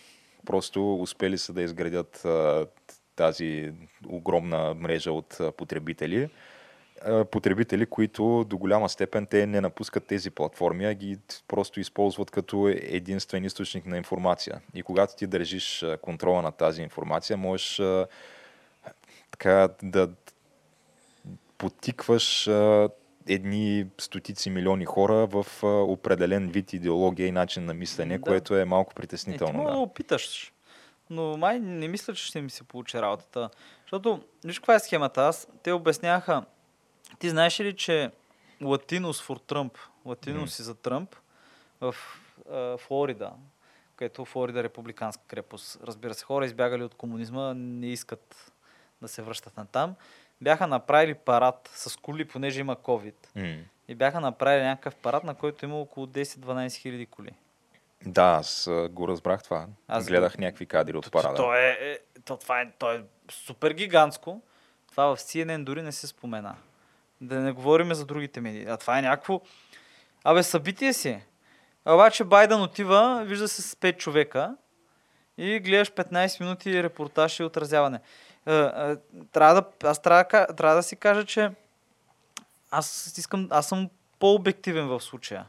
Просто 0.45 0.95
успели 0.95 1.37
са 1.37 1.53
да 1.53 1.61
изградят 1.61 2.25
а, 2.25 2.65
тази 3.15 3.73
огромна 4.07 4.73
мрежа 4.73 5.11
от 5.11 5.37
потребители. 5.57 6.29
Потребители, 7.31 7.85
които 7.85 8.45
до 8.47 8.57
голяма 8.57 8.89
степен 8.89 9.25
те 9.25 9.45
не 9.47 9.61
напускат 9.61 10.05
тези 10.05 10.29
платформи, 10.31 10.85
а 10.85 10.93
ги 10.93 11.17
просто 11.47 11.79
използват 11.79 12.31
като 12.31 12.67
единствен 12.75 13.45
източник 13.45 13.85
на 13.85 13.97
информация. 13.97 14.61
И 14.73 14.83
когато 14.83 15.15
ти 15.15 15.27
държиш 15.27 15.85
контрола 16.01 16.41
на 16.41 16.51
тази 16.51 16.81
информация, 16.81 17.37
можеш 17.37 17.81
така 19.31 19.69
да 19.83 20.09
потикваш 21.57 22.49
едни 23.27 23.85
стотици 23.97 24.49
милиони 24.49 24.85
хора 24.85 25.27
в 25.27 25.45
определен 25.63 26.49
вид 26.49 26.73
идеология 26.73 27.27
и 27.27 27.31
начин 27.31 27.65
на 27.65 27.73
мислене, 27.73 28.17
Да. 28.17 28.23
което 28.23 28.57
е 28.57 28.65
малко 28.65 28.89
Е, 28.91 28.93
ти 28.93 28.95
притеснително. 28.95 29.63
да 29.63 29.71
да. 29.71 29.77
опиташ. 29.77 30.51
Но 31.09 31.37
май 31.37 31.59
не 31.59 31.87
мисля, 31.87 32.13
че 32.13 32.25
ще 32.25 32.41
ми 32.41 32.49
се 32.49 32.63
получи 32.63 33.01
работата. 33.01 33.49
Защото, 33.81 34.21
виж 34.45 34.59
каква 34.59 34.75
е 34.75 34.79
схемата. 34.79 35.21
Аз, 35.21 35.47
те 35.63 35.71
обясняха, 35.71 36.43
ти 37.19 37.29
знаеш 37.29 37.59
ли, 37.59 37.75
че 37.75 38.11
Латинус 38.61 39.21
for 39.27 39.41
Тръмп, 39.47 39.77
Латинус 40.05 40.37
Мгм. 40.59 40.61
и 40.61 40.65
за 40.65 40.75
Тръмп 40.75 41.15
в 41.81 41.95
а, 42.51 42.77
Флорида, 42.77 43.31
където 43.95 44.25
Флорида 44.25 44.59
е 44.59 44.63
републиканска 44.63 45.23
крепост. 45.27 45.79
Разбира 45.83 46.13
се, 46.13 46.25
хора 46.25 46.45
избягали 46.45 46.83
от 46.83 46.95
комунизма, 46.95 47.53
не 47.53 47.87
искат 47.87 48.51
да 49.01 49.07
се 49.07 49.21
връщат 49.21 49.57
на 49.57 49.65
там. 49.65 49.95
Бяха 50.41 50.67
направили 50.67 51.13
парад 51.13 51.69
с 51.73 51.97
коли, 51.97 52.25
понеже 52.25 52.59
има 52.59 52.75
COVID. 52.75 53.13
М. 53.35 53.55
И 53.87 53.95
бяха 53.95 54.19
направили 54.19 54.63
някакъв 54.63 54.95
парад, 54.95 55.23
на 55.23 55.35
който 55.35 55.65
има 55.65 55.75
около 55.79 56.05
10-12 56.05 56.75
хиляди 56.75 57.05
коли. 57.05 57.29
Да, 58.05 58.23
аз 58.23 58.69
го 58.89 59.07
разбрах 59.07 59.43
това. 59.43 59.67
Аз 59.87 60.05
Гледах 60.07 60.37
някакви 60.37 60.65
кадри 60.65 60.97
от 60.97 61.11
парада. 61.11 61.35
то, 61.35 61.55
е, 61.55 61.77
е, 61.81 61.99
то, 62.25 62.37
това 62.37 62.61
е, 62.61 62.71
то 62.79 62.91
е 62.91 63.03
супер 63.31 63.71
гигантско. 63.71 64.41
Това 64.91 65.15
в 65.15 65.19
CNN 65.19 65.63
дори 65.63 65.81
не 65.81 65.91
се 65.91 66.07
спомена. 66.07 66.55
Да 67.21 67.39
не 67.39 67.51
говорим 67.51 67.93
за 67.93 68.05
другите 68.05 68.41
медии. 68.41 68.65
А 68.69 68.77
това 68.77 68.99
е 68.99 69.01
някакво... 69.01 69.41
Абе, 70.23 70.43
събитие 70.43 70.93
си. 70.93 71.21
А 71.85 71.93
Обаче 71.93 72.23
Байден 72.23 72.61
отива, 72.61 73.23
вижда 73.25 73.47
се 73.47 73.61
с 73.61 73.75
5 73.75 73.97
човека 73.97 74.55
и 75.37 75.59
гледаш 75.59 75.91
15 75.91 76.41
минути 76.41 76.83
репортаж 76.83 77.39
и 77.39 77.43
отразяване. 77.43 77.99
Трябва 79.31 79.53
да, 79.53 79.65
аз 79.83 80.01
трябва, 80.01 80.23
трябва 80.55 80.75
да 80.75 80.83
си 80.83 80.95
кажа, 80.95 81.25
че 81.25 81.51
аз 82.71 83.17
искам, 83.17 83.47
аз 83.51 83.67
съм 83.67 83.89
по-обективен 84.19 84.87
в 84.87 85.01
случая. 85.01 85.45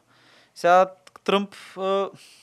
Сега 0.55 0.87
Тръмп, 1.27 1.55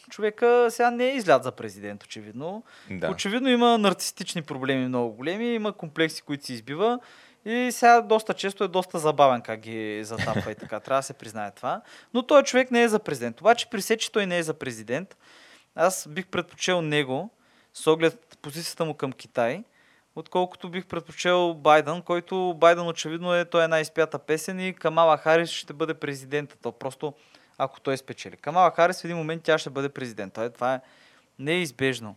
човека 0.10 0.68
сега 0.70 0.92
не 0.92 1.06
е 1.06 1.16
излят 1.16 1.44
за 1.44 1.52
президент, 1.52 2.04
очевидно. 2.04 2.64
Да. 2.92 3.10
Очевидно 3.10 3.50
има 3.50 3.78
нарцистични 3.78 4.42
проблеми 4.42 4.88
много 4.88 5.14
големи, 5.14 5.54
има 5.54 5.74
комплекси, 5.74 6.22
които 6.22 6.46
се 6.46 6.54
избива 6.54 7.00
и 7.46 7.70
сега 7.72 8.02
доста 8.02 8.34
често 8.34 8.64
е 8.64 8.68
доста 8.68 9.00
забавен 9.00 9.42
как 9.42 9.60
ги 9.60 10.04
затапва 10.04 10.52
и 10.52 10.56
така. 10.56 10.80
Трябва 10.80 11.00
да 11.00 11.04
се 11.04 11.14
признае 11.14 11.52
това. 11.52 11.82
Но 12.14 12.24
той 12.24 12.44
човек 12.44 12.72
не 12.72 12.84
е 12.84 12.88
за 12.88 13.00
президент. 13.00 13.42
Обаче 13.42 13.70
при 13.70 13.82
все, 13.82 13.98
че 13.98 14.12
той 14.12 14.26
не 14.26 14.38
е 14.38 14.44
за 14.44 14.54
президент, 14.54 15.18
аз 15.76 16.08
бих 16.10 16.28
предпочел 16.28 16.82
него 16.82 17.30
с 17.74 17.88
оглед 17.88 18.38
позицията 18.42 18.86
му 18.86 18.94
към 18.94 19.12
Китай, 19.12 19.64
отколкото 20.16 20.70
бих 20.70 20.86
предпочел 20.86 21.54
Байден, 21.54 22.02
който 22.02 22.54
Байден 22.58 22.88
очевидно 22.88 23.36
е, 23.36 23.46
той 23.46 23.62
е 23.62 23.64
една 23.64 23.80
изпята 23.80 24.20
песен 24.20 24.60
и 24.60 24.74
Камала 24.74 25.18
Харис 25.18 25.50
ще 25.50 25.74
бъде 25.74 25.94
президента. 25.94 26.56
То 26.62 26.72
просто 26.72 27.14
ако 27.58 27.80
той 27.80 27.98
спечели. 27.98 28.38
Камала 28.38 28.72
Харис 28.72 29.02
в 29.02 29.06
един 29.06 29.18
момент 29.18 29.44
тя 29.44 29.58
ще 29.58 29.70
бъде 29.70 29.90
президент. 29.90 30.34
Това 30.34 30.46
е, 30.46 30.50
това 30.50 30.74
е 30.74 30.82
неизбежно. 31.40 32.16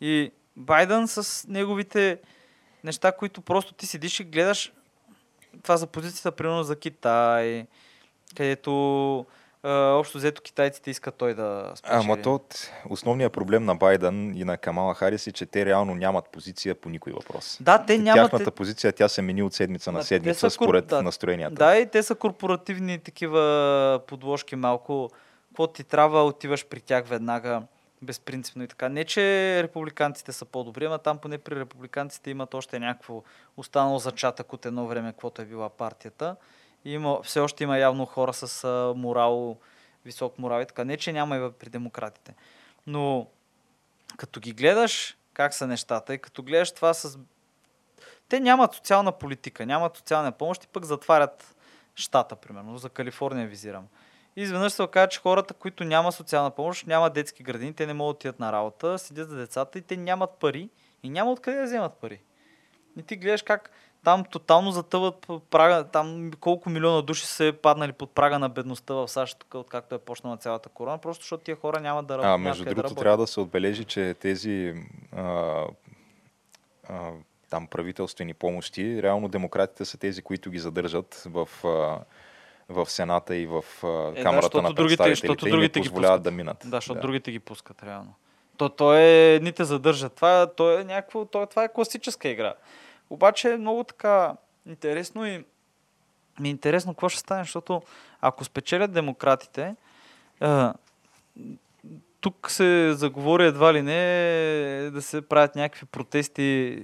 И 0.00 0.32
Байден 0.56 1.08
с 1.08 1.48
неговите 1.48 2.18
неща, 2.84 3.12
които 3.12 3.40
просто 3.40 3.74
ти 3.74 3.86
седиш 3.86 4.20
и 4.20 4.24
гледаш 4.24 4.72
това 5.62 5.76
за 5.76 5.86
позицията, 5.86 6.32
примерно 6.32 6.62
за 6.62 6.76
Китай, 6.76 7.66
където 8.36 9.26
а, 9.62 9.70
общо 9.72 10.18
взето 10.18 10.42
китайците 10.42 10.90
искат 10.90 11.14
той 11.14 11.34
да 11.34 11.72
спечели. 11.74 12.00
Ама 12.00 12.22
то, 12.22 12.40
основният 12.88 13.32
проблем 13.32 13.64
на 13.64 13.74
Байден 13.74 14.36
и 14.36 14.44
на 14.44 14.56
Камала 14.56 14.94
Харис 14.94 15.26
е, 15.26 15.32
че 15.32 15.46
те 15.46 15.66
реално 15.66 15.94
нямат 15.94 16.28
позиция 16.32 16.74
по 16.74 16.88
никой 16.88 17.12
въпрос. 17.12 17.58
Да, 17.60 17.84
те 17.86 17.98
нямат... 17.98 18.30
Тяхната 18.30 18.50
позиция, 18.50 18.92
тя 18.92 19.08
се 19.08 19.22
мени 19.22 19.42
от 19.42 19.54
седмица 19.54 19.92
на 19.92 19.98
Да, 19.98 20.04
седмица, 20.04 20.40
са 20.40 20.50
според 20.50 20.86
да, 20.86 21.02
настроенията. 21.02 21.54
Да, 21.54 21.76
и 21.76 21.90
те 21.90 22.02
са 22.02 22.14
корпоративни 22.14 22.98
такива 22.98 24.00
подложки 24.06 24.56
малко. 24.56 25.10
Какво 25.48 25.66
ти 25.66 25.84
трябва, 25.84 26.24
отиваш 26.24 26.66
при 26.66 26.80
тях 26.80 27.06
веднага, 27.06 27.62
безпринципно 28.04 28.62
и 28.62 28.68
така. 28.68 28.88
Не, 28.88 29.04
че 29.04 29.22
републиканците 29.62 30.32
са 30.32 30.44
по-добри, 30.44 30.84
ама 30.84 30.98
там 30.98 31.18
поне 31.18 31.38
при 31.38 31.60
републиканците 31.60 32.30
имат 32.30 32.54
още 32.54 32.78
някакво 32.78 33.22
останало 33.56 33.98
зачатък 33.98 34.52
от 34.52 34.66
едно 34.66 34.86
време, 34.86 35.12
каквото 35.12 35.42
е 35.42 35.44
била 35.44 35.68
партията. 35.68 36.36
Има, 36.84 37.22
все 37.22 37.40
още 37.40 37.64
има 37.64 37.78
явно 37.78 38.06
хора 38.06 38.32
с 38.32 38.64
а, 38.64 38.94
морал, 38.96 39.56
висок 40.04 40.38
морал 40.38 40.62
и 40.62 40.66
така. 40.66 40.84
Не, 40.84 40.96
че 40.96 41.12
няма 41.12 41.36
и 41.36 41.52
при 41.58 41.68
демократите. 41.68 42.34
Но 42.86 43.26
като 44.16 44.40
ги 44.40 44.52
гледаш 44.52 45.16
как 45.34 45.54
са 45.54 45.66
нещата 45.66 46.14
и 46.14 46.18
като 46.18 46.42
гледаш 46.42 46.72
това 46.72 46.94
с 46.94 47.18
те 48.28 48.40
нямат 48.40 48.74
социална 48.74 49.12
политика, 49.12 49.66
нямат 49.66 49.96
социална 49.96 50.32
помощ 50.32 50.64
и 50.64 50.68
пък 50.68 50.84
затварят 50.84 51.56
щата, 51.94 52.36
примерно. 52.36 52.78
За 52.78 52.88
Калифорния 52.88 53.46
визирам. 53.46 53.88
И 54.36 54.42
изведнъж 54.42 54.72
се 54.72 54.82
оказа, 54.82 55.08
че 55.08 55.20
хората, 55.20 55.54
които 55.54 55.84
няма 55.84 56.12
социална 56.12 56.50
помощ, 56.50 56.86
няма 56.86 57.10
детски 57.10 57.42
градини, 57.42 57.74
те 57.74 57.86
не 57.86 57.94
могат 57.94 58.14
да 58.14 58.16
отидат 58.16 58.40
на 58.40 58.52
работа, 58.52 58.98
седят 58.98 59.28
за 59.28 59.36
децата 59.36 59.78
и 59.78 59.82
те 59.82 59.96
нямат 59.96 60.30
пари 60.30 60.68
и 61.02 61.10
няма 61.10 61.32
откъде 61.32 61.58
да 61.58 61.64
вземат 61.64 61.92
пари. 61.92 62.20
И 62.98 63.02
ти 63.02 63.16
гледаш 63.16 63.42
как 63.42 63.70
там 64.04 64.24
тотално 64.24 64.72
затъват 64.72 65.26
прага, 65.50 65.84
там 65.84 66.30
колко 66.40 66.70
милиона 66.70 67.02
души 67.02 67.26
са 67.26 67.54
паднали 67.62 67.92
под 67.92 68.10
прага 68.10 68.38
на 68.38 68.48
бедността 68.48 68.94
в 68.94 69.08
САЩ, 69.08 69.38
тук, 69.38 69.54
откакто 69.54 69.94
е 69.94 69.98
почнала 69.98 70.36
цялата 70.36 70.68
корона, 70.68 70.98
просто 70.98 71.22
защото 71.22 71.44
тия 71.44 71.56
хора 71.56 71.80
нямат 71.80 72.06
да 72.06 72.18
работят. 72.18 72.34
А, 72.34 72.38
между 72.38 72.64
другото, 72.64 72.76
да 72.76 72.82
работят. 72.82 72.98
трябва 72.98 73.16
да 73.16 73.26
се 73.26 73.40
отбележи, 73.40 73.84
че 73.84 74.14
тези 74.20 74.74
а, 75.16 75.64
а, 76.88 77.10
там 77.50 77.66
правителствени 77.66 78.34
помощи, 78.34 79.02
реално 79.02 79.28
демократите 79.28 79.84
са 79.84 79.98
тези, 79.98 80.22
които 80.22 80.50
ги 80.50 80.58
задържат 80.58 81.22
в, 81.26 81.48
а, 81.64 81.98
в 82.68 82.90
Сената 82.90 83.36
и 83.36 83.46
в 83.46 83.54
Е, 83.82 83.86
да, 83.86 84.22
Камерата 84.22 84.34
защото 84.34 84.62
на 84.62 84.72
другите- 84.72 84.96
представителите 85.04 85.44
не 85.44 85.50
другите 85.50 85.80
ги 85.80 85.88
позволяват 85.88 86.22
да 86.22 86.30
минат. 86.30 86.56
Да, 86.64 86.76
защото 86.76 87.00
другите 87.00 87.30
ги 87.32 87.38
пускат 87.38 87.82
реално. 87.82 88.14
То, 88.56 88.68
то 88.68 88.94
е, 88.94 89.34
едните 89.34 89.64
задържат. 89.64 90.12
Това, 90.12 90.46
то 90.56 90.78
е 90.78 90.84
някакво, 90.84 91.24
то, 91.24 91.46
това 91.46 91.64
е 91.64 91.72
класическа 91.72 92.28
игра. 92.28 92.54
Обаче 93.10 93.52
е 93.52 93.56
много 93.56 93.84
така 93.84 94.36
интересно 94.66 95.26
и 95.26 95.44
ми 96.40 96.48
е 96.48 96.50
интересно 96.50 96.94
какво 96.94 97.08
ще 97.08 97.20
стане, 97.20 97.42
защото 97.42 97.82
ако 98.20 98.44
спечелят 98.44 98.92
демократите, 98.92 99.76
а, 100.40 100.74
тук 102.20 102.50
се 102.50 102.92
заговори 102.92 103.46
едва 103.46 103.74
ли 103.74 103.82
не 103.82 103.94
да 104.90 105.02
се 105.02 105.28
правят 105.28 105.56
някакви 105.56 105.86
протести, 105.86 106.78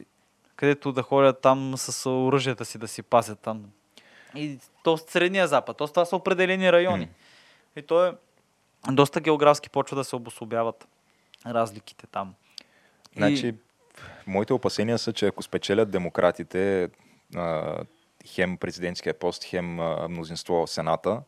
където 0.57 0.93
да 0.93 1.03
ходят 1.03 1.41
там 1.41 1.73
с 1.77 2.11
оръжията 2.11 2.65
си 2.65 2.79
да 2.79 2.89
си 2.89 3.03
пазят 3.03 3.39
там. 3.39 3.65
И 4.35 4.59
то 4.83 4.97
Средния 4.97 5.49
Запад. 5.49 5.77
То 5.77 5.87
това 5.87 6.05
са 6.05 6.17
определени 6.17 6.73
райони. 6.73 7.05
М. 7.05 7.11
И 7.77 7.83
то 7.83 8.07
е 8.07 8.13
доста 8.91 9.21
географски 9.21 9.71
почва 9.71 9.97
да 9.97 10.05
се 10.05 10.17
обособяват 10.17 10.89
разликите 11.47 12.07
там. 12.07 12.35
Значи, 13.17 13.55
моите 14.27 14.53
опасения 14.53 14.99
са, 14.99 15.13
че 15.13 15.27
ако 15.27 15.43
спечелят 15.43 15.91
демократите 15.91 16.89
а, 17.37 17.77
хем 18.27 18.57
президентския 18.57 19.15
пост, 19.15 19.45
хем 19.45 19.81
а, 19.81 20.09
мнозинство 20.09 20.55
в 20.55 20.71
Сената, 20.71 21.23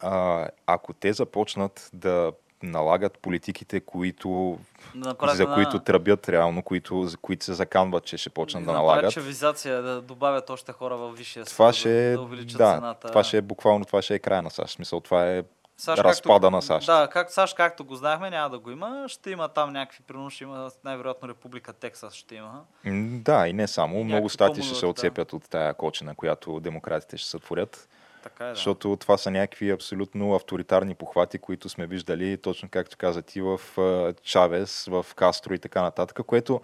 а, 0.00 0.48
ако 0.66 0.92
те 0.92 1.12
започнат 1.12 1.90
да 1.92 2.32
налагат 2.62 3.18
политиките, 3.18 3.80
които, 3.80 4.58
да 4.94 5.34
за 5.34 5.54
които 5.54 5.78
тръбят 5.78 6.28
реално, 6.28 6.62
които, 6.62 7.04
за 7.04 7.16
които 7.16 7.44
се 7.44 7.54
заканват, 7.54 8.04
че 8.04 8.16
ще 8.16 8.30
почнат 8.30 8.64
да 8.64 8.72
направят 8.72 8.96
налагат, 8.96 9.12
шевизация, 9.12 9.82
да 9.82 10.00
добавят 10.00 10.50
още 10.50 10.72
хора 10.72 10.96
във 10.96 11.18
висшия 11.18 11.44
това 11.44 11.72
съд, 11.72 11.80
ще 11.80 12.10
е, 12.10 12.12
да 12.12 12.20
увеличат 12.20 12.58
да, 12.58 12.74
цената. 12.74 13.08
това 13.08 13.24
ще 13.24 13.36
е 13.36 13.42
буквално, 13.42 13.84
това 13.84 14.02
ще 14.02 14.14
е 14.14 14.18
края 14.18 14.42
на 14.42 14.50
САЩ. 14.50 14.68
В 14.68 14.72
Смисъл, 14.72 15.00
това 15.00 15.26
е 15.26 15.42
САЩ, 15.78 16.02
разпада 16.02 16.40
както, 16.40 16.50
на 16.50 16.62
САЩ. 16.62 16.86
Да, 16.86 17.08
как 17.12 17.32
САЩ, 17.32 17.56
както 17.56 17.84
го 17.84 17.94
знаехме, 17.94 18.30
няма 18.30 18.50
да 18.50 18.58
го 18.58 18.70
има. 18.70 19.04
Ще 19.08 19.30
има 19.30 19.48
там 19.48 19.72
някакви, 19.72 20.02
примерно 20.06 20.30
ще 20.30 20.44
има 20.44 20.70
най-вероятно 20.84 21.28
Република 21.28 21.72
Тексас 21.72 22.14
ще 22.14 22.34
има. 22.34 22.64
Да, 23.24 23.48
и 23.48 23.52
не 23.52 23.66
само. 23.66 24.00
И 24.00 24.04
Много 24.04 24.28
стати 24.28 24.62
ще 24.62 24.74
се 24.74 24.80
по-малък, 24.80 24.96
да. 24.96 25.00
отцепят 25.00 25.32
от 25.32 25.50
тая 25.50 25.74
кочина, 25.74 26.14
която 26.14 26.60
демократите 26.60 27.16
ще 27.16 27.30
сътворят. 27.30 27.88
Така 28.22 28.44
е, 28.44 28.48
да. 28.48 28.54
Защото 28.54 28.96
това 28.96 29.18
са 29.18 29.30
някакви 29.30 29.70
абсолютно 29.70 30.34
авторитарни 30.34 30.94
похвати, 30.94 31.38
които 31.38 31.68
сме 31.68 31.86
виждали, 31.86 32.36
точно 32.36 32.68
както 32.68 32.96
каза 32.96 33.22
ти, 33.22 33.40
в 33.40 33.60
Чавес, 34.22 34.84
в 34.90 35.06
Кастро 35.16 35.54
и 35.54 35.58
така 35.58 35.82
нататък, 35.82 36.26
което 36.26 36.60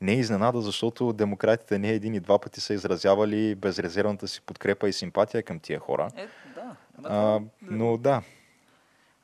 не 0.00 0.12
е 0.12 0.18
изненада, 0.18 0.60
защото 0.60 1.12
демократите 1.12 1.78
не 1.78 1.90
един 1.90 2.14
и 2.14 2.20
два 2.20 2.38
пъти 2.38 2.60
са 2.60 2.74
изразявали 2.74 3.54
безрезервната 3.54 4.28
си 4.28 4.40
подкрепа 4.40 4.88
и 4.88 4.92
симпатия 4.92 5.42
към 5.42 5.60
тия 5.60 5.80
хора. 5.80 6.10
Е, 6.16 6.28
да. 6.54 6.76
А, 6.98 7.02
това- 7.02 7.40
но 7.62 7.96
да, 7.96 8.22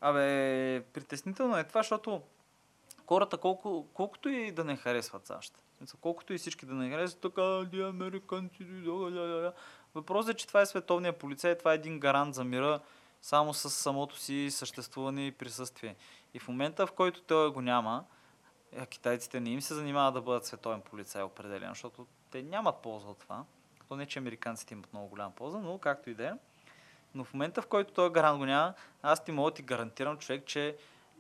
Абе, 0.01 0.81
притеснително 0.93 1.57
е 1.59 1.65
това, 1.65 1.81
защото 1.81 2.23
хората 3.07 3.37
колко, 3.37 3.87
колкото 3.95 4.29
и 4.29 4.53
да 4.53 4.65
не 4.65 4.77
харесват 4.77 5.27
САЩ, 5.27 5.55
колкото 6.01 6.33
и 6.33 6.39
всички 6.39 6.67
да 6.67 6.75
не 6.75 6.91
харесват, 6.91 7.21
така, 7.21 7.65
ди 7.71 7.83
американци, 7.83 8.65
ди, 8.65 8.81
да, 8.85 9.11
да. 9.11 9.53
Въпросът 9.95 10.35
е, 10.35 10.37
че 10.37 10.47
това 10.47 10.61
е 10.61 10.67
световния 10.67 11.19
полицай, 11.19 11.59
това 11.59 11.73
е 11.73 11.75
един 11.75 12.01
гарант 12.01 12.35
за 12.35 12.45
мира, 12.45 12.81
само 13.23 13.55
с 13.55 13.71
самото 13.71 14.17
си 14.17 14.49
съществуване 14.51 15.27
и 15.27 15.33
присъствие. 15.33 15.97
И 16.35 16.39
в 16.39 16.49
момента, 16.49 16.87
в 16.87 16.93
който 16.93 17.23
той 17.23 17.51
го 17.51 17.61
няма, 17.61 18.05
китайците 18.89 19.41
не 19.41 19.51
им 19.51 19.63
се 19.63 19.75
занимават 19.75 20.15
да 20.15 20.21
бъдат 20.21 20.47
световен 20.47 20.81
полицай 20.81 21.23
определено, 21.23 21.75
защото 21.75 22.07
те 22.31 22.43
нямат 22.43 22.77
полза 22.77 23.09
от 23.09 23.19
това. 23.19 23.45
То 23.89 23.97
не, 23.97 24.07
че 24.07 24.19
американците 24.19 24.75
имат 24.75 24.93
много 24.93 25.09
голяма 25.09 25.31
полза, 25.31 25.59
но 25.59 25.79
както 25.79 26.11
и 26.11 26.15
да 26.15 26.27
е. 26.27 26.33
Но 27.15 27.25
в 27.25 27.35
момента, 27.35 27.63
в 27.63 27.67
който 27.67 27.93
този 27.93 28.13
гарант 28.13 28.39
го 28.39 28.45
няма, 28.45 28.75
аз 29.03 29.25
ти 29.25 29.33
мога 29.33 29.51
да 29.51 29.55
ти 29.55 29.63
гарантирам, 29.63 30.19
човек, 30.19 30.47
че 30.47 30.77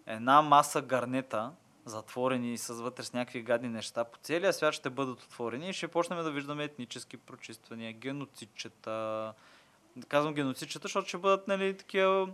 една 0.07 0.43
маса 0.43 0.83
гарнета, 0.83 1.53
затворени 1.85 2.59
с 2.59 2.75
вътре 2.75 3.03
с 3.03 3.13
някакви 3.13 3.43
гадни 3.43 3.69
неща, 3.69 4.05
по 4.05 4.19
целия 4.19 4.53
свят 4.53 4.75
ще 4.75 4.91
бъдат 4.91 5.23
отворени 5.23 5.69
и 5.69 5.73
ще 5.73 5.89
почнем 5.89 6.25
да 6.25 6.31
виждаме 6.31 6.65
етнически 6.65 7.17
прочиствания, 7.17 7.93
геноцидчета. 7.93 9.33
Казвам 10.09 10.35
геноцидчета, 10.35 10.83
защото 10.83 11.09
ще 11.09 11.19
бъдат 11.19 11.49
нали, 11.49 11.77
такива 11.77 12.29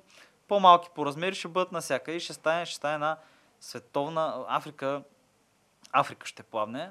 по-малки 0.48 0.88
по 0.94 1.06
размери, 1.06 1.34
ще 1.34 1.48
бъдат 1.48 1.72
насяка 1.72 2.12
и 2.12 2.20
ще 2.20 2.32
стане, 2.32 2.66
ще 2.66 2.76
стане 2.76 2.94
една 2.94 3.16
световна 3.60 4.44
Африка. 4.48 5.02
Африка 5.92 6.26
ще 6.26 6.42
плавне. 6.42 6.90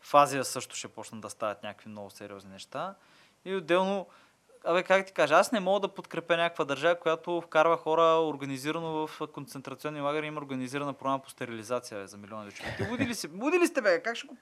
В 0.00 0.14
Азия 0.14 0.44
също 0.44 0.76
ще 0.76 0.88
почнат 0.88 1.20
да 1.20 1.30
стават 1.30 1.62
някакви 1.62 1.90
много 1.90 2.10
сериозни 2.10 2.50
неща. 2.50 2.94
И 3.44 3.56
отделно, 3.56 4.06
абе, 4.66 4.82
как 4.82 5.06
ти 5.06 5.12
кажа, 5.12 5.34
аз 5.34 5.52
не 5.52 5.60
мога 5.60 5.80
да 5.80 5.94
подкрепя 5.94 6.36
някаква 6.36 6.64
държава, 6.64 6.94
която 6.94 7.40
вкарва 7.40 7.76
хора 7.76 8.02
организирано 8.02 9.06
в 9.06 9.26
концентрационни 9.32 10.00
лагери, 10.00 10.26
има 10.26 10.40
организирана 10.40 10.92
програма 10.92 11.18
по 11.18 11.30
стерилизация 11.30 12.00
бе, 12.00 12.06
за 12.06 12.16
милиони 12.16 12.52
човека. 12.52 12.76
Ти 12.76 12.88
буди 12.88 13.06
ли, 13.06 13.14
си, 13.14 13.28
буди 13.28 13.58
ли 13.58 13.66
сте, 13.66 13.82
бе? 13.82 14.02
Как 14.02 14.16
ще 14.16 14.26
го... 14.26 14.36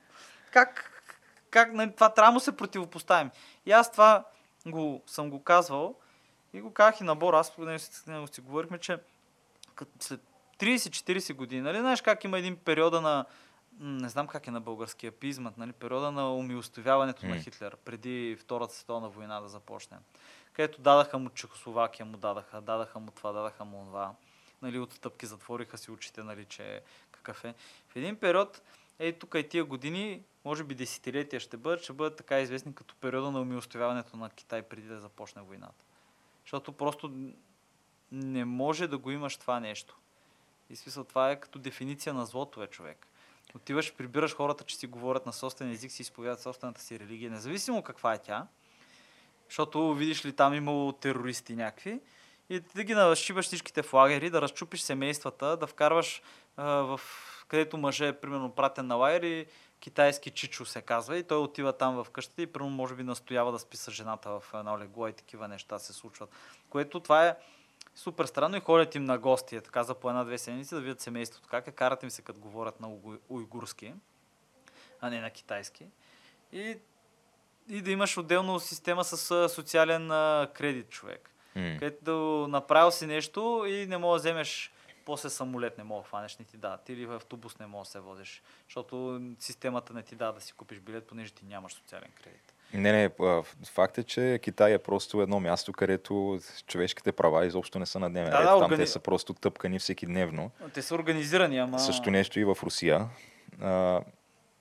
Как, 0.51 0.91
как 1.51 1.73
нали, 1.73 1.93
това 1.95 2.09
трябва 2.09 2.33
да 2.33 2.41
се 2.41 2.57
противопоставим? 2.57 3.31
И 3.67 3.73
аз 3.73 3.93
това 3.93 4.25
го, 4.67 5.03
съм 5.07 5.31
го 5.31 5.43
казвал 5.43 5.95
и 6.53 6.61
го 6.61 6.73
казах 6.73 7.01
и 7.01 7.05
на 7.05 7.17
Бор. 7.17 7.35
Аз 7.35 7.59
него 8.07 8.27
си 8.27 8.41
говорихме, 8.41 8.79
че 8.79 8.99
след 10.01 10.21
30-40 10.59 11.35
години, 11.35 11.63
нали 11.63 11.79
знаеш 11.79 12.03
как 12.03 12.25
има 12.25 12.39
един 12.39 12.57
периода 12.57 13.01
на 13.01 13.25
не 13.81 14.09
знам 14.09 14.27
как 14.27 14.47
е 14.47 14.51
на 14.51 14.61
българския 14.61 15.13
пизмът, 15.13 15.59
нали, 15.59 15.73
периода 15.73 16.13
на 16.13 16.35
умилостивяването 16.35 17.27
на 17.27 17.35
М. 17.35 17.41
Хитлер, 17.41 17.77
преди 17.77 18.37
Втората 18.41 18.75
световна 18.75 19.09
война 19.09 19.41
да 19.41 19.49
започне. 19.49 19.97
Където 20.53 20.81
дадаха 20.81 21.19
му 21.19 21.31
Чехословакия, 21.31 22.07
му 22.07 22.17
дадаха, 22.17 22.61
дадаха 22.61 23.01
му 23.01 23.11
това, 23.11 23.33
дадаха 23.33 23.65
му 23.65 23.85
това. 23.85 24.15
Нали, 24.63 24.79
отстъпки 24.79 25.27
затвориха 25.27 25.79
си 25.79 25.91
очите, 25.91 26.23
нали, 26.23 26.45
че 26.45 26.83
какъв 27.11 27.45
е. 27.45 27.55
В 27.89 27.97
един 27.97 28.17
период, 28.17 28.63
е 28.99 29.13
тук 29.13 29.35
и 29.35 29.49
тия 29.49 29.65
години, 29.65 30.23
може 30.45 30.65
би 30.65 30.75
десетилетия 30.75 31.41
ще 31.41 31.57
бъдат, 31.57 31.83
ще 31.83 31.93
бъдат 31.93 32.17
така 32.17 32.41
известни 32.41 32.75
като 32.75 32.95
периода 32.95 33.31
на 33.31 33.41
умилостивяването 33.41 34.17
на 34.17 34.31
Китай 34.31 34.63
преди 34.63 34.89
да 34.89 35.01
започне 35.01 35.43
войната. 35.43 35.85
Защото 36.45 36.73
просто 36.73 37.13
не 38.13 38.45
може 38.45 38.89
да 38.89 38.99
го 38.99 39.11
имаш 39.11 39.37
това 39.37 39.61
нещо. 39.61 39.99
И 40.71 40.77
смисъл, 40.77 41.05
това 41.05 41.31
е 41.31 41.41
като 41.41 41.59
дефиниция 41.59 42.15
на 42.15 42.27
злото, 42.27 42.63
е 42.63 42.67
човек. 42.67 43.07
Отиваш, 43.55 43.95
прибираш 43.95 44.35
хората, 44.35 44.65
че 44.65 44.77
си 44.77 44.87
говорят 44.87 45.27
на 45.27 45.33
собствен 45.33 45.71
език, 45.71 45.93
си 45.93 46.03
изповядат 46.03 46.41
собствената 46.41 46.81
си 46.81 47.01
религия, 47.01 47.31
независимо 47.31 47.83
каква 47.83 48.15
е 48.15 48.19
тя. 48.19 48.47
Защото 49.49 49.95
видиш 49.95 50.25
ли 50.25 50.33
там 50.33 50.55
имало 50.55 50.93
терористи 50.93 51.57
някакви. 51.57 52.01
И 52.51 52.61
да 52.61 52.85
ги 52.85 52.95
нашибаш 52.95 53.47
всичките 53.47 53.83
в 53.83 53.93
лагери, 53.93 54.31
да 54.31 54.43
разчупиш 54.43 54.81
семействата, 54.81 55.57
да 55.57 55.67
вкарваш 55.67 56.23
а, 56.57 56.65
в 56.67 57.01
където 57.49 57.77
мъже 57.77 58.09
е 58.09 58.21
примерно 58.21 58.51
пратен 58.51 58.87
на 58.87 58.95
лагер 58.95 59.47
китайски 59.81 60.31
чичо 60.31 60.67
се 60.67 60.83
казва 60.83 61.19
и 61.19 61.23
той 61.23 61.39
отива 61.39 61.73
там 61.73 62.05
в 62.05 62.11
къщата 62.11 62.43
и 62.43 62.47
примерно 62.47 62.77
може 62.77 62.95
би 62.95 63.03
настоява 63.03 63.53
да 63.53 63.59
спи 63.59 63.77
с 63.77 63.91
жената 63.91 64.31
в 64.31 64.45
едно 64.55 64.79
легло 64.79 65.09
и 65.09 65.13
такива 65.13 65.49
неща 65.49 65.79
се 65.79 65.93
случват. 65.93 66.31
Което 66.71 67.01
това 67.01 67.27
е 67.27 67.37
супер 67.95 68.25
странно 68.25 68.57
и 68.57 68.61
ходят 68.61 68.95
им 68.95 69.05
на 69.05 69.19
гости, 69.19 69.61
така 69.61 69.83
за 69.83 69.95
по 69.95 70.09
една-две 70.09 70.39
седмици 70.39 70.75
да 70.75 70.81
видят 70.81 71.01
семейството. 71.01 71.49
Как 71.49 71.67
е, 71.67 71.73
карат 71.73 72.03
им 72.03 72.11
се 72.11 72.23
като 72.23 72.41
говорят 72.41 72.81
на 72.81 72.89
уйгурски, 73.29 73.95
а 75.01 75.11
не 75.11 75.21
на 75.21 75.31
китайски. 75.31 75.87
И, 76.53 76.79
и 77.69 77.83
да 77.83 77.91
имаш 77.91 78.19
отделно 78.19 78.61
система 78.61 79.05
с 79.05 79.49
социален 79.49 80.09
кредит 80.55 80.91
човек. 80.91 81.31
м, 81.57 81.77
Където 81.79 82.05
да 82.05 82.49
направил 82.49 82.91
си 82.91 83.07
нещо 83.07 83.65
и 83.69 83.87
не 83.87 83.99
мога 83.99 84.15
да 84.15 84.19
вземеш 84.19 84.73
после 85.05 85.31
самолет 85.31 85.79
не 85.79 85.85
мога 85.85 86.03
да 86.03 86.09
хванеш, 86.09 86.39
не 86.39 86.45
ти 86.45 86.57
дадат. 86.57 86.89
Или 86.89 87.07
в 87.07 87.15
автобус 87.15 87.59
не 87.59 87.67
мога 87.67 87.85
да 87.85 87.91
се 87.91 88.01
возиш. 88.01 88.43
Защото 88.69 89.21
системата 89.39 89.93
не 89.95 90.03
ти 90.03 90.15
дава 90.15 90.33
да 90.33 90.41
си 90.41 90.53
купиш 90.53 90.81
билет, 90.81 91.07
понеже 91.07 91.33
ти 91.33 91.45
нямаш 91.45 91.73
социален 91.73 92.11
кредит. 92.23 92.54
Не, 92.75 92.93
не, 92.93 93.11
факт 93.67 93.99
е, 93.99 94.03
че 94.03 94.41
Китай 94.43 94.73
е 94.73 94.79
просто 94.79 95.21
едно 95.21 95.41
място, 95.41 95.73
където 95.73 96.39
човешките 96.67 97.13
права 97.13 97.47
изобщо 97.47 97.79
не 97.79 97.87
са 97.87 97.99
на 97.99 98.11
дневен 98.11 98.31
Да, 98.31 98.39
ред. 98.39 98.47
Там 98.47 98.59
органи- 98.59 98.77
те 98.77 98.87
са 98.87 98.99
просто 98.99 99.35
тъпкани 99.35 99.79
всеки 99.79 100.07
дневно. 100.07 100.51
Те 100.75 100.83
са 100.83 100.95
организирани, 100.95 101.59
ама... 101.59 101.79
Също 101.79 102.11
нещо 102.11 102.41
и 102.41 102.45
в 102.45 102.59
Русия. 102.63 103.07
А, 103.61 104.01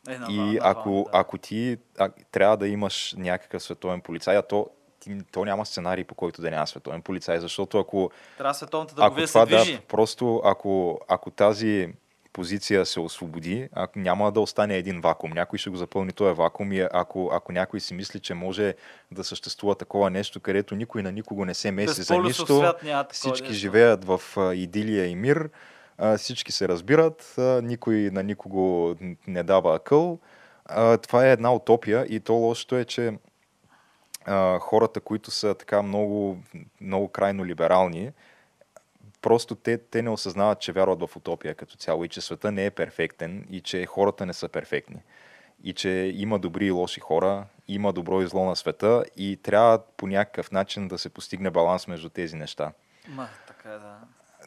Е, 0.09 0.17
на- 0.17 0.27
и 0.29 0.37
на- 0.37 0.45
на- 0.45 0.59
ако, 0.61 0.89
да. 1.03 1.19
ако 1.19 1.37
ти 1.37 1.77
а, 1.97 2.09
трябва 2.31 2.57
да 2.57 2.67
имаш 2.67 3.15
някакъв 3.17 3.63
световен 3.63 4.01
полицай, 4.01 4.37
а 4.37 4.41
то, 4.41 4.67
ти, 4.99 5.17
то 5.31 5.45
няма 5.45 5.65
сценарий 5.65 6.03
по 6.03 6.15
който 6.15 6.41
да 6.41 6.51
няма 6.51 6.67
световен 6.67 7.01
полицай, 7.01 7.39
защото 7.39 7.79
ако, 7.79 8.11
Трябва 8.37 8.53
световната 8.53 8.93
ако 8.93 9.01
търговия 9.01 9.21
да 9.21 9.27
това 9.29 9.41
се 9.41 9.55
движи. 9.55 9.73
да, 9.73 9.81
просто 9.81 10.41
ако, 10.45 10.99
ако 11.07 11.31
тази 11.31 11.93
позиция 12.33 12.85
се 12.85 12.99
освободи, 12.99 13.69
ако 13.73 13.99
няма 13.99 14.31
да 14.31 14.39
остане 14.39 14.77
един 14.77 15.01
вакуум. 15.01 15.31
Някой 15.33 15.59
ще 15.59 15.69
го 15.69 15.75
запълни 15.75 16.11
този 16.11 16.35
вакуум 16.35 16.71
и 16.73 16.87
ако, 16.93 17.29
ако 17.33 17.51
някой 17.51 17.79
си 17.79 17.93
мисли, 17.93 18.19
че 18.19 18.33
може 18.33 18.75
да 19.11 19.23
съществува 19.23 19.75
такова 19.75 20.09
нещо, 20.09 20.39
където 20.39 20.75
никой 20.75 21.03
на 21.03 21.11
никого 21.11 21.45
не 21.45 21.53
се 21.53 21.71
меси 21.71 22.01
за 22.01 22.17
нищо, 22.17 22.57
свят 22.57 22.83
няма 22.83 23.05
всички 23.11 23.47
нещо. 23.47 23.53
живеят 23.53 24.05
в 24.05 24.21
а, 24.37 24.55
идилия 24.55 25.05
и 25.05 25.15
мир, 25.15 25.49
а, 25.97 26.17
всички 26.17 26.51
се 26.51 26.67
разбират, 26.67 27.35
а, 27.37 27.61
никой 27.61 27.95
на 27.95 28.23
никого 28.23 28.95
не 29.27 29.43
дава 29.43 29.75
акъл. 29.75 30.19
А, 30.65 30.97
това 30.97 31.27
е 31.27 31.31
една 31.31 31.53
утопия 31.53 32.05
и 32.09 32.19
то 32.19 32.33
лошото 32.33 32.75
е, 32.75 32.85
че 32.85 33.13
а, 34.25 34.59
хората, 34.59 34.99
които 34.99 35.31
са 35.31 35.55
така 35.55 35.81
много, 35.81 36.37
много 36.81 37.07
крайно 37.07 37.45
либерални, 37.45 38.11
просто 39.23 39.55
те, 39.55 39.77
те 39.77 40.01
не 40.01 40.09
осъзнават, 40.09 40.59
че 40.59 40.71
вярват 40.71 40.99
в 40.99 41.15
утопия 41.15 41.55
като 41.55 41.75
цяло 41.75 42.05
и 42.05 42.09
че 42.09 42.21
света 42.21 42.51
не 42.51 42.65
е 42.65 42.71
перфектен 42.71 43.47
и 43.51 43.61
че 43.61 43.85
хората 43.85 44.25
не 44.25 44.33
са 44.33 44.49
перфектни. 44.49 45.01
И 45.63 45.73
че 45.73 46.11
има 46.15 46.39
добри 46.39 46.65
и 46.65 46.71
лоши 46.71 46.99
хора, 46.99 47.45
има 47.67 47.93
добро 47.93 48.21
и 48.21 48.27
зло 48.27 48.45
на 48.45 48.55
света 48.55 49.03
и 49.17 49.39
трябва 49.43 49.79
по 49.97 50.07
някакъв 50.07 50.51
начин 50.51 50.87
да 50.87 50.97
се 50.97 51.09
постигне 51.09 51.51
баланс 51.51 51.87
между 51.87 52.09
тези 52.09 52.35
неща. 52.35 52.71
Ма, 53.07 53.27
така 53.47 53.69
е, 53.69 53.77
да. 53.77 53.97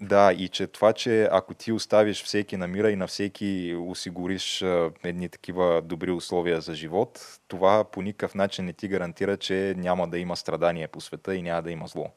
Да, 0.00 0.32
и 0.32 0.48
че 0.48 0.66
това, 0.66 0.92
че 0.92 1.28
ако 1.32 1.54
ти 1.54 1.72
оставиш 1.72 2.24
всеки 2.24 2.56
на 2.56 2.66
мира 2.66 2.90
и 2.90 2.96
на 2.96 3.06
всеки 3.06 3.76
осигуриш 3.80 4.64
едни 5.04 5.28
такива 5.28 5.82
добри 5.82 6.10
условия 6.10 6.60
за 6.60 6.74
живот, 6.74 7.38
това 7.48 7.84
по 7.84 8.02
никакъв 8.02 8.34
начин 8.34 8.64
не 8.64 8.72
ти 8.72 8.88
гарантира, 8.88 9.36
че 9.36 9.74
няма 9.76 10.08
да 10.08 10.18
има 10.18 10.36
страдание 10.36 10.88
по 10.88 11.00
света 11.00 11.34
и 11.34 11.42
няма 11.42 11.62
да 11.62 11.70
има 11.70 11.86
зло. 11.86 12.10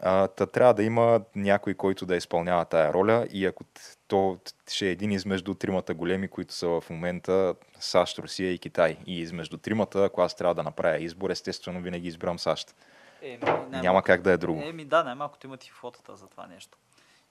А, 0.00 0.28
та 0.28 0.46
трябва 0.46 0.74
да 0.74 0.82
има 0.82 1.20
някой, 1.34 1.74
който 1.74 2.06
да 2.06 2.16
изпълнява 2.16 2.64
тая 2.64 2.92
роля 2.92 3.26
и 3.30 3.46
ако 3.46 3.64
то 4.08 4.38
ще 4.70 4.88
е 4.88 4.90
един 4.90 5.12
измежду 5.12 5.54
тримата 5.54 5.94
големи, 5.94 6.28
които 6.28 6.54
са 6.54 6.68
в 6.68 6.84
момента 6.90 7.54
САЩ, 7.80 8.18
Русия 8.18 8.52
и 8.52 8.58
Китай. 8.58 8.96
И 9.06 9.20
измежду 9.20 9.56
тримата, 9.56 10.04
ако 10.04 10.20
аз 10.20 10.34
трябва 10.34 10.54
да 10.54 10.62
направя 10.62 10.98
избор, 10.98 11.30
естествено 11.30 11.80
винаги 11.80 12.08
избирам 12.08 12.38
САЩ. 12.38 12.74
Еми, 13.22 13.40
Няма 13.68 14.02
как 14.02 14.22
да 14.22 14.32
е 14.32 14.36
друго. 14.36 14.62
Еми 14.62 14.84
да, 14.84 15.04
най-малкото 15.04 15.46
имат 15.46 15.64
и 15.64 15.70
фотота 15.70 16.16
за 16.16 16.28
това 16.28 16.46
нещо. 16.46 16.78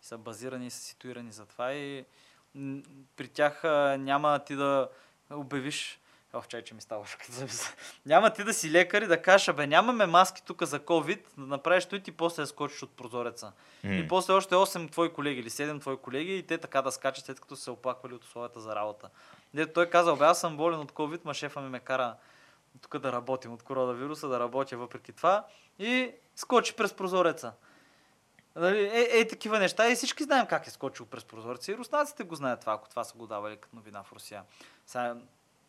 И 0.01 0.05
са 0.05 0.17
базирани, 0.17 0.67
и 0.67 0.71
са 0.71 0.79
ситуирани 0.79 1.31
за 1.31 1.45
това 1.45 1.73
и 1.73 2.05
при 3.15 3.27
тях 3.27 3.63
няма 3.99 4.39
ти 4.39 4.55
да 4.55 4.89
обявиш 5.31 5.99
Ох, 6.35 6.47
чай, 6.47 6.63
че 6.63 6.73
ми 6.73 6.81
става. 6.81 7.05
Няма 8.05 8.33
ти 8.33 8.43
да 8.43 8.53
си 8.53 8.71
лекар 8.71 9.01
и 9.01 9.07
да 9.07 9.21
кажеш, 9.21 9.55
бе, 9.55 9.67
нямаме 9.67 10.05
маски 10.05 10.43
тук 10.45 10.63
за 10.63 10.79
COVID, 10.79 11.19
да 11.37 11.45
направиш 11.45 11.85
той 11.85 12.01
и 12.07 12.11
после 12.11 12.43
да 12.43 12.47
скочиш 12.47 12.83
от 12.83 12.97
прозореца. 12.97 13.51
М. 13.83 13.93
И 13.93 14.07
после 14.07 14.33
още 14.33 14.55
8 14.55 14.91
твои 14.91 15.13
колеги 15.13 15.39
или 15.39 15.49
7 15.49 15.81
твои 15.81 15.97
колеги 15.97 16.37
и 16.37 16.43
те 16.43 16.57
така 16.57 16.81
да 16.81 16.91
скачат, 16.91 17.25
след 17.25 17.39
като 17.39 17.55
се 17.55 17.71
оплаквали 17.71 18.13
от 18.13 18.23
условията 18.23 18.59
за 18.59 18.75
работа. 18.75 19.09
Дето 19.53 19.73
той 19.73 19.89
казал, 19.89 20.15
бе, 20.15 20.25
аз 20.25 20.39
съм 20.39 20.57
болен 20.57 20.79
от 20.79 20.91
COVID, 20.91 21.25
ма 21.25 21.33
шефа 21.33 21.61
ми 21.61 21.69
ме 21.69 21.79
кара 21.79 22.15
тук 22.81 22.97
да 22.97 23.11
работим 23.11 23.53
от 23.53 23.63
коронавируса, 23.63 24.27
да 24.27 24.39
работя 24.39 24.77
въпреки 24.77 25.11
това 25.11 25.45
и 25.79 26.11
скочи 26.35 26.75
през 26.75 26.93
прозореца. 26.93 27.53
Нали, 28.55 28.79
Е, 28.79 29.19
е, 29.19 29.27
такива 29.27 29.59
неща 29.59 29.89
и 29.89 29.95
всички 29.95 30.23
знаем 30.23 30.47
как 30.47 30.67
е 30.67 30.69
скочил 30.69 31.05
през 31.05 31.23
прозореца. 31.23 31.71
И 31.71 31.77
руснаците 31.77 32.23
го 32.23 32.35
знаят 32.35 32.59
това, 32.59 32.73
ако 32.73 32.89
това 32.89 33.03
са 33.03 33.17
го 33.17 33.27
давали 33.27 33.57
като 33.57 33.75
новина 33.75 34.03
в 34.03 34.11
Русия. 34.11 34.43
Сега, 34.85 35.15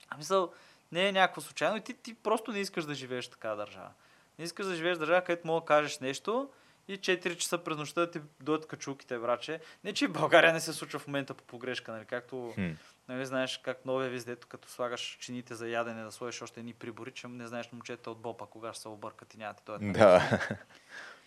а 0.08 0.16
мисъл, 0.16 0.52
не 0.92 1.08
е 1.08 1.12
някакво 1.12 1.40
случайно 1.40 1.76
и 1.76 1.80
ти, 1.80 1.94
ти 1.94 2.14
просто 2.14 2.52
не 2.52 2.58
искаш 2.58 2.84
да 2.84 2.94
живееш 2.94 3.26
в 3.26 3.30
такава 3.30 3.56
държава. 3.56 3.90
Не 4.38 4.44
искаш 4.44 4.66
да 4.66 4.74
живееш 4.74 4.96
в 4.96 5.00
държава, 5.00 5.24
където 5.24 5.46
мога 5.46 5.60
да 5.60 5.66
кажеш 5.66 5.98
нещо 5.98 6.50
и 6.88 6.98
4 6.98 7.36
часа 7.36 7.58
през 7.58 7.76
нощта 7.76 8.00
да 8.00 8.10
ти 8.10 8.20
дойдат 8.40 8.68
качулките, 8.68 9.18
браче. 9.18 9.60
Не, 9.84 9.92
че 9.92 10.08
България 10.08 10.52
не 10.52 10.60
се 10.60 10.72
случва 10.72 10.98
в 10.98 11.06
момента 11.06 11.34
по 11.34 11.44
погрешка, 11.44 11.92
нали, 11.92 12.04
както 12.04 12.52
Хм. 12.54 12.70
Нали, 13.08 13.26
знаеш 13.26 13.58
как 13.58 13.84
новия 13.84 14.10
виздето, 14.10 14.46
като 14.46 14.68
слагаш 14.68 15.16
чините 15.20 15.54
за 15.54 15.68
ядене, 15.68 16.04
да 16.04 16.12
сложиш 16.12 16.42
още 16.42 16.60
едни 16.60 16.74
прибори, 16.74 17.12
че 17.12 17.28
не 17.28 17.46
знаеш 17.46 17.72
момчета 17.72 18.10
от 18.10 18.18
бопа, 18.18 18.46
кога 18.46 18.72
ще 18.72 18.82
се 18.82 18.88
объркат 18.88 19.34
и 19.34 19.38
няма 19.38 19.54
ти 19.54 19.62
дойдат. 19.66 19.92
Да. 19.92 20.40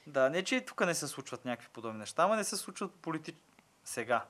Да, 0.07 0.29
не 0.29 0.43
че 0.43 0.55
и 0.55 0.65
тук 0.65 0.85
не 0.85 0.95
се 0.95 1.07
случват 1.07 1.45
някакви 1.45 1.69
подобни 1.73 1.99
неща, 1.99 2.23
ама 2.23 2.35
не 2.35 2.43
се 2.43 2.57
случват 2.57 2.91
по 2.91 2.97
полити... 2.97 3.35
сега, 3.83 4.25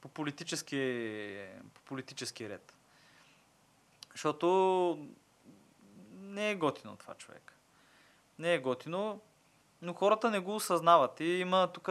по 0.00 0.08
политически, 0.08 1.46
по 1.74 1.80
политически 1.80 2.48
ред. 2.48 2.73
Защото 4.14 5.08
не 6.12 6.50
е 6.50 6.54
готино 6.54 6.96
това 6.96 7.14
човек. 7.14 7.58
Не 8.38 8.54
е 8.54 8.58
готино, 8.58 9.20
но 9.82 9.92
хората 9.92 10.30
не 10.30 10.38
го 10.38 10.54
осъзнават. 10.54 11.20
И 11.20 11.24
има 11.24 11.72
тук 11.72 11.88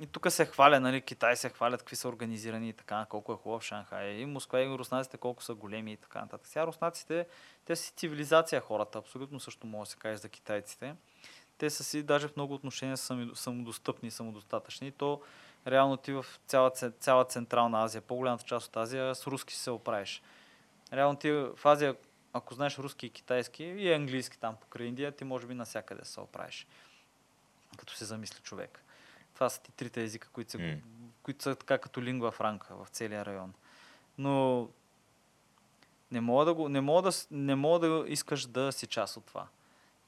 и 0.00 0.06
тук 0.06 0.32
се 0.32 0.46
хваля, 0.46 0.80
нали, 0.80 1.00
Китай 1.00 1.36
се 1.36 1.48
хвалят 1.48 1.80
какви 1.80 1.96
са 1.96 2.08
организирани 2.08 2.68
и 2.68 2.72
така, 2.72 3.06
колко 3.08 3.32
е 3.32 3.36
хубав 3.36 3.62
Шанхай. 3.62 4.10
И 4.10 4.26
Москва 4.26 4.60
и 4.60 4.68
руснаците 4.68 5.16
колко 5.16 5.42
са 5.42 5.54
големи 5.54 5.92
и 5.92 5.96
така 5.96 6.20
нататък. 6.20 6.46
Сега 6.46 6.66
руснаците, 6.66 7.26
те 7.64 7.76
са 7.76 7.82
си 7.82 7.92
цивилизация 7.96 8.60
хората, 8.60 8.98
абсолютно 8.98 9.40
също 9.40 9.66
може 9.66 9.88
да 9.88 9.92
се 9.92 9.98
каже 9.98 10.16
за 10.16 10.28
китайците. 10.28 10.94
Те 11.58 11.70
са 11.70 11.84
си 11.84 12.02
даже 12.02 12.28
в 12.28 12.36
много 12.36 12.54
отношения 12.54 12.96
самодостъпни 13.34 14.08
и 14.08 14.10
самодостатъчни. 14.10 14.92
То 14.92 15.20
реално 15.66 15.96
ти 15.96 16.12
в 16.12 16.26
цяла, 16.46 16.70
цяла 17.00 17.24
Централна 17.24 17.84
Азия, 17.84 18.02
по-голямата 18.02 18.44
част 18.44 18.68
от 18.68 18.76
Азия, 18.76 19.14
с 19.14 19.26
руски 19.26 19.54
се 19.54 19.70
оправиш. 19.70 20.22
Реално 20.92 21.18
ти 21.18 21.30
в 21.30 21.58
Азия, 21.64 21.96
ако 22.32 22.54
знаеш 22.54 22.78
руски 22.78 23.06
и 23.06 23.10
китайски 23.10 23.64
и 23.64 23.92
английски 23.92 24.38
там 24.38 24.56
покрай 24.56 24.86
Индия, 24.86 25.12
ти 25.12 25.24
може 25.24 25.46
би 25.46 25.54
навсякъде 25.54 26.04
се 26.04 26.20
оправиш. 26.20 26.66
Като 27.76 27.94
се 27.94 28.04
замисли 28.04 28.40
човек. 28.42 28.84
Това 29.34 29.48
са 29.50 29.62
ти 29.62 29.72
трите 29.72 30.02
езика, 30.02 30.28
които, 30.28 30.50
се, 30.50 30.58
М. 30.58 30.76
които 31.22 31.42
са 31.42 31.56
така 31.56 31.78
като 31.78 32.02
лингва 32.02 32.30
франка 32.30 32.76
в 32.76 32.88
целия 32.88 33.24
район. 33.24 33.54
Но 34.18 34.68
не 36.10 36.20
мога 36.20 36.44
да, 36.44 36.54
го, 36.54 36.68
не 36.68 36.80
мога 36.80 37.02
да, 37.02 37.16
не 37.30 37.54
мога 37.54 37.88
да 37.88 38.04
искаш 38.08 38.46
да 38.46 38.72
си 38.72 38.86
част 38.86 39.16
от 39.16 39.24
това. 39.26 39.46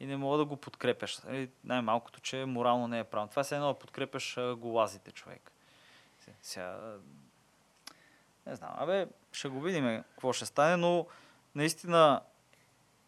И 0.00 0.06
не 0.06 0.16
мога 0.16 0.38
да 0.38 0.44
го 0.44 0.56
подкрепяш. 0.56 1.18
Нали, 1.18 1.50
Най-малкото, 1.64 2.20
че 2.20 2.44
морално 2.44 2.88
не 2.88 2.98
е 2.98 3.04
правилно. 3.04 3.30
Това 3.30 3.44
е 3.52 3.54
едно 3.54 3.66
да 3.68 3.78
подкрепяш 3.78 4.38
голазите 4.56 5.10
човек. 5.12 5.52
Се- 6.20 6.34
Сега, 6.42 6.96
не 8.46 8.56
знам, 8.56 8.70
абе, 8.76 9.06
ще 9.32 9.48
го 9.48 9.60
видим 9.60 10.02
какво 10.10 10.32
ще 10.32 10.46
стане, 10.46 10.76
но 10.76 11.06
наистина 11.54 12.20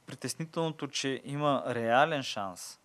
притеснителното, 0.06 0.88
че 0.88 1.20
има 1.24 1.62
реален 1.66 2.22
шанс 2.22 2.80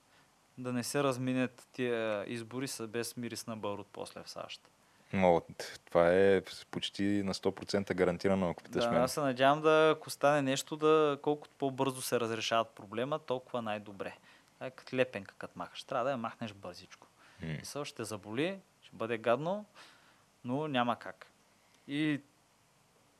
да 0.57 0.73
не 0.73 0.83
се 0.83 1.03
разминят 1.03 1.67
тия 1.71 2.25
избори 2.27 2.67
с 2.67 2.87
без 2.87 3.17
мирис 3.17 3.47
на 3.47 3.57
барут 3.57 3.87
после 3.93 4.23
в 4.23 4.29
САЩ. 4.29 4.69
Но 5.13 5.41
това 5.85 6.09
е 6.13 6.41
почти 6.71 7.03
на 7.03 7.33
100% 7.33 7.93
гарантирано, 7.93 8.49
ако 8.49 8.63
питаш 8.63 8.83
Да, 8.83 8.91
мен. 8.91 9.01
аз 9.01 9.11
се 9.13 9.19
надявам 9.19 9.61
да, 9.61 9.93
ако 9.97 10.09
стане 10.09 10.41
нещо, 10.41 10.77
да 10.77 11.19
колкото 11.21 11.55
по-бързо 11.57 12.01
се 12.01 12.19
разрешават 12.19 12.69
проблема, 12.69 13.19
толкова 13.19 13.61
най-добре. 13.61 14.15
Това 14.53 14.67
е 14.67 14.71
като 14.71 14.95
лепенка, 14.95 15.35
като 15.37 15.59
махаш. 15.59 15.83
Трябва 15.83 16.05
да 16.05 16.11
я 16.11 16.17
махнеш 16.17 16.53
бързичко. 16.53 17.07
М. 17.41 17.47
Мисъл, 17.47 17.85
ще 17.85 18.03
заболи, 18.03 18.59
ще 18.81 18.95
бъде 18.95 19.17
гадно, 19.17 19.65
но 20.43 20.67
няма 20.67 20.95
как. 20.95 21.27
И 21.87 22.21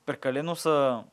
прекалено 0.10 0.56
са 0.56 1.04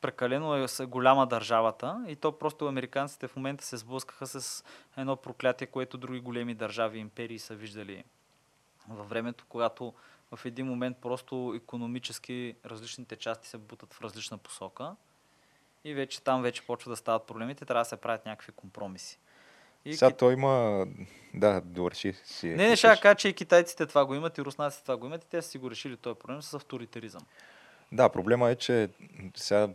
прекалено 0.00 0.56
е 0.56 0.86
голяма 0.86 1.26
държавата 1.26 2.04
и 2.08 2.16
то 2.16 2.38
просто 2.38 2.66
американците 2.66 3.28
в 3.28 3.36
момента 3.36 3.64
се 3.64 3.76
сблъскаха 3.76 4.26
с 4.26 4.64
едно 4.96 5.16
проклятие, 5.16 5.66
което 5.66 5.98
други 5.98 6.20
големи 6.20 6.54
държави, 6.54 6.98
империи 6.98 7.38
са 7.38 7.54
виждали 7.54 8.04
във 8.88 9.08
времето, 9.08 9.44
когато 9.48 9.94
в 10.34 10.44
един 10.44 10.66
момент 10.66 10.96
просто 11.00 11.54
економически 11.56 12.54
различните 12.66 13.16
части 13.16 13.48
се 13.48 13.58
бутат 13.58 13.94
в 13.94 14.00
различна 14.00 14.38
посока 14.38 14.96
и 15.84 15.94
вече 15.94 16.22
там 16.22 16.42
вече 16.42 16.66
почва 16.66 16.90
да 16.90 16.96
стават 16.96 17.26
проблемите, 17.26 17.64
трябва 17.64 17.80
да 17.80 17.88
се 17.88 17.96
правят 17.96 18.26
някакви 18.26 18.52
компромиси. 18.52 19.18
И 19.84 19.94
Сега 19.94 20.10
Кит- 20.10 20.18
той 20.18 20.32
има... 20.32 20.86
Да, 21.34 21.60
довърши 21.60 22.12
си. 22.24 22.48
не, 22.48 22.68
не, 22.68 22.76
ще 22.76 23.00
кажа, 23.02 23.14
че 23.14 23.28
и 23.28 23.34
китайците 23.34 23.86
това 23.86 24.06
го 24.06 24.14
имат, 24.14 24.38
и 24.38 24.42
руснаците 24.42 24.82
това 24.82 24.96
го 24.96 25.06
имат, 25.06 25.24
и 25.24 25.28
те 25.28 25.42
са 25.42 25.48
си 25.48 25.58
го 25.58 25.70
решили 25.70 25.96
този 25.96 26.18
проблем 26.18 26.42
с 26.42 26.54
авторитаризъм. 26.54 27.22
Да, 27.92 28.08
проблема 28.08 28.50
е, 28.50 28.54
че 28.54 28.88
сега 29.36 29.68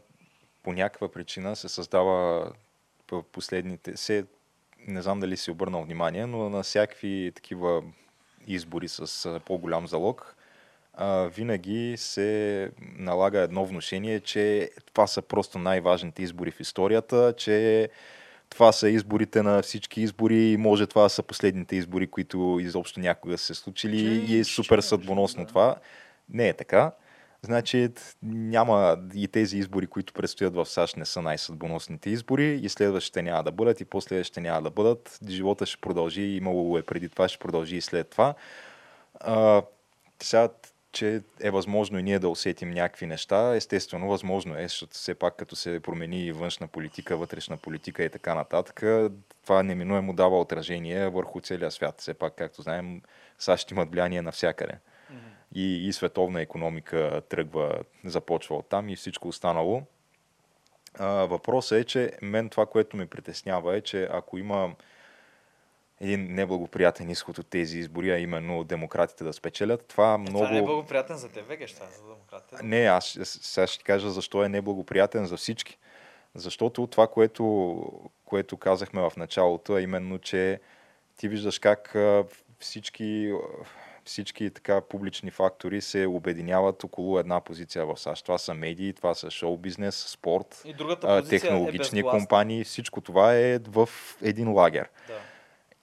по 0.63 0.73
някаква 0.73 1.11
причина 1.11 1.55
се 1.55 1.69
създава 1.69 2.51
в 3.11 3.23
последните... 3.31 3.97
Се, 3.97 4.25
не 4.87 5.01
знам 5.01 5.19
дали 5.19 5.37
си 5.37 5.51
обърнал 5.51 5.83
внимание, 5.83 6.25
но 6.25 6.49
на 6.49 6.63
всякакви 6.63 7.31
такива 7.35 7.83
избори 8.47 8.87
с 8.87 9.39
по-голям 9.45 9.87
залог, 9.87 10.35
а, 10.93 11.23
винаги 11.23 11.93
се 11.97 12.71
налага 12.97 13.39
едно 13.39 13.65
внушение, 13.65 14.19
че 14.19 14.71
това 14.93 15.07
са 15.07 15.21
просто 15.21 15.59
най-важните 15.59 16.23
избори 16.23 16.51
в 16.51 16.59
историята, 16.59 17.33
че 17.37 17.89
това 18.49 18.71
са 18.71 18.89
изборите 18.89 19.41
на 19.41 19.61
всички 19.61 20.01
избори 20.01 20.51
и 20.51 20.57
може 20.57 20.87
това 20.87 21.09
са 21.09 21.23
последните 21.23 21.75
избори, 21.75 22.07
които 22.07 22.57
изобщо 22.61 22.99
някога 22.99 23.37
са 23.37 23.45
се 23.45 23.53
случили 23.53 24.25
Че 24.27 24.33
и 24.33 24.39
е 24.39 24.43
супер 24.43 24.79
съдбоносно 24.79 25.43
да. 25.43 25.47
това. 25.47 25.75
Не 26.29 26.47
е 26.47 26.53
така. 26.53 26.91
Значи 27.45 27.89
няма 28.23 28.97
и 29.15 29.27
тези 29.27 29.57
избори, 29.57 29.87
които 29.87 30.13
предстоят 30.13 30.55
в 30.55 30.65
САЩ, 30.65 30.97
не 30.97 31.05
са 31.05 31.21
най-съдбоносните 31.21 32.09
избори 32.09 32.53
и 32.63 32.69
следващите 32.69 33.21
няма 33.21 33.43
да 33.43 33.51
бъдат 33.51 33.81
и 33.81 33.85
последващите 33.85 34.41
няма 34.41 34.61
да 34.61 34.69
бъдат. 34.69 35.19
Живота 35.29 35.65
ще 35.65 35.81
продължи, 35.81 36.21
имало 36.21 36.77
е 36.77 36.81
преди 36.81 37.09
това, 37.09 37.27
ще 37.27 37.39
продължи 37.39 37.75
и 37.75 37.81
след 37.81 38.09
това. 38.09 38.33
А, 39.19 39.61
сега, 40.21 40.49
че 40.91 41.21
е 41.41 41.51
възможно 41.51 41.99
и 41.99 42.03
ние 42.03 42.19
да 42.19 42.29
усетим 42.29 42.71
някакви 42.71 43.05
неща, 43.05 43.55
естествено 43.55 44.07
възможно 44.07 44.57
е, 44.57 44.63
защото 44.63 44.93
все 44.93 45.13
пак 45.13 45.35
като 45.35 45.55
се 45.55 45.79
промени 45.79 46.31
външна 46.31 46.67
политика, 46.67 47.17
вътрешна 47.17 47.57
политика 47.57 48.03
и 48.03 48.09
така 48.09 48.35
нататък, 48.35 48.83
това 49.43 49.63
неминуемо 49.63 50.13
дава 50.13 50.39
отражение 50.39 51.09
върху 51.09 51.41
целия 51.41 51.71
свят. 51.71 51.95
Все 52.01 52.13
пак, 52.13 52.35
както 52.35 52.61
знаем, 52.61 53.01
САЩ 53.39 53.71
имат 53.71 53.91
влияние 53.91 54.21
навсякъде 54.21 54.73
и, 55.55 55.87
и 55.87 55.93
световна 55.93 56.41
економика 56.41 57.21
тръгва, 57.29 57.79
започва 58.05 58.55
от 58.55 58.69
там 58.69 58.89
и 58.89 58.95
всичко 58.95 59.27
останало. 59.27 59.83
А, 60.99 61.07
въпросът 61.07 61.79
е, 61.79 61.83
че 61.83 62.11
мен 62.21 62.49
това, 62.49 62.65
което 62.65 62.97
ме 62.97 63.05
притеснява 63.05 63.77
е, 63.77 63.81
че 63.81 64.07
ако 64.11 64.37
има 64.37 64.75
един 66.01 66.33
неблагоприятен 66.33 67.09
изход 67.09 67.37
от 67.37 67.47
тези 67.47 67.77
избори, 67.79 68.11
а 68.11 68.19
именно 68.19 68.63
демократите 68.63 69.23
да 69.23 69.33
спечелят, 69.33 69.85
това 69.87 70.17
много... 70.17 70.37
Това 70.37 70.51
не 70.51 70.57
е 70.57 70.61
благоприятен 70.61 71.17
за 71.17 71.29
тебе, 71.29 71.67
това 71.67 71.85
е 71.85 71.89
за 71.89 72.07
демократите. 72.07 72.63
Не, 72.63 72.85
аз 72.85 73.17
сега 73.23 73.67
ще 73.67 73.83
кажа 73.83 74.11
защо 74.11 74.43
е 74.43 74.49
неблагоприятен 74.49 75.25
за 75.25 75.37
всички. 75.37 75.77
Защото 76.35 76.87
това, 76.87 77.07
което, 77.07 77.83
което 78.25 78.57
казахме 78.57 79.01
в 79.01 79.13
началото, 79.17 79.77
е 79.77 79.81
именно, 79.81 80.19
че 80.19 80.59
ти 81.17 81.27
виждаш 81.27 81.59
как 81.59 81.95
всички, 82.59 83.33
всички 84.05 84.49
така 84.49 84.81
публични 84.81 85.31
фактори 85.31 85.81
се 85.81 86.05
обединяват 86.05 86.83
около 86.83 87.19
една 87.19 87.41
позиция 87.41 87.85
в 87.85 87.97
САЩ. 87.97 88.25
Това 88.25 88.37
са 88.37 88.53
медии, 88.53 88.93
това 88.93 89.13
са 89.13 89.31
шоу-бизнес, 89.31 89.95
спорт, 89.95 90.61
И 90.65 90.73
другата 90.73 91.07
а, 91.09 91.19
позиция 91.19 91.39
технологични 91.39 91.99
е 91.99 92.03
компании. 92.03 92.63
Всичко 92.63 93.01
това 93.01 93.35
е 93.35 93.59
в 93.67 93.89
един 94.21 94.51
лагер. 94.51 94.89
Да. 95.07 95.19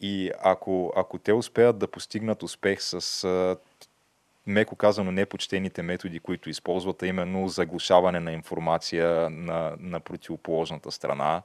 И 0.01 0.31
ако, 0.43 0.93
ако 0.97 1.19
те 1.19 1.33
успеят 1.33 1.79
да 1.79 1.89
постигнат 1.89 2.43
успех 2.43 2.79
с, 2.83 3.57
меко 4.47 4.77
казано, 4.77 5.13
непочтените 5.13 5.83
методи, 5.83 6.21
които 6.21 6.51
използват, 6.51 7.03
а 7.03 7.07
именно 7.07 7.49
заглушаване 7.49 8.21
на 8.21 8.33
информация 8.33 9.31
на, 9.31 9.77
на 9.79 10.01
противоположната 10.01 10.91
страна, 10.91 11.43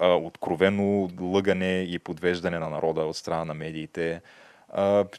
откровено 0.00 1.10
лъгане 1.20 1.80
и 1.80 1.98
подвеждане 1.98 2.58
на 2.58 2.70
народа 2.70 3.00
от 3.00 3.16
страна 3.16 3.44
на 3.44 3.54
медиите, 3.54 4.20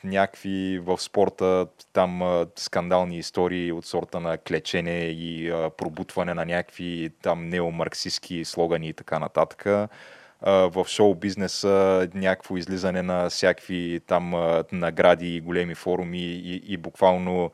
някакви 0.04 0.80
в 0.80 0.98
спорта 0.98 1.68
там 1.94 2.46
скандални 2.56 3.18
истории 3.18 3.72
от 3.72 3.86
сорта 3.86 4.20
на 4.20 4.38
клечене 4.38 5.00
и 5.00 5.52
пробутване 5.78 6.34
на 6.34 6.46
някакви 6.46 7.10
там 7.22 7.50
неомарксистски 7.50 8.46
слогани 8.46 8.90
и 8.90 8.94
така 8.94 9.20
нататък. 9.20 9.66
В 10.42 10.86
шоу 10.88 11.16
бизнеса 11.16 12.08
някакво 12.14 12.58
излизане 12.58 13.02
на 13.02 13.30
всякакви 13.30 14.02
там 14.08 14.34
награди 14.72 15.36
и 15.36 15.42
големи 15.42 15.76
форуми 15.76 16.22
и, 16.22 16.74
и 16.74 16.78
буквално 16.78 17.52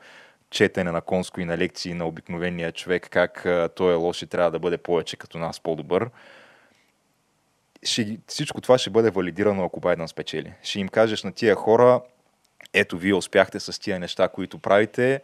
четене 0.50 0.90
на 0.90 1.00
конско 1.00 1.40
и 1.40 1.44
на 1.44 1.58
лекции 1.58 1.94
на 1.94 2.06
обикновения 2.06 2.72
човек, 2.72 3.08
как 3.10 3.46
той 3.76 3.92
е 3.92 3.96
лош 3.96 4.22
и 4.22 4.26
трябва 4.26 4.50
да 4.50 4.58
бъде 4.58 4.78
повече 4.78 5.16
като 5.16 5.38
нас 5.38 5.60
по-добър 5.60 6.10
ще, 7.86 8.18
всичко 8.26 8.60
това 8.60 8.78
ще 8.78 8.90
бъде 8.90 9.10
валидирано, 9.10 9.64
ако 9.64 9.80
Байден 9.80 10.08
спечели. 10.08 10.52
Ще 10.62 10.80
им 10.80 10.88
кажеш 10.88 11.22
на 11.22 11.32
тия 11.32 11.54
хора, 11.54 12.00
ето 12.72 12.98
вие 12.98 13.14
успяхте 13.14 13.60
с 13.60 13.80
тия 13.80 14.00
неща, 14.00 14.28
които 14.28 14.58
правите 14.58 15.22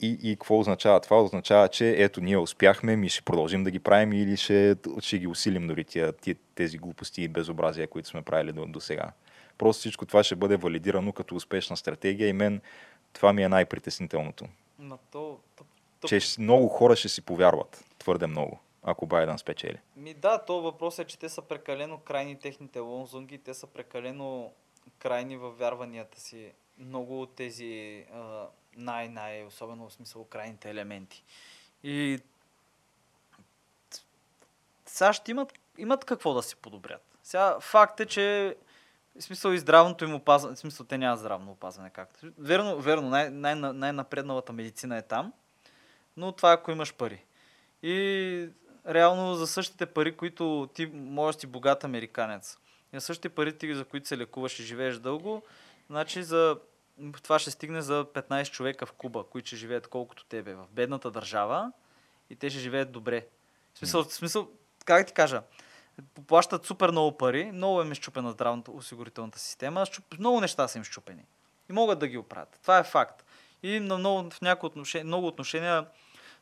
и, 0.00 0.18
и 0.22 0.36
какво 0.36 0.58
означава 0.58 1.00
това? 1.00 1.22
Означава, 1.22 1.68
че 1.68 1.90
ето 1.90 2.20
ние 2.20 2.38
успяхме, 2.38 2.96
ми 2.96 3.08
ще 3.08 3.22
продължим 3.22 3.64
да 3.64 3.70
ги 3.70 3.78
правим 3.78 4.12
или 4.12 4.36
ще, 4.36 4.76
ще 5.00 5.18
ги 5.18 5.26
усилим 5.26 5.66
дори 5.66 5.84
тия, 5.84 6.12
тия, 6.12 6.36
тези 6.54 6.78
глупости 6.78 7.22
и 7.22 7.28
безобразия, 7.28 7.88
които 7.88 8.08
сме 8.08 8.22
правили 8.22 8.52
до, 8.52 8.66
до 8.66 8.80
сега. 8.80 9.12
Просто 9.58 9.80
всичко 9.80 10.06
това 10.06 10.22
ще 10.22 10.36
бъде 10.36 10.56
валидирано 10.56 11.12
като 11.12 11.34
успешна 11.34 11.76
стратегия 11.76 12.28
и 12.28 12.32
мен 12.32 12.60
това 13.12 13.32
ми 13.32 13.42
е 13.42 13.48
най-притеснителното. 13.48 14.44
На 14.78 14.98
то, 15.10 15.38
то, 15.56 15.64
то... 16.00 16.08
Че 16.08 16.20
много 16.38 16.68
хора 16.68 16.96
ще 16.96 17.08
си 17.08 17.22
повярват. 17.22 17.84
Твърде 17.98 18.26
много 18.26 18.60
ако 18.86 19.06
Байден 19.06 19.38
спечели. 19.38 19.78
Ми 19.96 20.14
да, 20.14 20.38
то 20.38 20.60
въпрос 20.60 20.98
е, 20.98 21.04
че 21.04 21.18
те 21.18 21.28
са 21.28 21.42
прекалено 21.42 21.98
крайни 21.98 22.38
техните 22.38 22.78
лонзунги, 22.78 23.38
те 23.38 23.54
са 23.54 23.66
прекалено 23.66 24.52
крайни 24.98 25.36
във 25.36 25.58
вярванията 25.58 26.20
си. 26.20 26.52
Много 26.78 27.22
от 27.22 27.34
тези 27.34 28.04
а, 28.14 28.46
най-най, 28.76 29.44
особено 29.44 29.88
в 29.88 29.92
смисъл 29.92 30.24
крайните 30.24 30.70
елементи. 30.70 31.24
И 31.82 32.18
САЩ 34.86 35.28
имат, 35.28 35.52
имат 35.78 36.04
какво 36.04 36.34
да 36.34 36.42
се 36.42 36.56
подобрят. 36.56 37.02
Сега 37.22 37.60
факт 37.60 38.00
е, 38.00 38.06
че 38.06 38.56
в 39.18 39.22
смисъл 39.22 39.50
и 39.50 39.58
здравното 39.58 40.04
им 40.04 40.14
опазване, 40.14 40.56
в 40.56 40.58
смисъл 40.58 40.86
те 40.86 40.98
нямат 40.98 41.18
здравно 41.18 41.52
опазване 41.52 41.90
както. 41.90 42.26
Верно, 42.38 42.78
верно 42.78 43.08
най- 43.08 43.30
най- 43.30 43.54
най-напредналата 43.54 44.52
медицина 44.52 44.96
е 44.96 45.02
там, 45.02 45.32
но 46.16 46.32
това 46.32 46.50
е 46.50 46.54
ако 46.54 46.70
имаш 46.70 46.94
пари. 46.94 47.24
И 47.82 48.48
реално 48.88 49.34
за 49.34 49.46
същите 49.46 49.86
пари, 49.86 50.16
които 50.16 50.68
ти 50.74 50.86
можеш 50.86 51.40
си 51.40 51.46
богат 51.46 51.84
американец. 51.84 52.58
И 52.92 52.96
за 52.96 53.00
същите 53.00 53.28
пари, 53.28 53.58
ти, 53.58 53.74
за 53.74 53.84
които 53.84 54.08
се 54.08 54.18
лекуваш 54.18 54.60
и 54.60 54.62
живееш 54.62 54.96
дълго, 54.96 55.42
значи 55.90 56.22
за 56.22 56.58
това 57.22 57.38
ще 57.38 57.50
стигне 57.50 57.82
за 57.82 58.04
15 58.04 58.50
човека 58.50 58.86
в 58.86 58.92
Куба, 58.92 59.24
които 59.24 59.46
ще 59.46 59.56
живеят 59.56 59.86
колкото 59.86 60.24
тебе 60.24 60.54
в 60.54 60.66
бедната 60.70 61.10
държава 61.10 61.72
и 62.30 62.36
те 62.36 62.50
ще 62.50 62.58
живеят 62.58 62.92
добре. 62.92 63.26
В 63.74 63.78
смисъл, 63.78 64.04
в 64.04 64.14
смисъл 64.14 64.48
как 64.84 65.06
ти 65.06 65.12
кажа, 65.12 65.42
плащат 66.26 66.66
супер 66.66 66.90
много 66.90 67.16
пари, 67.16 67.52
много 67.52 67.82
им 67.82 67.92
е 67.92 67.94
щупена 67.94 68.30
здравната 68.30 68.70
осигурителната 68.70 69.38
система, 69.38 69.86
много 70.18 70.40
неща 70.40 70.68
са 70.68 70.78
им 70.78 70.84
щупени. 70.84 71.24
И 71.70 71.72
могат 71.72 71.98
да 71.98 72.08
ги 72.08 72.18
оправят. 72.18 72.58
Това 72.62 72.78
е 72.78 72.84
факт. 72.84 73.24
И 73.62 73.80
на 73.80 73.98
много, 73.98 74.30
в 74.30 74.40
някои 74.40 74.66
отношения, 74.66 75.04
много 75.04 75.26
отношения 75.26 75.86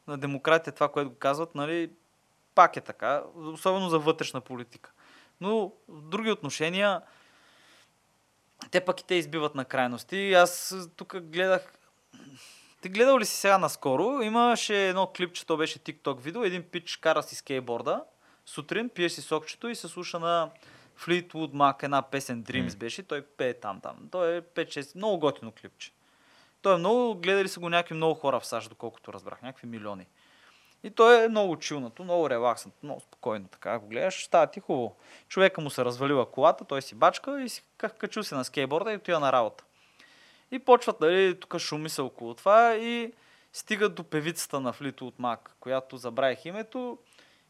на 0.07 0.19
демократите 0.19 0.73
това, 0.73 0.89
което 0.89 1.11
го 1.11 1.17
казват, 1.17 1.55
нали, 1.55 1.91
пак 2.55 2.77
е 2.77 2.81
така, 2.81 3.23
особено 3.37 3.89
за 3.89 3.99
вътрешна 3.99 4.41
политика. 4.41 4.93
Но 5.41 5.73
в 5.89 6.03
други 6.03 6.31
отношения, 6.31 7.03
те 8.71 8.81
пък 8.81 9.01
и 9.01 9.05
те 9.05 9.15
избиват 9.15 9.55
на 9.55 9.65
крайности. 9.65 10.33
Аз 10.33 10.77
тук 10.97 11.21
гледах... 11.21 11.73
Ти 12.83 12.89
гледал 12.89 13.19
ли 13.19 13.25
си 13.25 13.37
сега 13.37 13.59
наскоро? 13.59 14.23
Имаше 14.23 14.89
едно 14.89 15.07
клипче, 15.17 15.47
то 15.47 15.57
беше 15.57 15.79
TikTok 15.79 16.21
видео, 16.21 16.45
един 16.45 16.63
пич 16.63 16.97
кара 16.97 17.23
си 17.23 17.35
скейтборда, 17.35 18.05
сутрин 18.47 18.89
пие 18.89 19.09
си 19.09 19.23
сокчето 19.23 19.69
и 19.69 19.75
се 19.75 19.89
слуша 19.89 20.19
на 20.19 20.51
Fleetwood 20.99 21.53
Mac, 21.53 21.83
една 21.83 22.03
песен 22.03 22.45
Dreams 22.45 22.69
mm. 22.69 22.79
беше, 22.79 23.03
той 23.03 23.23
пее 23.23 23.55
там 23.55 23.81
там. 23.81 23.97
Той 24.11 24.37
е 24.37 24.43
5-6, 24.43 24.97
много 24.97 25.19
готино 25.19 25.53
клипче. 25.53 25.93
Той 26.63 26.75
е 26.75 26.79
много, 26.79 27.15
гледали 27.15 27.49
са 27.49 27.61
го 27.61 27.69
някакви 27.69 27.95
много 27.95 28.15
хора 28.15 28.41
в 28.41 28.47
САЩ, 28.47 28.69
доколкото 28.69 29.13
разбрах, 29.13 29.43
някакви 29.43 29.67
милиони. 29.67 30.07
И 30.85 30.91
той 30.91 31.25
е 31.25 31.29
много 31.29 31.57
чилнато, 31.57 32.05
много 32.05 32.31
релакснато, 32.31 32.77
много 32.83 33.01
спокойно 33.01 33.49
така. 33.49 33.73
Ако 33.73 33.87
гледаш, 33.87 34.25
става 34.25 34.47
ти 34.47 34.61
хубаво. 34.61 34.97
Човека 35.29 35.61
му 35.61 35.71
се 35.71 35.85
развалила 35.85 36.31
колата, 36.31 36.65
той 36.65 36.83
си 36.83 36.95
бачка 36.95 37.43
и 37.43 37.49
си 37.49 37.63
качу 37.99 38.23
се 38.23 38.35
на 38.35 38.45
скейтборда 38.45 38.93
и 38.93 38.97
отива 38.97 39.21
на 39.21 39.33
работа. 39.33 39.65
И 40.51 40.59
почват, 40.59 41.01
нали, 41.01 41.41
тук 41.41 41.59
шуми 41.59 41.89
се 41.89 42.01
около 42.01 42.35
това 42.35 42.75
и 42.75 43.13
стигат 43.53 43.95
до 43.95 44.05
певицата 44.05 44.61
на 44.61 44.73
Флито 44.73 45.07
от 45.07 45.19
Мак, 45.19 45.57
която 45.61 45.97
забравих 45.97 46.45
името 46.45 46.99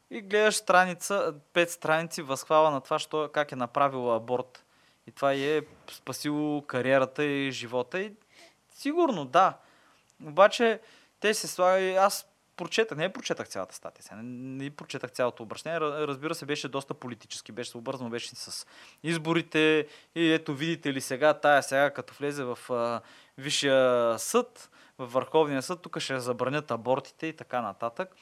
и 0.09 0.21
гледаш 0.21 0.55
страница, 0.55 1.33
пет 1.53 1.71
страници 1.71 2.21
възхвала 2.21 2.71
на 2.71 2.81
това, 2.81 2.99
що, 2.99 3.29
как 3.33 3.51
е 3.51 3.55
направила 3.55 4.17
аборт. 4.17 4.65
И 5.07 5.11
това 5.11 5.33
е 5.33 5.61
спасило 5.91 6.61
кариерата 6.61 7.23
и 7.23 7.51
живота. 7.51 7.99
И 7.99 8.13
сигурно, 8.69 9.25
да. 9.25 9.57
Обаче 10.25 10.79
те 11.19 11.33
се 11.33 11.47
слага, 11.47 11.95
аз 11.99 12.34
прочетах, 12.55 12.97
не 12.97 13.13
прочетах 13.13 13.47
цялата 13.47 13.75
статия, 13.75 14.03
сега, 14.03 14.15
не, 14.15 14.63
не 14.63 14.69
прочетах 14.69 15.11
цялото 15.11 15.43
обращение. 15.43 15.79
Разбира 15.79 16.35
се, 16.35 16.45
беше 16.45 16.67
доста 16.67 16.93
политически, 16.93 17.51
беше 17.51 17.69
съобразно, 17.69 18.09
беше 18.09 18.35
с 18.35 18.65
изборите 19.03 19.87
и 20.15 20.33
ето 20.33 20.55
видите 20.55 20.93
ли 20.93 21.01
сега, 21.01 21.33
тая 21.33 21.63
сега 21.63 21.89
като 21.89 22.13
влезе 22.13 22.43
в 22.43 22.59
а, 22.69 23.01
Висшия 23.37 24.19
съд, 24.19 24.69
в 24.97 25.05
Върховния 25.05 25.61
съд, 25.61 25.81
тук 25.81 25.99
ще 25.99 26.19
забранят 26.19 26.71
абортите 26.71 27.27
и 27.27 27.33
така 27.33 27.61
нататък. 27.61 28.15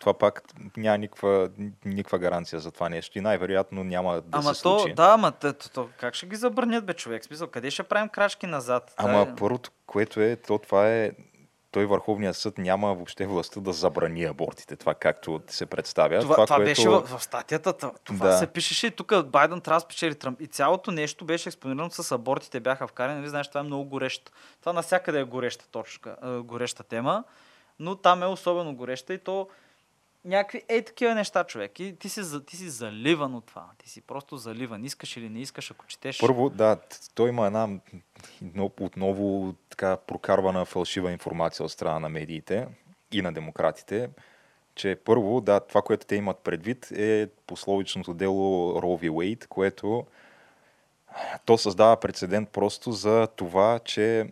Това 0.00 0.14
пак 0.14 0.42
няма 0.76 0.98
никаква, 0.98 1.50
никаква 1.84 2.18
гаранция 2.18 2.60
за 2.60 2.70
това 2.70 2.88
нещо 2.88 3.18
и 3.18 3.20
най-вероятно 3.20 3.84
няма 3.84 4.14
да 4.14 4.38
ама 4.38 4.54
се 4.54 4.62
то, 4.62 4.78
случи. 4.78 4.94
Да, 4.94 5.12
ама 5.14 5.32
то, 5.32 5.52
то, 5.52 5.88
как 6.00 6.14
ще 6.14 6.26
ги 6.26 6.36
забранят, 6.36 6.86
бе, 6.86 6.94
човек? 6.94 7.24
Смисъл, 7.24 7.48
къде 7.48 7.70
ще 7.70 7.82
правим 7.82 8.08
крачки 8.08 8.46
назад? 8.46 8.94
Ама 8.96 9.26
Та 9.26 9.34
първото, 9.34 9.70
което 9.86 10.20
е, 10.20 10.36
то 10.36 10.58
това 10.58 10.90
е 10.90 11.10
той 11.72 11.86
Върховният 11.86 12.36
съд 12.36 12.58
няма 12.58 12.94
въобще 12.94 13.26
властта 13.26 13.60
да 13.60 13.72
забрани 13.72 14.24
абортите, 14.24 14.76
това 14.76 14.94
както 14.94 15.40
се 15.46 15.66
представя. 15.66 16.20
Това, 16.20 16.34
това, 16.34 16.46
това 16.46 16.56
което... 16.56 16.68
беше 16.68 16.88
в, 16.88 17.00
в 17.00 17.22
статията, 17.22 17.72
това 18.04 18.26
Да. 18.26 18.38
се 18.38 18.46
пишеше 18.46 18.86
и 18.86 18.90
тук 18.90 19.24
Байден 19.26 19.60
трябва 19.60 19.76
да 19.76 19.84
спечели 19.84 20.14
Тръмп. 20.14 20.40
И 20.40 20.46
цялото 20.46 20.90
нещо 20.90 21.24
беше 21.24 21.48
експонирано 21.48 21.90
с 21.90 22.12
абортите, 22.12 22.60
бяха 22.60 22.86
вкарани, 22.86 23.18
нали 23.18 23.28
знаеш, 23.28 23.48
това 23.48 23.60
е 23.60 23.64
много 23.64 23.84
горещо. 23.84 24.32
Това 24.60 24.72
навсякъде 24.72 25.20
е 25.20 25.24
гореща 25.24 25.66
точка, 25.70 26.16
е, 26.24 26.38
гореща 26.38 26.82
тема, 26.82 27.24
но 27.78 27.96
там 27.96 28.22
е 28.22 28.26
особено 28.26 28.74
гореща 28.74 29.14
и 29.14 29.18
то 29.18 29.48
някакви 30.24 30.62
ей 30.68 30.84
такива 30.84 31.14
неща, 31.14 31.44
човек. 31.44 31.80
И 31.80 31.96
ти 31.98 32.08
си, 32.08 32.20
ти 32.46 32.56
си 32.56 32.70
заливан 32.70 33.34
от 33.34 33.46
това. 33.46 33.66
Ти 33.78 33.88
си 33.88 34.00
просто 34.00 34.36
заливан. 34.36 34.84
Искаш 34.84 35.16
или 35.16 35.28
не 35.28 35.40
искаш, 35.40 35.70
ако 35.70 35.86
четеш. 35.86 36.20
Първо, 36.20 36.50
да, 36.50 36.76
той 37.14 37.28
има 37.28 37.46
една 37.46 37.68
но- 38.42 38.70
отново 38.80 39.54
така 39.68 39.96
прокарвана 39.96 40.64
фалшива 40.64 41.12
информация 41.12 41.64
от 41.66 41.72
страна 41.72 41.98
на 41.98 42.08
медиите 42.08 42.66
и 43.12 43.22
на 43.22 43.32
демократите, 43.32 44.10
че 44.74 44.96
първо, 45.04 45.40
да, 45.40 45.60
това, 45.60 45.82
което 45.82 46.06
те 46.06 46.16
имат 46.16 46.38
предвид 46.38 46.90
е 46.90 47.28
пословичното 47.46 48.14
дело 48.14 48.72
v. 48.80 49.10
Wade, 49.10 49.46
което 49.46 50.06
то 51.44 51.58
създава 51.58 52.00
прецедент 52.00 52.48
просто 52.48 52.92
за 52.92 53.28
това, 53.36 53.78
че 53.78 54.30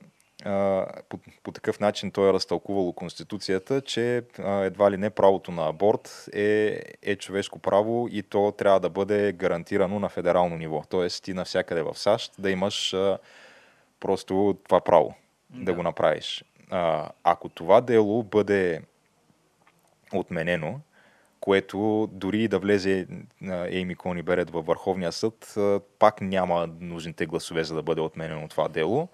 по, 1.09 1.19
по 1.43 1.53
такъв 1.53 1.81
начин 1.81 2.11
той 2.11 2.31
е 2.31 2.33
разтълкувало 2.33 2.93
Конституцията, 2.93 3.81
че 3.81 4.23
а, 4.39 4.65
едва 4.65 4.91
ли 4.91 4.97
не 4.97 5.11
правото 5.11 5.53
на 5.53 5.69
аборт 5.69 6.27
е, 6.33 6.81
е 7.03 7.17
човешко 7.17 7.59
право 7.59 8.09
и 8.11 8.23
то 8.23 8.53
трябва 8.53 8.81
да 8.81 8.91
бъде 8.91 9.33
гарантирано 9.33 9.99
на 9.99 10.09
федерално 10.09 10.57
ниво. 10.57 10.83
Тоест 10.89 11.25
ти 11.25 11.35
навсякъде 11.35 11.83
в 11.83 11.99
САЩ 11.99 12.33
да 12.39 12.51
имаш 12.51 12.95
а, 12.95 13.19
просто 14.01 14.59
това 14.65 14.81
право 14.81 15.15
да, 15.51 15.65
Да. 15.65 15.75
го 15.75 15.83
направиш. 15.83 16.45
А, 16.71 17.09
ако 17.25 17.49
това 17.49 17.81
дело 17.81 18.23
бъде 18.23 18.83
отменено, 20.13 20.81
което 21.41 22.09
дори 22.13 22.49
да 22.49 22.59
влезе 22.59 23.07
Ейми 23.51 23.95
Кони 23.95 24.23
Берет 24.23 24.51
във 24.51 24.67
Върховния 24.67 25.13
съд, 25.13 25.55
пак 25.99 26.21
няма 26.21 26.69
нужните 26.81 27.27
гласове 27.27 27.65
за 27.65 27.75
да 27.75 27.83
бъде 27.83 28.01
отменено 28.01 28.49
това 28.49 28.69
дело. 28.69 29.09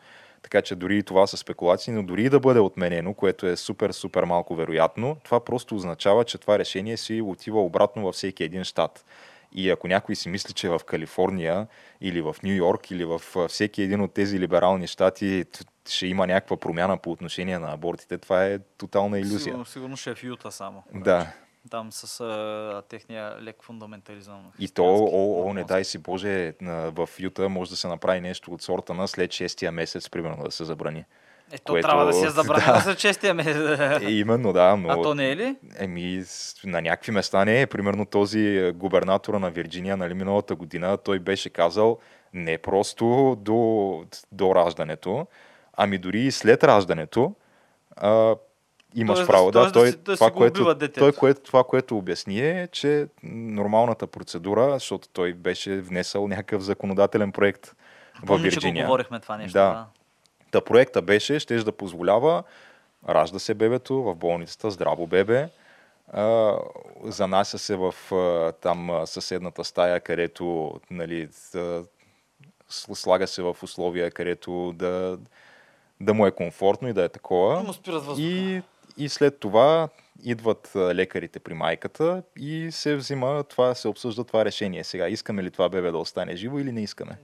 Така 0.46 0.62
че 0.62 0.74
дори 0.74 0.98
и 0.98 1.02
това 1.02 1.26
са 1.26 1.36
спекулации, 1.36 1.92
но 1.92 2.02
дори 2.02 2.24
и 2.24 2.28
да 2.28 2.40
бъде 2.40 2.60
отменено, 2.60 3.14
което 3.14 3.46
е 3.46 3.56
супер, 3.56 3.90
супер 3.90 4.24
малко 4.24 4.54
вероятно, 4.54 5.16
това 5.24 5.44
просто 5.44 5.74
означава, 5.74 6.24
че 6.24 6.38
това 6.38 6.58
решение 6.58 6.96
си 6.96 7.20
отива 7.20 7.64
обратно 7.64 8.04
във 8.04 8.14
всеки 8.14 8.44
един 8.44 8.64
щат. 8.64 9.04
И 9.52 9.70
ако 9.70 9.88
някой 9.88 10.16
си 10.16 10.28
мисли, 10.28 10.52
че 10.52 10.68
в 10.68 10.80
Калифорния 10.86 11.66
или 12.00 12.20
в 12.20 12.36
Нью 12.42 12.54
Йорк 12.54 12.90
или 12.90 13.04
в 13.04 13.20
всеки 13.48 13.82
един 13.82 14.00
от 14.00 14.14
тези 14.14 14.40
либерални 14.40 14.86
щати 14.86 15.44
ще 15.88 16.06
има 16.06 16.26
някаква 16.26 16.56
промяна 16.56 16.96
по 16.96 17.10
отношение 17.10 17.58
на 17.58 17.72
абортите, 17.72 18.18
това 18.18 18.46
е 18.46 18.58
тотална 18.58 19.18
иллюзия. 19.18 19.40
Сигурно, 19.40 19.64
сигурно 19.64 19.96
ще 19.96 20.10
е 20.10 20.14
в 20.14 20.24
Юта 20.24 20.52
само. 20.52 20.82
Да, 20.94 21.32
Там 21.70 21.92
с 21.92 22.20
а, 22.20 22.82
техния 22.88 23.42
лек 23.42 23.56
фундаментализъм. 23.62 24.52
И 24.58 24.68
то, 24.68 24.84
о, 24.84 25.48
о, 25.48 25.52
не 25.52 25.64
дай 25.64 25.84
си 25.84 25.98
Боже, 25.98 26.54
в 26.62 27.08
Юта 27.18 27.48
може 27.48 27.70
да 27.70 27.76
се 27.76 27.88
направи 27.88 28.20
нещо 28.20 28.52
от 28.52 28.62
сорта 28.62 28.94
на 28.94 29.08
след 29.08 29.30
6-я 29.30 29.72
месец, 29.72 30.10
примерно, 30.10 30.44
да 30.44 30.50
се 30.50 30.64
забрани. 30.64 31.04
Е, 31.52 31.58
то 31.58 31.72
което- 31.72 31.88
трябва 31.88 32.04
да 32.04 32.12
се 32.12 32.28
забрани 32.30 32.66
да. 32.66 32.80
за 32.80 32.94
честия 32.94 33.34
месец. 33.34 33.80
Е, 34.02 34.04
именно, 34.10 34.52
да, 34.52 34.76
но... 34.76 34.88
А 34.88 35.02
то 35.02 35.14
не 35.14 35.30
е 35.30 35.36
ли? 35.36 35.56
Еми, 35.78 36.24
на 36.64 36.82
някакви 36.82 37.12
места 37.12 37.44
не 37.44 37.60
е. 37.60 37.66
Примерно 37.66 38.06
този 38.06 38.40
е, 38.40 38.72
губернатора 38.72 39.38
на 39.38 39.50
Вирджиния, 39.50 39.96
нали, 39.96 40.14
миналата 40.14 40.54
година, 40.54 40.96
той 40.96 41.18
беше 41.18 41.50
казал 41.50 41.98
не 42.34 42.58
просто 42.58 43.36
до, 43.40 44.04
до 44.32 44.54
раждането, 44.54 45.26
ами 45.76 45.98
дори 45.98 46.20
и 46.20 46.30
след 46.30 46.64
раждането, 46.64 47.34
а, 47.96 48.36
имаш 48.94 49.16
Тоест 49.16 49.26
да- 49.26 49.32
право. 49.32 49.52
тоест 49.52 49.68
да 49.68 49.80
той, 49.80 49.90
си- 49.90 49.96
да 49.96 50.12
си 50.12 50.18
това, 50.18 50.30
го 50.30 50.36
което, 50.36 50.76
той, 50.94 51.12
което, 51.12 51.40
това, 51.40 51.64
което 51.64 51.96
обясни 51.98 52.40
е, 52.40 52.68
че 52.72 53.06
нормалната 53.22 54.06
процедура, 54.06 54.70
защото 54.72 55.08
той 55.08 55.32
беше 55.32 55.80
внесъл 55.80 56.28
някакъв 56.28 56.62
законодателен 56.62 57.32
проект 57.32 57.66
в 57.66 58.26
Помня, 58.26 58.42
че 58.42 58.48
го 58.48 58.54
Вирджиния. 58.54 58.86
говорихме 58.86 59.20
това 59.20 59.36
нещо. 59.36 59.52
Да. 59.52 59.64
Да. 59.64 59.86
Та 60.50 60.60
проекта 60.60 61.02
беше, 61.02 61.38
ще 61.38 61.56
да 61.56 61.72
позволява, 61.72 62.42
ражда 63.08 63.38
се 63.38 63.54
бебето 63.54 64.02
в 64.02 64.14
болницата, 64.14 64.70
здраво 64.70 65.06
бебе, 65.06 65.48
а, 66.08 66.54
занася 67.04 67.58
се 67.58 67.76
в 67.76 67.94
а, 68.12 68.52
там 68.52 69.02
съседната 69.04 69.64
стая, 69.64 70.00
където 70.00 70.72
нали, 70.90 71.28
да, 71.52 71.84
слага 72.68 73.26
се 73.26 73.42
в 73.42 73.56
условия, 73.62 74.10
където 74.10 74.72
да, 74.72 75.18
да 76.00 76.14
му 76.14 76.26
е 76.26 76.30
комфортно 76.30 76.88
и 76.88 76.92
да 76.92 77.04
е 77.04 77.08
такова. 77.08 77.62
Му 77.62 77.72
спират 77.72 78.04
въздуха. 78.04 78.28
И, 78.28 78.62
и 78.96 79.08
след 79.08 79.40
това 79.40 79.88
идват 80.24 80.72
лекарите 80.76 81.40
при 81.40 81.54
майката 81.54 82.22
и 82.38 82.72
се 82.72 82.96
взима 82.96 83.44
това, 83.44 83.74
се 83.74 83.88
обсъжда 83.88 84.24
това 84.24 84.44
решение. 84.44 84.84
Сега, 84.84 85.08
искаме 85.08 85.42
ли 85.42 85.50
това 85.50 85.68
бебе 85.68 85.90
да 85.90 85.98
остане 85.98 86.36
живо 86.36 86.58
или 86.58 86.72
не 86.72 86.82
искаме? 86.82 87.18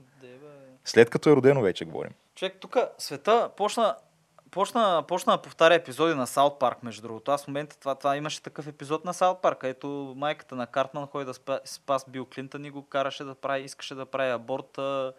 След 0.85 1.09
като 1.09 1.29
е 1.29 1.35
родено 1.35 1.61
вече 1.61 1.85
говорим. 1.85 2.11
Човек, 2.35 2.57
тук 2.59 2.77
света 2.97 3.49
почна, 3.57 3.95
почна, 4.51 5.03
почна 5.07 5.33
да 5.33 5.41
повтаря 5.41 5.75
епизоди 5.75 6.13
на 6.13 6.27
Саут 6.27 6.59
Парк, 6.59 6.83
между 6.83 7.01
другото. 7.01 7.31
Аз 7.31 7.43
в 7.43 7.47
момента 7.47 7.79
това, 7.79 7.95
това 7.95 8.17
имаше 8.17 8.43
такъв 8.43 8.67
епизод 8.67 9.05
на 9.05 9.13
Саут 9.13 9.41
Парк, 9.41 9.57
където 9.57 10.13
майката 10.17 10.55
на 10.55 10.67
Картман 10.67 11.07
ходи 11.07 11.25
да 11.25 11.33
спа, 11.33 11.59
спас 11.65 12.05
Бил 12.07 12.25
Клинтън 12.25 12.65
и 12.65 12.69
го 12.69 12.83
караше 12.83 13.23
да 13.23 13.35
прави, 13.35 13.63
искаше 13.63 13.95
да 13.95 14.05
прави 14.05 14.31
аборт 14.31 14.77
а, 14.77 15.13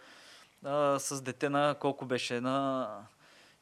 а, 0.65 0.99
с 0.99 1.23
дете 1.23 1.49
на 1.49 1.75
колко 1.81 2.05
беше, 2.05 2.41
на 2.41 2.89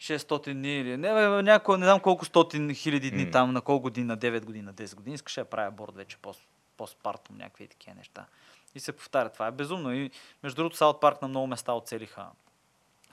600 0.02 0.52
дни 0.52 0.78
или 0.78 0.96
не, 0.96 1.14
бе, 1.14 1.42
някой, 1.42 1.78
не 1.78 1.84
знам 1.84 2.00
колко 2.00 2.24
стотин 2.24 2.74
хиляди 2.74 3.10
дни 3.10 3.24
М. 3.24 3.30
там, 3.30 3.52
на 3.52 3.60
колко 3.60 3.82
години, 3.82 4.06
на 4.06 4.18
9 4.18 4.44
години, 4.44 4.64
на 4.64 4.74
10 4.74 4.94
години, 4.94 5.14
искаше 5.14 5.40
да 5.40 5.44
прави 5.44 5.68
аборт 5.68 5.96
вече 5.96 6.16
по 6.16 6.34
постпартум, 6.76 7.36
някакви 7.36 7.68
такива 7.68 7.96
неща. 7.96 8.26
И 8.74 8.80
се 8.80 8.92
повтаря. 8.92 9.28
Това 9.28 9.46
е 9.46 9.50
безумно. 9.50 9.94
И 9.94 10.10
между 10.42 10.56
другото, 10.56 10.76
Саут 10.76 11.00
Парк 11.00 11.22
на 11.22 11.28
много 11.28 11.46
места 11.46 11.72
оцелиха 11.72 12.26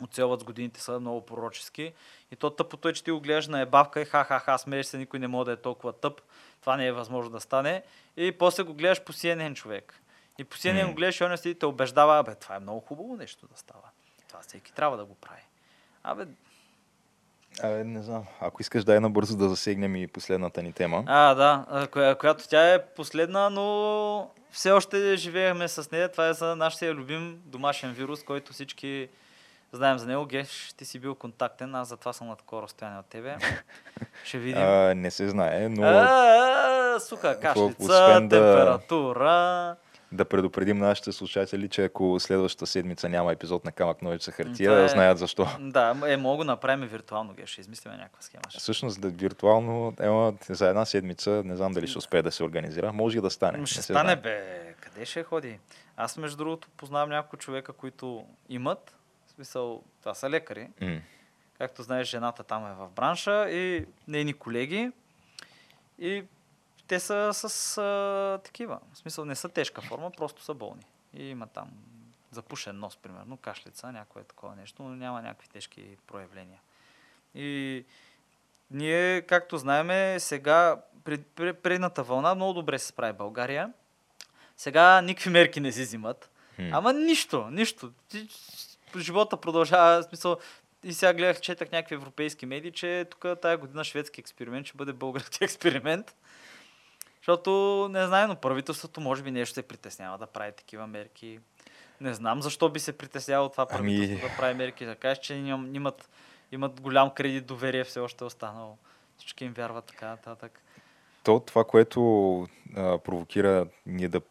оцелват 0.04 0.42
с 0.42 0.44
годините 0.44 0.82
са 0.82 1.00
много 1.00 1.26
пророчески. 1.26 1.94
И 2.32 2.36
то 2.36 2.50
тъпото 2.50 2.90
е, 2.90 2.94
че 2.94 3.04
ти 3.04 3.12
го 3.12 3.20
гледаш 3.20 3.48
на 3.48 3.62
ебавка 3.62 4.02
и 4.02 4.06
ха-ха-ха, 4.06 4.58
смееш 4.58 4.86
се, 4.86 4.98
никой 4.98 5.20
не 5.20 5.28
може 5.28 5.46
да 5.46 5.52
е 5.52 5.56
толкова 5.56 5.94
тъп. 5.94 6.22
Това 6.62 6.78
не 6.78 6.88
е 6.88 6.92
възможно 6.92 7.32
да 7.32 7.40
стане. 7.40 7.84
И 8.18 8.32
после 8.32 8.64
го 8.64 8.74
гледаш 8.74 9.04
по 9.04 9.14
CNN 9.14 9.54
човек. 9.54 10.02
И 10.38 10.44
по 10.44 10.58
CNN 10.58 10.84
М. 10.84 10.90
го 10.90 10.96
гледаш 10.96 11.22
и 11.22 11.24
он 11.24 11.38
си 11.38 11.56
те 11.56 11.66
убеждава, 11.66 12.20
абе, 12.20 12.36
това 12.36 12.56
е 12.56 12.60
много 12.60 12.80
хубаво 12.80 13.16
нещо 13.16 13.48
да 13.48 13.58
става. 13.58 13.90
Това 14.28 14.42
всеки 14.42 14.74
трябва 14.74 14.98
да 14.98 15.06
го 15.06 15.16
прави. 15.16 15.42
Абе, 16.04 16.28
Абе, 17.64 17.84
не 17.84 18.02
знам. 18.02 18.24
Ако 18.42 18.62
искаш 18.62 18.84
дай 18.84 19.00
набързо 19.00 19.38
да 19.38 19.50
засегнем 19.50 19.96
и 19.96 20.08
последната 20.08 20.64
ни 20.64 20.74
тема. 20.74 21.04
а, 21.08 21.34
да, 21.36 21.66
коя, 21.88 22.16
която 22.16 22.48
тя 22.48 22.74
е 22.74 22.86
последна, 22.86 23.50
но 23.50 24.30
все 24.52 24.72
още 24.72 25.16
живееме 25.16 25.68
с 25.68 25.92
нея. 25.92 26.10
Това 26.10 26.28
е 26.28 26.34
за 26.34 26.56
нашия 26.56 26.94
любим 26.94 27.42
домашен 27.46 27.92
вирус, 27.92 28.24
който 28.24 28.54
всички 28.54 29.08
знаем 29.72 29.98
за 29.98 30.06
него. 30.06 30.26
Геш, 30.26 30.74
ти 30.78 30.86
си 30.86 31.00
бил 31.00 31.16
контактен, 31.16 31.76
аз 31.76 31.88
затова 31.88 32.14
съм 32.14 32.28
на 32.28 32.36
такова 32.36 32.62
разстояние 32.62 33.00
от 33.00 33.06
тебе. 33.06 33.38
Ще 34.24 34.38
видим. 34.38 34.62
А, 34.62 34.96
не 34.96 35.12
се 35.12 35.30
знае, 35.30 35.70
но 35.70 35.84
А, 35.84 36.08
а, 36.96 37.00
суха 37.00 37.40
кашлица, 37.40 37.88
да- 37.88 38.20
температура. 38.30 39.76
Да 40.12 40.26
предупредим 40.26 40.78
нашите 40.78 41.12
слушатели, 41.12 41.70
че 41.70 41.84
ако 41.84 42.20
следващата 42.20 42.68
седмица 42.68 43.10
няма 43.10 43.32
епизод 43.32 43.66
на 43.66 43.72
камък 43.72 44.02
ножица 44.02 44.32
хартия, 44.32 44.72
да 44.72 44.84
е- 44.84 44.88
знаят 44.88 45.18
защо. 45.18 45.48
Да, 45.60 45.96
е, 46.08 46.18
мога 46.18 46.38
го 46.38 46.44
направим 46.44 46.88
виртуално, 46.88 47.34
Геш, 47.34 47.50
ще 47.50 47.62
измислим 47.62 47.92
някаква 47.94 48.22
схема. 48.22 48.42
Всъщност, 48.50 49.02
да, 49.02 49.10
виртуално, 49.10 49.94
ема, 50.00 50.34
за 50.50 50.70
една 50.70 50.86
седмица, 50.86 51.42
не 51.46 51.56
знам 51.56 51.72
дали 51.72 51.88
ще 51.88 51.98
успее 51.98 52.22
да 52.22 52.32
се 52.32 52.44
организира. 52.44 52.94
Може 52.94 53.18
и 53.18 53.22
да 53.22 53.30
стане. 53.30 53.58
Не 53.58 53.66
Ще 53.66 53.82
стане, 53.82 54.00
знае. 54.02 54.16
бе. 54.16 54.74
Къде 54.82 55.06
ще 55.06 55.24
ходи? 55.24 55.60
Аз, 55.98 56.18
между 56.18 56.38
другото, 56.38 56.68
познавам 56.70 57.10
няколко 57.10 57.38
човека, 57.38 57.74
които 57.74 58.26
имат. 58.50 58.96
В 59.28 59.32
смисъл, 59.32 59.82
това 60.00 60.14
са 60.14 60.30
лекари. 60.30 60.68
М. 60.82 60.98
Както 61.58 61.84
знаеш, 61.84 62.08
жената 62.10 62.44
там 62.44 62.66
е 62.66 62.74
в 62.74 62.90
бранша 62.90 63.50
и 63.50 63.86
нейни 64.08 64.34
колеги. 64.34 64.92
И 66.00 66.24
те 66.90 67.00
са 67.00 67.30
с 67.34 67.78
а, 67.78 68.40
такива. 68.44 68.80
В 68.94 68.98
смисъл, 68.98 69.26
не 69.26 69.36
са 69.36 69.50
тежка 69.50 69.82
форма, 69.82 70.12
просто 70.12 70.44
са 70.44 70.54
болни. 70.54 70.84
И 71.14 71.30
има 71.30 71.48
там 71.48 71.70
запушен 72.32 72.80
нос, 72.80 72.98
примерно, 72.98 73.38
кашлица, 73.38 73.92
някое 73.92 74.24
такова 74.24 74.56
нещо, 74.56 74.84
но 74.84 74.90
няма 74.90 75.22
някакви 75.22 75.48
тежки 75.48 75.98
проявления. 76.08 76.60
И 77.36 77.86
ние, 78.72 79.22
както 79.22 79.58
знаеме, 79.58 80.20
сега, 80.20 80.82
пред, 81.04 81.28
пред, 81.28 81.60
предната 81.60 82.04
вълна 82.04 82.36
много 82.36 82.54
добре 82.54 82.80
се 82.80 82.88
справи 82.88 83.14
България. 83.14 83.74
Сега 84.58 85.02
никакви 85.02 85.30
мерки 85.30 85.60
не 85.60 85.72
си 85.72 85.82
взимат. 85.82 86.30
М. 86.60 86.70
Ама 86.74 86.94
нищо, 86.94 87.50
нищо. 87.52 87.92
Живота 88.98 89.38
продължава, 89.38 90.02
в 90.02 90.04
смисъл, 90.04 90.38
и 90.84 90.94
сега 90.94 91.14
гледах, 91.14 91.42
четах 91.42 91.72
някакви 91.72 91.96
европейски 91.96 92.46
медии, 92.46 92.72
че 92.72 93.08
тук 93.12 93.26
тая 93.42 93.58
година 93.58 93.84
шведски 93.84 94.22
експеримент 94.22 94.68
ще 94.68 94.78
бъде 94.78 94.94
български 94.94 95.38
експеримент. 95.44 96.16
Защото 97.30 97.88
не 97.92 98.08
знае, 98.08 98.28
но 98.28 98.36
правителството 98.36 99.02
може 99.02 99.24
би 99.24 99.32
нещо 99.32 99.54
се 99.56 99.62
притеснява 99.62 100.18
да 100.18 100.28
прави 100.28 100.52
такива 100.52 100.88
мерки. 100.88 101.40
Не 102.02 102.14
знам 102.14 102.42
защо 102.42 102.70
би 102.70 102.80
се 102.80 102.98
притеснявало 102.98 103.50
това 103.50 103.66
Ами- 103.70 103.78
правителство 103.98 104.28
да 104.28 104.36
прави 104.38 104.54
мерки. 104.54 104.86
Да 104.86 104.96
кажеш, 104.96 105.20
че 105.20 105.34
ням- 105.34 105.76
имат, 105.76 106.10
имат 106.52 106.82
голям 106.82 107.10
кредит, 107.10 107.46
доверие, 107.46 107.84
все 107.84 108.00
още 108.00 108.24
е 108.24 108.28
останало. 108.28 108.78
Всички 109.18 109.46
им 109.46 109.54
вярват 109.54 109.86
така 109.86 110.08
нататък. 110.08 110.62
То, 111.24 111.40
това, 111.40 111.64
което 111.64 112.02
а, 112.76 112.98
провокира 112.98 113.68
ние 113.86 114.08
да 114.08 114.22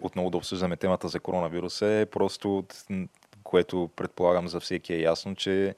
отново 0.00 0.30
да 0.30 0.36
обсъждаме 0.36 0.76
темата 0.76 1.08
за 1.08 1.20
коронавируса 1.20 1.86
е 1.86 2.06
просто, 2.06 2.64
което 3.42 3.90
предполагам 3.96 4.48
за 4.48 4.60
всеки 4.60 4.94
е 4.94 5.00
ясно, 5.00 5.34
че 5.34 5.74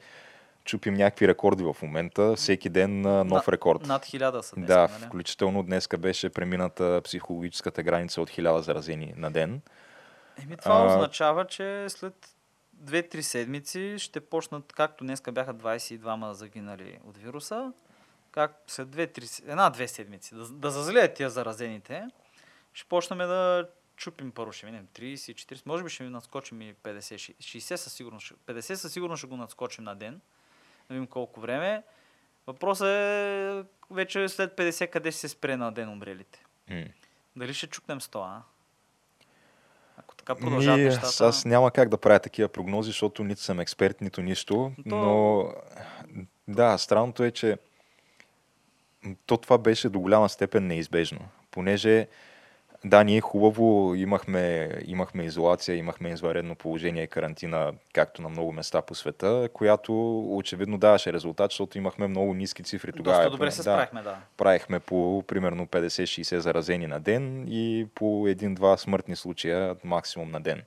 чупим 0.67 0.93
някакви 0.93 1.27
рекорди 1.27 1.63
в 1.63 1.75
момента. 1.81 2.35
Всеки 2.35 2.69
ден 2.69 3.01
нов 3.01 3.47
рекорд. 3.47 3.85
Над 3.85 4.05
хиляда 4.05 4.43
са 4.43 4.55
днес. 4.55 4.67
да, 4.67 4.87
нали? 4.91 5.05
включително 5.05 5.63
днеска 5.63 5.97
беше 5.97 6.29
премината 6.29 7.01
психологическата 7.03 7.83
граница 7.83 8.21
от 8.21 8.29
1000 8.29 8.59
заразени 8.59 9.13
на 9.17 9.31
ден. 9.31 9.61
Еми, 10.43 10.57
това 10.57 10.75
А- 10.75 10.85
означава, 10.87 11.47
че 11.47 11.85
след 11.89 12.13
2-3 12.77 13.21
седмици 13.21 13.95
ще 13.97 14.19
почнат, 14.19 14.73
както 14.73 15.03
днеска 15.03 15.31
бяха 15.31 15.53
22 15.53 16.31
загинали 16.31 16.99
от 17.03 17.17
вируса, 17.17 17.71
как 18.31 18.63
след 18.67 18.87
2-3, 18.87 19.21
се- 19.21 19.43
една-две 19.43 19.87
седмици, 19.87 20.35
да, 20.35 20.45
да 20.45 20.71
зазлеят 20.71 21.13
тия 21.13 21.29
заразените, 21.29 22.07
ще 22.73 22.87
почнем 22.87 23.17
да 23.17 23.67
чупим 23.95 24.31
първо, 24.31 24.51
ще 24.51 24.65
минем 24.65 24.87
30, 24.93 25.15
40, 25.33 25.65
може 25.65 25.83
би 25.83 25.89
ще 25.89 26.03
ми 26.03 26.09
надскочим 26.09 26.61
и 26.61 26.73
50, 26.73 26.99
60 27.39 27.75
със 27.75 27.93
сигурност, 27.93 28.25
ще- 28.25 28.35
50 28.35 28.73
със 28.73 28.93
сигурност 28.93 29.19
ще 29.19 29.27
го 29.27 29.37
надскочим 29.37 29.83
на 29.83 29.95
ден, 29.95 30.21
да 30.89 30.93
видим 30.93 31.07
колко 31.07 31.39
време. 31.39 31.83
Въпросът 32.47 32.87
е 32.87 33.63
вече 33.91 34.29
след 34.29 34.57
50 34.57 34.89
къде 34.89 35.11
ще 35.11 35.19
се 35.19 35.27
спре 35.29 35.57
на 35.57 35.71
ден 35.71 35.89
умрелите. 35.89 36.43
Дали 37.35 37.53
ще 37.53 37.67
чукнем 37.67 37.99
100, 37.99 38.17
а? 38.25 38.41
Ако 39.97 40.15
така 40.15 40.35
продължават 40.35 40.79
Ми, 40.79 40.85
нещата... 40.85 41.25
Аз 41.25 41.45
няма 41.45 41.71
как 41.71 41.89
да 41.89 41.97
правя 41.97 42.19
такива 42.19 42.49
прогнози, 42.49 42.87
защото 42.87 43.23
нито 43.23 43.41
съм 43.41 43.59
експерт, 43.59 44.01
нито 44.01 44.21
нищо. 44.21 44.71
То- 44.89 44.95
Но 44.95 45.43
да, 46.47 46.77
странното 46.77 47.23
е, 47.23 47.31
че 47.31 47.57
то 49.25 49.37
това 49.37 49.57
беше 49.57 49.89
до 49.89 49.99
голяма 49.99 50.29
степен 50.29 50.67
неизбежно. 50.67 51.19
Понеже 51.51 52.07
да, 52.87 53.03
ние 53.03 53.21
хубаво 53.21 53.95
имахме, 53.95 54.69
имахме 54.85 55.23
изолация, 55.23 55.75
имахме 55.75 56.09
извънредно 56.09 56.55
положение 56.55 57.03
и 57.03 57.07
карантина, 57.07 57.73
както 57.93 58.21
на 58.21 58.29
много 58.29 58.51
места 58.51 58.81
по 58.81 58.95
света, 58.95 59.49
която 59.53 60.19
очевидно 60.37 60.77
даваше 60.77 61.13
резултат, 61.13 61.51
защото 61.51 61.77
имахме 61.77 62.07
много 62.07 62.33
ниски 62.33 62.63
цифри 62.63 62.91
тогава. 62.91 63.17
Доста 63.17 63.31
добре 63.31 63.51
се 63.51 63.57
Да 63.57 63.63
справихме, 63.63 64.01
да. 64.01 64.17
правихме 64.37 64.79
по 64.79 65.23
примерно 65.27 65.67
50-60 65.67 66.37
заразени 66.37 66.87
на 66.87 66.99
ден 66.99 67.45
и 67.49 67.87
по 67.95 68.27
един-два 68.27 68.77
смъртни 68.77 69.15
случая 69.15 69.75
максимум 69.83 70.31
на 70.31 70.41
ден. 70.41 70.61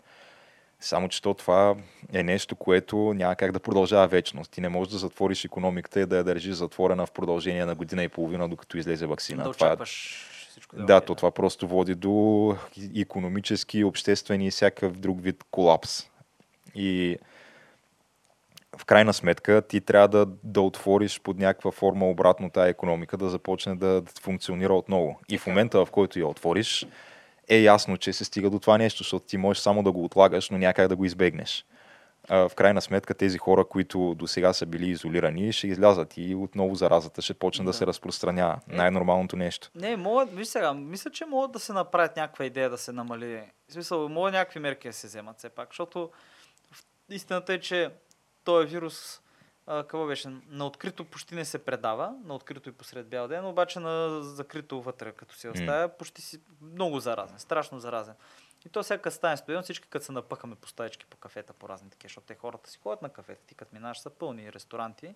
Само, 0.81 1.09
че 1.09 1.23
то 1.23 1.35
това 1.35 1.75
е 2.13 2.23
нещо, 2.23 2.57
което 2.57 2.97
няма 2.97 3.37
как 3.37 3.53
да 3.53 3.61
продължава 3.61 4.07
вечно. 4.07 4.43
Ти 4.51 4.61
не 4.61 4.69
можеш 4.69 4.93
да 4.93 4.99
затвориш 4.99 5.45
економиката 5.45 6.01
и 6.01 6.07
да 6.07 6.17
я 6.17 6.25
държиш 6.25 6.55
затворена 6.55 7.07
в 7.07 7.11
продължение 7.11 7.65
на 7.65 7.75
година 7.75 8.05
и 8.05 8.09
половина, 8.09 8.49
докато 8.49 8.79
излезе 8.79 9.07
вакцина. 9.07 9.45
да 9.45 9.53
това, 9.53 9.67
очакваш 9.67 10.27
всичко. 10.73 10.87
Да, 10.87 10.97
окей, 10.97 11.07
то 11.07 11.15
това 11.15 11.31
просто 11.31 11.69
води 11.69 11.95
до 11.95 12.57
економически, 12.97 13.85
обществени 13.85 14.47
и 14.47 14.51
всякакъв 14.51 14.97
друг 14.97 15.23
вид 15.23 15.45
колапс. 15.51 16.07
И 16.75 17.17
в 18.79 18.85
крайна 18.85 19.13
сметка 19.13 19.63
ти 19.69 19.81
трябва 19.81 20.09
да, 20.09 20.27
да 20.45 20.61
отвориш 20.61 21.21
под 21.21 21.39
някаква 21.39 21.71
форма 21.71 22.11
обратно 22.11 22.51
тая 22.51 22.69
економика, 22.69 23.17
да 23.17 23.29
започне 23.29 23.75
да, 23.75 24.01
да 24.01 24.11
функционира 24.21 24.75
отново. 24.75 25.21
И 25.29 25.39
в 25.39 25.47
момента, 25.47 25.85
в 25.85 25.91
който 25.91 26.19
я 26.19 26.27
отвориш, 26.27 26.87
е 27.49 27.59
ясно, 27.59 27.97
че 27.97 28.13
се 28.13 28.25
стига 28.25 28.51
до 28.51 28.59
това 28.59 28.79
нещо, 28.79 28.99
защото 28.99 29.27
ти 29.27 29.37
можеш 29.37 29.63
само 29.63 29.83
да 29.83 29.93
го 29.93 30.05
отлагаш, 30.05 30.51
но 30.51 30.59
някак 30.59 30.89
да 30.89 30.97
го 30.97 31.05
избегнеш. 31.05 31.65
В 32.29 32.51
крайна 32.57 32.81
сметка 32.81 33.15
тези 33.15 33.39
хора, 33.39 33.65
които 33.65 34.15
до 34.19 34.27
сега 34.27 34.53
са 34.53 34.67
били 34.67 34.89
изолирани, 34.89 35.53
ще 35.53 35.67
излязат 35.69 36.15
и 36.17 36.35
отново 36.35 36.75
заразата 36.75 37.23
ще 37.23 37.35
почне 37.35 37.65
да, 37.65 37.71
Да. 37.71 37.77
се 37.77 37.87
разпространява. 37.87 38.61
Е. 38.71 38.77
Най-нормалното 38.77 39.37
нещо. 39.37 39.71
Не, 39.75 39.97
могат, 39.97 40.33
виж 40.33 40.49
сега, 40.49 40.75
мисля, 40.75 41.11
че 41.11 41.25
могат 41.25 41.53
да 41.53 41.59
се 41.59 41.73
направят 41.73 42.17
някаква 42.17 42.45
идея 42.45 42.71
да 42.71 42.79
се 42.79 42.93
намали. 42.93 43.43
В 43.69 43.73
смисъл, 43.73 44.09
могат 44.09 44.33
някакви 44.33 44.61
мерки 44.61 44.89
да 44.89 44.93
се 44.93 45.07
вземат 45.07 45.39
все 45.39 45.49
пак, 45.49 45.69
защото 45.69 46.11
истината 47.11 47.53
е, 47.53 47.61
че 47.61 47.91
този 48.45 48.67
вирус, 48.67 49.21
а, 49.67 49.83
какво 49.83 50.07
беше, 50.07 50.29
на 50.49 50.67
открито 50.67 51.05
почти 51.05 51.35
не 51.35 51.45
се 51.45 51.59
предава, 51.59 52.15
на 52.25 52.35
открито 52.35 52.69
и 52.69 52.73
посред 52.73 53.09
бял 53.09 53.29
ден, 53.29 53.47
обаче 53.47 53.81
на 53.81 54.23
закрито 54.23 54.83
вътре, 54.83 55.13
като 55.13 55.35
си 55.35 55.49
оставя, 55.49 55.89
почти 55.89 56.23
си 56.23 56.41
много 56.63 57.01
заразен, 57.01 57.39
страшно 57.39 57.79
заразен. 57.81 58.15
И 58.67 58.69
то 58.69 58.83
сега 58.83 59.03
като 59.03 59.17
стане 59.17 59.37
студент, 59.37 59.65
всички 59.65 59.89
като 59.89 60.05
се 60.05 60.13
напъхаме 60.13 60.55
по 60.55 60.69
стаечки, 60.69 61.07
по 61.07 61.17
кафета, 61.17 61.53
по 61.53 61.69
разни 61.69 61.91
такива, 61.91 62.09
защото 62.09 62.27
те 62.27 62.35
хората 62.35 62.71
си 62.71 62.79
ходят 62.83 63.03
на 63.03 63.09
кафета, 63.09 63.47
ти 63.47 63.55
като 63.55 63.75
минаш 63.75 63.99
са 63.99 64.11
пълни 64.11 64.53
ресторанти. 64.53 65.15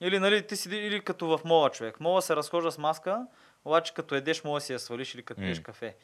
Или, 0.00 0.18
нали, 0.18 0.46
ти 0.46 0.56
си, 0.56 0.76
или 0.76 1.04
като 1.04 1.38
в 1.38 1.44
мола 1.44 1.70
човек. 1.70 2.00
Мола 2.00 2.22
се 2.22 2.36
разхожда 2.36 2.72
с 2.72 2.78
маска, 2.78 3.26
обаче 3.64 3.94
като 3.94 4.14
едеш, 4.14 4.44
може 4.44 4.62
да 4.62 4.66
си 4.66 4.72
я 4.72 4.78
свалиш 4.78 5.14
или 5.14 5.22
като 5.22 5.40
пиеш 5.40 5.60
кафе. 5.60 5.96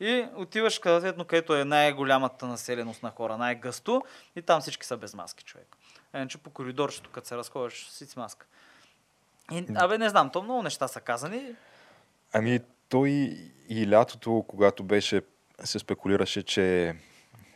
И 0.00 0.26
отиваш 0.34 0.78
където, 0.78 1.24
където 1.24 1.56
е 1.56 1.64
най-голямата 1.64 2.46
населеност 2.46 3.02
на 3.02 3.10
хора, 3.10 3.38
най-гъсто, 3.38 4.02
и 4.36 4.42
там 4.42 4.60
всички 4.60 4.86
са 4.86 4.96
без 4.96 5.14
маски, 5.14 5.44
човек. 5.44 5.76
Иначе 6.14 6.38
по 6.38 6.50
коридорчето, 6.50 7.10
като 7.10 7.28
се 7.28 7.36
разходиш, 7.36 7.88
си 7.88 8.06
с 8.06 8.16
маска. 8.16 8.46
И, 9.52 9.66
абе, 9.74 9.98
не 9.98 10.08
знам, 10.08 10.30
то 10.30 10.42
много 10.42 10.62
неща 10.62 10.88
са 10.88 11.00
казани. 11.00 11.54
Ами, 12.32 12.60
той 12.88 13.10
и 13.68 13.90
лятото, 13.90 14.44
когато 14.48 14.84
беше, 14.84 15.22
се 15.64 15.78
спекулираше, 15.78 16.42
че 16.42 16.94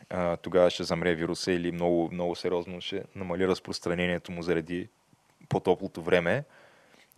а, 0.09 0.37
тогава 0.37 0.69
ще 0.69 0.83
замре 0.83 1.15
вируса 1.15 1.51
или 1.51 1.71
много, 1.71 2.09
много 2.11 2.35
сериозно 2.35 2.81
ще 2.81 3.03
намали 3.15 3.47
разпространението 3.47 4.31
му 4.31 4.41
заради 4.41 4.89
по-топлото 5.49 6.01
време, 6.01 6.43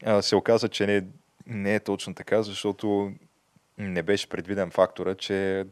а, 0.06 0.22
се 0.22 0.36
оказа, 0.36 0.70
че 0.70 0.88
не, 0.88 1.04
не 1.48 1.76
е 1.76 1.80
точно 1.80 2.16
така, 2.16 2.44
защото 2.44 3.12
не 3.78 4.04
беше 4.04 4.30
предвиден 4.30 4.72
фактора, 4.72 5.16
че 5.16 5.66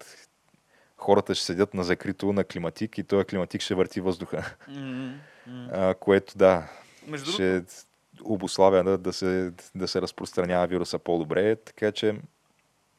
хората 0.98 1.36
ще 1.36 1.46
седят 1.46 1.74
на 1.74 1.84
закрито 1.84 2.34
на 2.34 2.44
климатик 2.44 2.98
и 2.98 3.04
този 3.04 3.26
климатик 3.26 3.62
ще 3.62 3.76
върти 3.76 4.02
въздуха, 4.02 4.56
м. 4.68 5.20
а, 5.72 5.94
което 5.94 6.38
да, 6.38 6.70
Между 7.08 7.26
другото, 7.26 7.34
ще 7.34 7.64
обославя 8.24 8.84
да, 8.84 8.98
да, 8.98 9.14
се, 9.14 9.52
да 9.76 9.88
се 9.88 10.02
разпространява 10.02 10.68
вируса 10.68 11.00
по-добре, 11.00 11.56
така 11.56 11.92
че 11.92 12.16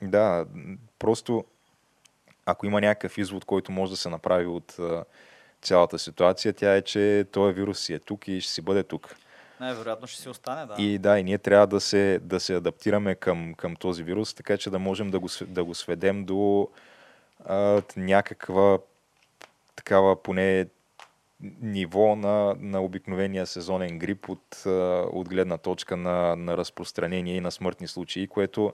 да, 0.03 0.47
просто 0.99 1.45
ако 2.47 2.66
има 2.66 2.80
някакъв 2.80 3.18
извод, 3.18 3.45
който 3.45 3.72
може 3.72 3.91
да 3.91 3.97
се 3.97 4.09
направи 4.09 4.47
от 4.47 4.78
а, 4.78 5.05
цялата 5.62 5.99
ситуация, 5.99 6.53
тя 6.53 6.76
е, 6.76 6.82
че 6.82 7.26
този 7.32 7.55
вирус 7.55 7.80
си 7.80 7.95
е 7.95 7.99
тук 7.99 8.28
и 8.28 8.41
ще 8.41 8.53
си 8.53 8.62
бъде 8.62 8.82
тук. 8.82 9.16
най-вероятно 9.61 10.07
ще 10.07 10.20
си 10.22 10.28
остане, 10.28 10.66
да. 10.66 10.82
И 10.82 10.99
да, 10.99 11.18
и 11.18 11.24
ние 11.24 11.38
трябва 11.38 11.66
да 11.66 11.80
се, 11.80 12.20
да 12.22 12.41
се 12.41 12.55
адаптираме 12.55 13.14
към, 13.14 13.55
към 13.55 13.76
този 13.76 14.03
вирус, 14.03 14.34
така 14.34 14.57
че 14.57 14.70
да 14.70 14.78
можем 14.78 15.11
да 15.11 15.18
го, 15.18 15.28
да 15.47 15.64
го 15.64 15.74
сведем 15.74 16.24
до 16.24 16.68
а, 17.45 17.82
някаква 17.97 18.78
такава 19.76 20.22
поне 20.22 20.66
ниво 21.62 22.16
на, 22.16 22.57
на 22.59 22.82
обикновения 22.82 23.47
сезонен 23.47 23.99
грип 23.99 24.28
от, 24.28 24.62
от 25.12 25.28
гледна 25.28 25.59
точка 25.59 25.97
на, 25.97 26.36
на 26.36 26.57
разпространение 26.57 27.36
и 27.36 27.41
на 27.41 27.51
смъртни 27.51 27.88
случаи, 27.88 28.26
което 28.26 28.72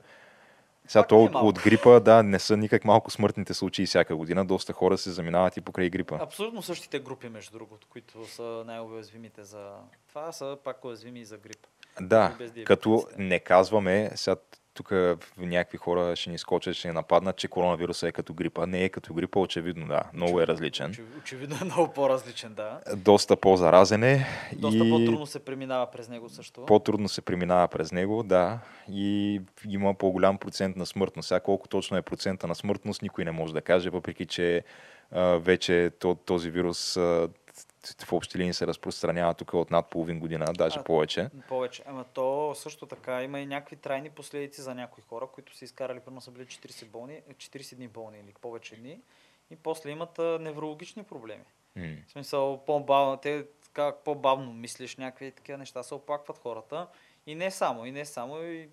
сега 0.89 1.03
то 1.03 1.14
е 1.14 1.18
от, 1.18 1.34
от 1.34 1.62
грипа, 1.62 2.01
да, 2.01 2.22
не 2.22 2.39
са 2.39 2.57
никак 2.57 2.84
малко 2.84 3.11
смъртните 3.11 3.55
случаи 3.55 3.87
всяка 3.87 4.16
година. 4.16 4.45
Доста 4.45 4.72
хора 4.72 4.99
се 4.99 5.11
заминават 5.11 5.57
и 5.57 5.61
покрай 5.61 5.91
грипа. 5.91 6.18
Абсолютно 6.20 6.62
същите 6.62 6.99
групи, 6.99 7.28
между 7.28 7.59
другото, 7.59 7.87
които 7.91 8.26
са 8.26 8.62
най-уязвимите 8.66 9.45
за 9.45 9.72
това, 10.09 10.32
са 10.32 10.57
пак 10.64 10.84
уязвими 10.84 11.20
и 11.20 11.24
за 11.24 11.39
грип. 11.39 11.66
Да, 12.01 12.37
като 12.64 13.07
не 13.18 13.41
казваме, 13.41 14.11
сега 14.14 14.37
тук 14.77 14.93
някакви 15.39 15.79
хора 15.79 16.16
ще 16.16 16.31
ни 16.31 16.39
скочат, 16.39 16.74
ще 16.74 16.89
ни 16.89 16.95
нападнат, 16.95 17.37
че 17.37 17.49
коронавируса 17.49 18.09
е 18.09 18.12
като 18.12 18.35
грипа. 18.35 18.66
Не 18.66 18.85
е 18.85 18.89
като 18.89 19.14
грипа, 19.14 19.39
очевидно, 19.39 19.87
да. 19.87 20.03
Много 20.14 20.41
е 20.41 20.47
различен. 20.47 20.91
Очев- 20.91 21.18
Очевидно 21.18 21.57
е 21.62 21.64
много 21.64 21.93
по-различен, 21.93 22.55
да. 22.55 22.81
Доста 22.97 23.37
по-заразен 23.37 24.03
е 24.05 24.27
Доста 24.53 24.79
и 24.79 24.91
по-трудно 24.91 25.27
се 25.27 25.39
преминава 25.39 25.87
през 25.87 26.09
него 26.09 26.29
също. 26.29 26.66
по-трудно 26.66 27.09
се 27.09 27.20
преминава 27.22 27.68
през 27.68 27.93
него, 27.93 28.22
да. 28.22 28.59
И 28.91 29.41
има 29.68 29.95
по-голям 29.95 30.39
процент 30.39 30.77
на 30.77 30.87
смъртност. 30.87 31.29
Сега 31.29 31.41
колко 31.41 31.68
точно 31.68 31.97
е 31.97 32.03
процента 32.03 32.47
на 32.47 32.55
смъртност, 32.55 33.03
никой 33.03 33.24
не 33.24 33.31
може 33.31 33.55
да 33.55 33.61
каже, 33.61 33.91
въпреки 33.91 34.27
че 34.27 34.64
вече 35.37 35.91
то, 35.99 36.14
този 36.16 36.51
вирус 36.51 36.99
в 38.05 38.12
общи 38.12 38.39
линии 38.39 38.55
се 38.55 38.66
разпространява 38.66 39.34
тук 39.34 39.55
от 39.55 39.70
над 39.70 39.91
половин 39.91 40.20
година, 40.20 40.45
даже 40.55 40.78
А, 40.78 40.84
повече. 40.84 41.30
Повече. 41.49 41.82
Ама 41.87 42.05
то 42.05 42.55
също 42.55 42.87
така 42.87 43.22
има 43.22 43.41
и 43.41 43.47
някакви 43.47 43.76
трайни 43.76 44.11
последици 44.11 44.61
за 44.61 44.74
някои 44.74 45.03
хора, 45.09 45.26
които 45.34 45.57
са 45.57 45.64
изкарали, 45.64 46.01
примерно 46.01 46.20
са 46.20 46.30
били 46.30 46.47
40, 46.47 46.87
болни, 46.87 47.22
40 47.30 47.74
дни 47.74 47.89
болни 47.89 48.18
или 48.18 48.34
повече 48.41 48.76
дни. 48.76 49.01
И 49.51 49.57
после 49.57 49.91
имат 49.91 50.18
а, 50.18 50.39
неврологични 50.41 51.03
проблеми. 51.03 51.45
М. 51.76 51.97
В 52.09 52.11
смисъл, 52.11 52.62
по-бавно, 52.66 53.16
те 53.16 53.45
как 53.72 54.05
по-бавно 54.05 54.53
мислиш, 54.53 54.97
някакви 54.97 55.32
такива 55.32 55.59
неща 55.59 55.82
се 55.82 55.95
оплакват 55.95 56.39
хората. 56.39 56.87
И 57.26 57.34
не 57.34 57.51
само, 57.51 57.87
и 57.87 57.93
не 57.93 58.05
само, 58.05 58.43
и 58.43 58.68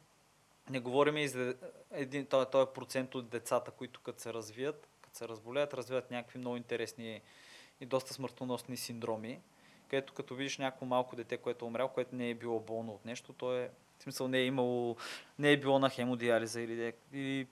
не 0.69 0.79
говорим 0.79 1.17
и 1.17 1.27
за 1.27 1.55
един, 1.91 2.25
този, 2.25 2.49
този 2.51 2.71
процент 2.75 3.15
от 3.15 3.29
децата, 3.29 3.71
които 3.71 3.99
като 4.01 4.21
се 4.21 4.33
развият, 4.33 4.87
като 5.01 5.17
се 5.17 5.27
разболеят, 5.27 5.73
развиват 5.73 6.11
някакви 6.11 6.39
много 6.39 6.57
интересни 6.57 7.21
и 7.81 7.85
доста 7.85 8.13
смъртоносни 8.13 8.77
синдроми, 8.77 9.41
където 9.89 10.13
като 10.13 10.35
видиш 10.35 10.57
някакво 10.57 10.85
малко 10.85 11.15
дете, 11.15 11.37
което 11.37 11.65
е 11.65 11.67
умряло, 11.67 11.89
което 11.89 12.15
не 12.15 12.29
е 12.29 12.35
било 12.35 12.59
болно 12.59 12.93
от 12.93 13.05
нещо, 13.05 13.33
то 13.33 13.53
е, 13.53 13.71
в 13.99 14.03
смисъл 14.03 14.27
не 14.27 14.37
е 14.37 14.45
имало, 14.45 14.97
не 15.39 15.51
е 15.51 15.59
било 15.59 15.79
на 15.79 15.89
хемодиализа 15.89 16.61
или, 16.61 16.93
или 17.13 17.47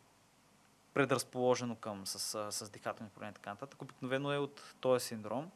предразположено 0.93 1.75
към 1.75 2.07
с, 2.07 2.51
с 2.51 2.69
дихателни 2.69 3.09
проблеми 3.09 3.31
и 3.31 3.33
така 3.33 3.49
нататък. 3.49 3.81
Обикновено 3.81 4.33
е 4.33 4.37
от 4.37 4.75
този 4.79 5.05
синдром. 5.05 5.51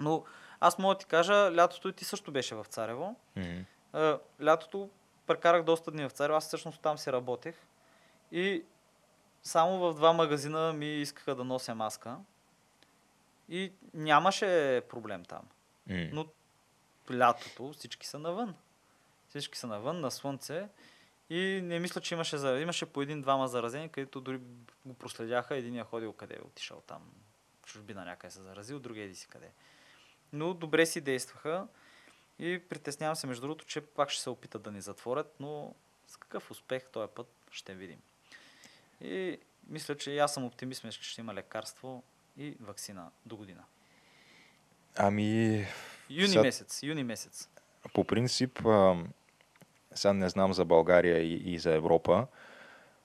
Но 0.00 0.24
аз 0.60 0.78
мога 0.78 0.94
да 0.94 0.98
ти 0.98 1.06
кажа, 1.06 1.56
лятото 1.56 1.88
и 1.88 1.92
ти 1.92 2.04
също 2.04 2.32
беше 2.32 2.54
в 2.54 2.66
Царево. 2.68 3.16
А, 3.92 4.18
лятото 4.44 4.90
прекарах 5.26 5.62
доста 5.62 5.90
дни 5.90 6.04
в 6.04 6.10
Царево, 6.10 6.36
аз 6.36 6.46
всъщност 6.46 6.80
там 6.80 6.98
си 6.98 7.12
работех. 7.12 7.56
И 8.32 8.64
само 9.42 9.78
в 9.78 9.94
два 9.94 10.12
магазина 10.12 10.72
ми 10.72 10.86
искаха 10.86 11.34
да 11.34 11.44
нося 11.44 11.74
маска. 11.74 12.16
И 13.48 13.72
нямаше 13.94 14.82
проблем 14.88 15.24
там. 15.24 15.48
М. 15.86 16.08
Но 16.12 16.26
лятото 17.12 17.72
всички 17.72 18.06
са 18.06 18.18
навън. 18.18 18.54
Всички 19.28 19.58
са 19.58 19.66
навън, 19.66 20.00
на 20.00 20.10
слънце. 20.10 20.68
И 21.30 21.60
не 21.62 21.78
мисля, 21.78 22.00
че 22.00 22.14
имаше, 22.14 22.36
имаше 22.36 22.86
по 22.86 23.02
един-двама 23.02 23.48
заразени, 23.48 23.88
където 23.88 24.20
дори 24.20 24.40
го 24.86 24.94
проследяха. 24.94 25.56
Единия 25.56 25.84
ходил 25.84 26.12
къде 26.12 26.34
е 26.34 26.46
отишъл 26.46 26.80
там. 26.80 27.12
Чужбина 27.62 28.04
някъде 28.04 28.30
се 28.30 28.42
заразил, 28.42 28.78
другия 28.78 29.04
еди 29.04 29.14
си 29.14 29.26
къде. 29.28 29.50
Но 30.32 30.54
добре 30.54 30.86
си 30.86 31.00
действаха. 31.00 31.68
И 32.38 32.62
притеснявам 32.68 33.16
се, 33.16 33.26
между 33.26 33.40
другото, 33.42 33.64
че 33.64 33.80
пак 33.80 34.10
ще 34.10 34.22
се 34.22 34.30
опитат 34.30 34.62
да 34.62 34.72
ни 34.72 34.80
затворят, 34.80 35.34
но 35.40 35.74
с 36.06 36.16
какъв 36.16 36.50
успех 36.50 36.90
този 36.90 37.12
път 37.14 37.28
ще 37.50 37.74
видим. 37.74 38.02
И 39.00 39.38
мисля, 39.66 39.96
че 39.96 40.18
аз 40.18 40.34
съм 40.34 40.44
оптимист, 40.44 40.90
че 40.90 41.02
ще 41.02 41.20
има 41.20 41.34
лекарство 41.34 42.02
и 42.36 42.56
вакцина 42.60 43.10
до 43.26 43.36
година. 43.36 43.62
Ами, 44.96 45.66
Юни 46.10 46.28
Сега- 46.28 46.42
месец, 46.42 46.82
юни 46.82 47.04
месец. 47.04 47.48
по 47.94 48.04
принцип, 48.04 48.58
сега 49.94 50.12
не 50.12 50.28
знам 50.28 50.52
за 50.52 50.64
България 50.64 51.18
и, 51.18 51.54
и 51.54 51.58
за 51.58 51.72
Европа, 51.72 52.26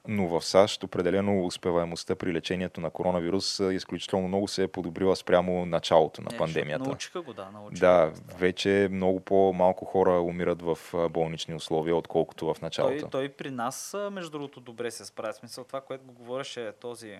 но 0.07 0.27
в 0.29 0.41
САЩ 0.41 0.83
определено 0.83 1.45
успеваемостта 1.45 2.15
при 2.15 2.33
лечението 2.33 2.81
на 2.81 2.89
коронавирус 2.89 3.59
изключително 3.61 4.27
много 4.27 4.47
се 4.47 4.63
е 4.63 4.67
подобрила 4.67 5.15
спрямо 5.15 5.65
началото 5.65 6.21
на 6.21 6.29
Не, 6.31 6.37
пандемията. 6.37 6.83
Научиха 6.83 7.21
го, 7.21 7.33
да, 7.33 7.51
научиха 7.51 7.79
Да, 7.81 8.09
го. 8.11 8.37
вече 8.37 8.87
много 8.91 9.19
по-малко 9.19 9.85
хора 9.85 10.11
умират 10.11 10.61
в 10.61 10.77
болнични 11.09 11.55
условия, 11.55 11.95
отколкото 11.95 12.45
в 12.45 12.53
Той, 12.53 12.59
началото. 12.61 13.07
той 13.07 13.29
при 13.29 13.51
нас, 13.51 13.95
между 14.11 14.31
другото, 14.31 14.59
добре 14.59 14.91
се 14.91 15.05
справя. 15.05 15.33
Смисъл 15.33 15.63
това, 15.63 15.81
което 15.81 16.03
го 16.05 16.13
говореше 16.13 16.71
този 16.71 17.19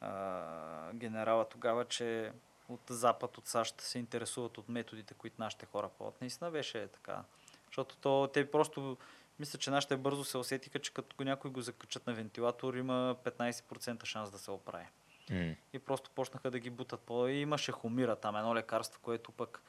а, 0.00 0.92
генерала 0.92 1.48
тогава, 1.48 1.84
че 1.84 2.32
от 2.68 2.80
Запад, 2.88 3.38
от 3.38 3.46
САЩ 3.46 3.80
се 3.80 3.98
интересуват 3.98 4.58
от 4.58 4.68
методите, 4.68 5.14
които 5.14 5.36
нашите 5.38 5.66
хора 5.66 5.88
ползват. 5.98 6.20
Наистина 6.20 6.50
беше 6.50 6.88
така. 6.88 7.22
Защото 7.66 7.96
то, 7.96 8.30
те 8.32 8.50
просто 8.50 8.96
Мисля, 9.38 9.58
че 9.58 9.70
нашите 9.70 9.96
бързо 9.96 10.24
се 10.24 10.38
усетиха, 10.38 10.78
че 10.78 10.94
като 10.94 11.24
някой 11.24 11.50
го 11.50 11.60
закачат 11.60 12.06
на 12.06 12.14
вентилатор, 12.14 12.74
има 12.74 13.16
15% 13.24 14.04
шанс 14.04 14.30
да 14.30 14.38
се 14.38 14.50
оправи. 14.50 14.84
М. 15.30 15.54
И 15.72 15.78
просто 15.78 16.10
почнаха 16.10 16.50
да 16.50 16.58
ги 16.58 16.70
бутат 16.70 17.00
по... 17.00 17.28
И 17.28 17.32
имаше 17.32 17.72
хумира 17.72 18.16
там, 18.16 18.36
едно 18.36 18.54
лекарство, 18.54 19.00
което 19.02 19.32
пък 19.32 19.62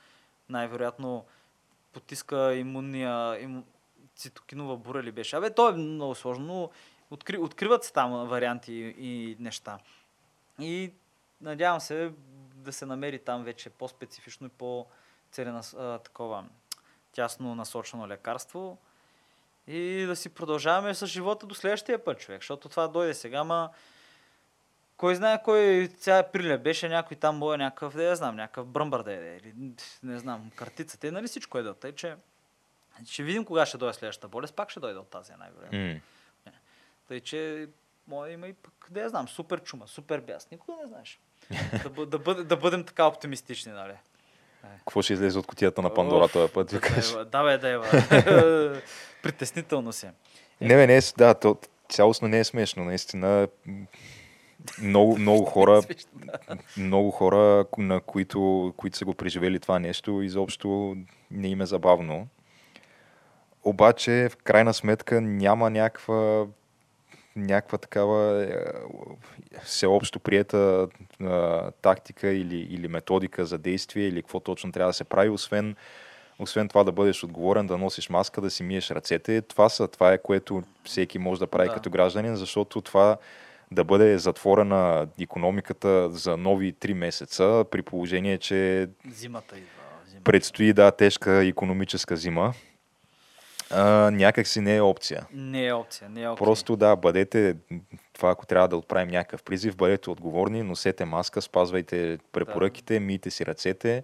най-вероятно 0.49 1.25
потиска 1.93 2.55
имунния... 2.55 3.41
Им... 3.41 3.63
Цитокинова 4.15 4.77
бура 4.77 5.03
ли 5.03 5.11
беше? 5.11 5.35
Абе, 5.35 5.53
то 5.53 5.69
е 5.69 5.73
много 5.73 6.15
сложно, 6.15 6.45
но 6.45 6.69
откри... 7.11 7.37
откриват 7.37 7.83
се 7.83 7.93
там 7.93 8.27
варианти 8.27 8.73
и, 8.73 8.95
и 8.97 9.35
неща. 9.39 9.79
И 10.59 10.93
надявам 11.41 11.79
се 11.79 12.11
да 12.55 12.73
се 12.73 12.85
намери 12.85 13.19
там 13.19 13.43
вече 13.43 13.69
по-специфично 13.69 14.47
и 14.47 14.49
по 14.49 14.85
целенас... 15.31 15.73
а, 15.73 15.99
такова 15.99 16.45
тясно 17.11 17.55
насочено 17.55 18.07
лекарство 18.07 18.77
и 19.67 20.05
да 20.07 20.15
си 20.15 20.29
продължаваме 20.29 20.93
с 20.93 21.07
живота 21.07 21.45
до 21.45 21.55
следващия 21.55 22.03
път, 22.03 22.19
човек, 22.19 22.41
защото 22.41 22.69
това 22.69 22.87
дойде 22.87 23.13
сега, 23.13 23.43
ма 23.43 23.69
кой 24.97 25.15
знае 25.15 25.43
кой 25.43 25.89
ця 25.97 26.23
приля 26.33 26.57
беше 26.57 26.89
някой 26.89 27.17
там 27.17 27.39
боя 27.39 27.57
някакъв, 27.57 27.95
да 27.95 28.03
я 28.03 28.15
знам, 28.15 28.35
някакъв 28.35 28.67
бръмбър 28.67 29.03
да 29.03 29.13
е, 29.13 29.37
или 29.37 29.53
не 30.03 30.19
знам, 30.19 30.51
картицата, 30.55 31.07
и 31.07 31.11
нали 31.11 31.27
всичко 31.27 31.57
е 31.57 31.63
да 31.63 31.73
тъй, 31.73 31.91
че 31.91 32.15
ще 33.05 33.23
видим 33.23 33.45
кога 33.45 33.65
ще 33.65 33.77
дойде 33.77 33.93
следващата 33.93 34.27
болест, 34.27 34.55
пак 34.55 34.69
ще 34.69 34.79
дойде 34.79 34.99
от 34.99 35.09
тази 35.09 35.33
най-вероятно. 35.39 35.79
М. 35.79 35.99
Тъй, 37.07 37.19
че 37.19 37.69
може 38.09 38.31
има 38.31 38.47
и 38.47 38.53
пък, 38.53 38.87
да 38.91 39.01
я 39.01 39.09
знам, 39.09 39.27
супер 39.27 39.63
чума, 39.63 39.87
супер 39.87 40.19
бяс, 40.19 40.51
никога 40.51 40.73
не 40.81 40.87
знаеш. 40.87 41.19
да, 41.83 41.89
бъ- 41.89 42.05
да, 42.05 42.19
бъде, 42.19 42.43
да 42.43 42.57
бъдем 42.57 42.83
така 42.83 43.05
оптимистични, 43.05 43.71
нали? 43.71 43.93
Какво 44.77 45.01
ще 45.01 45.13
излезе 45.13 45.39
от 45.39 45.47
котията 45.47 45.81
на 45.81 45.93
Пандора 45.93 46.23
Оф, 46.25 46.33
този 46.33 46.53
път? 46.53 46.69
да, 46.69 46.75
викаш? 46.75 47.15
да, 47.25 47.43
бе, 47.43 47.57
да. 47.57 48.81
Притеснително 49.23 49.93
си. 49.93 50.07
Не, 50.61 50.75
бе, 50.75 50.87
не 50.87 50.97
е, 50.97 51.01
да, 51.17 51.33
то, 51.33 51.57
цялостно 51.89 52.27
не 52.27 52.39
е 52.39 52.43
смешно, 52.43 52.85
наистина. 52.85 53.47
Много, 54.81 55.17
много 55.17 55.45
хора, 55.51 55.81
много 56.77 57.11
хора, 57.11 57.65
на 57.77 57.99
които, 58.01 58.73
които 58.77 58.97
са 58.97 59.05
го 59.05 59.13
преживели 59.13 59.59
това 59.59 59.79
нещо, 59.79 60.21
изобщо 60.21 60.97
не 61.31 61.47
им 61.47 61.61
е 61.61 61.65
забавно. 61.65 62.27
Обаче, 63.63 64.29
в 64.31 64.37
крайна 64.37 64.73
сметка, 64.73 65.21
няма 65.21 65.69
някаква, 65.69 66.45
някаква 67.35 67.77
такава 67.77 68.43
е, 68.43 68.55
всеобщо 69.63 70.19
приета 70.19 70.87
а, 71.21 71.71
тактика 71.71 72.27
или, 72.29 72.57
или 72.57 72.87
методика 72.87 73.45
за 73.45 73.57
действие 73.57 74.07
или 74.07 74.21
какво 74.21 74.39
точно 74.39 74.71
трябва 74.71 74.89
да 74.89 74.93
се 74.93 75.03
прави, 75.03 75.29
освен, 75.29 75.75
освен 76.39 76.67
това 76.67 76.83
да 76.83 76.91
бъдеш 76.91 77.23
отговорен, 77.23 77.67
да 77.67 77.77
носиш 77.77 78.09
маска, 78.09 78.41
да 78.41 78.49
си 78.49 78.63
миеш 78.63 78.91
ръцете. 78.91 79.41
Това, 79.41 79.69
са, 79.69 79.87
това 79.87 80.13
е 80.13 80.17
което 80.17 80.63
всеки 80.83 81.19
може 81.19 81.39
да 81.39 81.47
прави 81.47 81.67
Да. 81.67 81.73
като 81.73 81.89
гражданин, 81.89 82.35
защото 82.35 82.81
това 82.81 83.17
да 83.71 83.83
бъде 83.83 84.17
затворена 84.17 85.07
економиката 85.21 86.09
за 86.09 86.37
нови 86.37 86.73
3 86.73 86.93
месеца, 86.93 87.65
при 87.71 87.81
положение, 87.81 88.37
че 88.37 88.89
Зимата 89.11 89.57
идва. 89.57 89.69
Предстои 90.23 90.73
да 90.73 90.91
тежка 90.91 91.45
економическа 91.45 92.15
зима, 92.15 92.53
а, 93.71 94.11
някак 94.11 94.47
си 94.47 94.61
не 94.61 94.75
е 94.75 94.81
опция. 94.81 95.27
Не 95.33 95.65
е 95.65 95.73
опция, 95.73 96.09
не 96.09 96.21
е 96.21 96.27
опция. 96.27 96.45
Просто 96.45 96.75
да, 96.75 96.95
бъдете, 96.95 97.55
това 98.13 98.31
ако 98.31 98.45
трябва 98.45 98.67
да 98.67 98.77
отправим 98.77 99.09
някакъв 99.09 99.43
призив, 99.43 99.75
бъдете 99.75 100.09
отговорни, 100.09 100.63
носете 100.63 101.05
маска, 101.05 101.41
спазвайте 101.41 102.17
препоръките, 102.31 102.99
мийте 102.99 103.31
си 103.31 103.45
ръцете, 103.45 104.03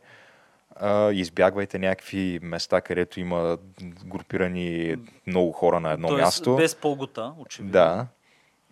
а, 0.75 1.11
избягвайте 1.11 1.79
някакви 1.79 2.39
места, 2.41 2.81
където 2.81 3.19
има 3.19 3.57
групирани 4.05 4.95
много 5.27 5.51
хора 5.51 5.79
на 5.79 5.91
едно 5.91 6.07
Тоест, 6.07 6.21
място. 6.21 6.55
Без 6.55 6.75
полгута, 6.75 7.33
очевидно. 7.39 7.71
Да. 7.71 8.07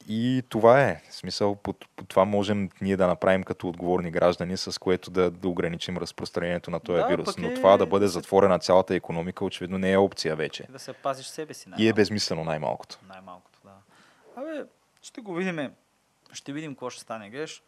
И 0.08 0.44
това 0.50 0.82
е. 0.82 1.02
В 1.10 1.14
смисъл, 1.16 1.56
по, 1.56 1.74
по 1.74 2.06
това 2.06 2.26
можем 2.26 2.70
ние 2.82 2.98
да 2.98 3.08
направим 3.08 3.44
като 3.44 3.68
отговорни 3.68 4.12
граждани, 4.12 4.58
с 4.58 4.80
което 4.80 5.12
да, 5.12 5.32
да 5.32 5.48
ограничим 5.48 5.98
разпространението 5.98 6.72
на 6.72 6.80
този 6.80 7.02
Да, 7.02 7.08
вирус. 7.08 7.38
Но 7.38 7.48
е 7.48 7.54
това 7.54 7.78
да 7.78 7.86
бъде 7.86 8.08
затворена 8.08 8.60
цялата 8.60 8.96
економика, 8.96 9.46
очевидно 9.46 9.78
не 9.78 9.92
е 9.92 9.98
опция 9.98 10.36
вече. 10.36 10.64
Да 10.70 10.80
се 10.80 10.94
пазиш 10.94 11.26
себе 11.26 11.54
си. 11.54 11.70
И 11.78 11.88
е 11.88 11.94
безмислено 11.94 12.44
най-малкото. 12.44 13.00
Най-малкото, 13.10 13.60
да. 13.64 13.72
Абе, 14.42 14.66
ще 15.02 15.22
го 15.22 15.34
видим. 15.34 15.72
Ще 16.34 16.54
видим 16.54 16.74
какво 16.74 16.90
ще 16.90 17.02
стане, 17.02 17.30
гледаш. 17.30 17.64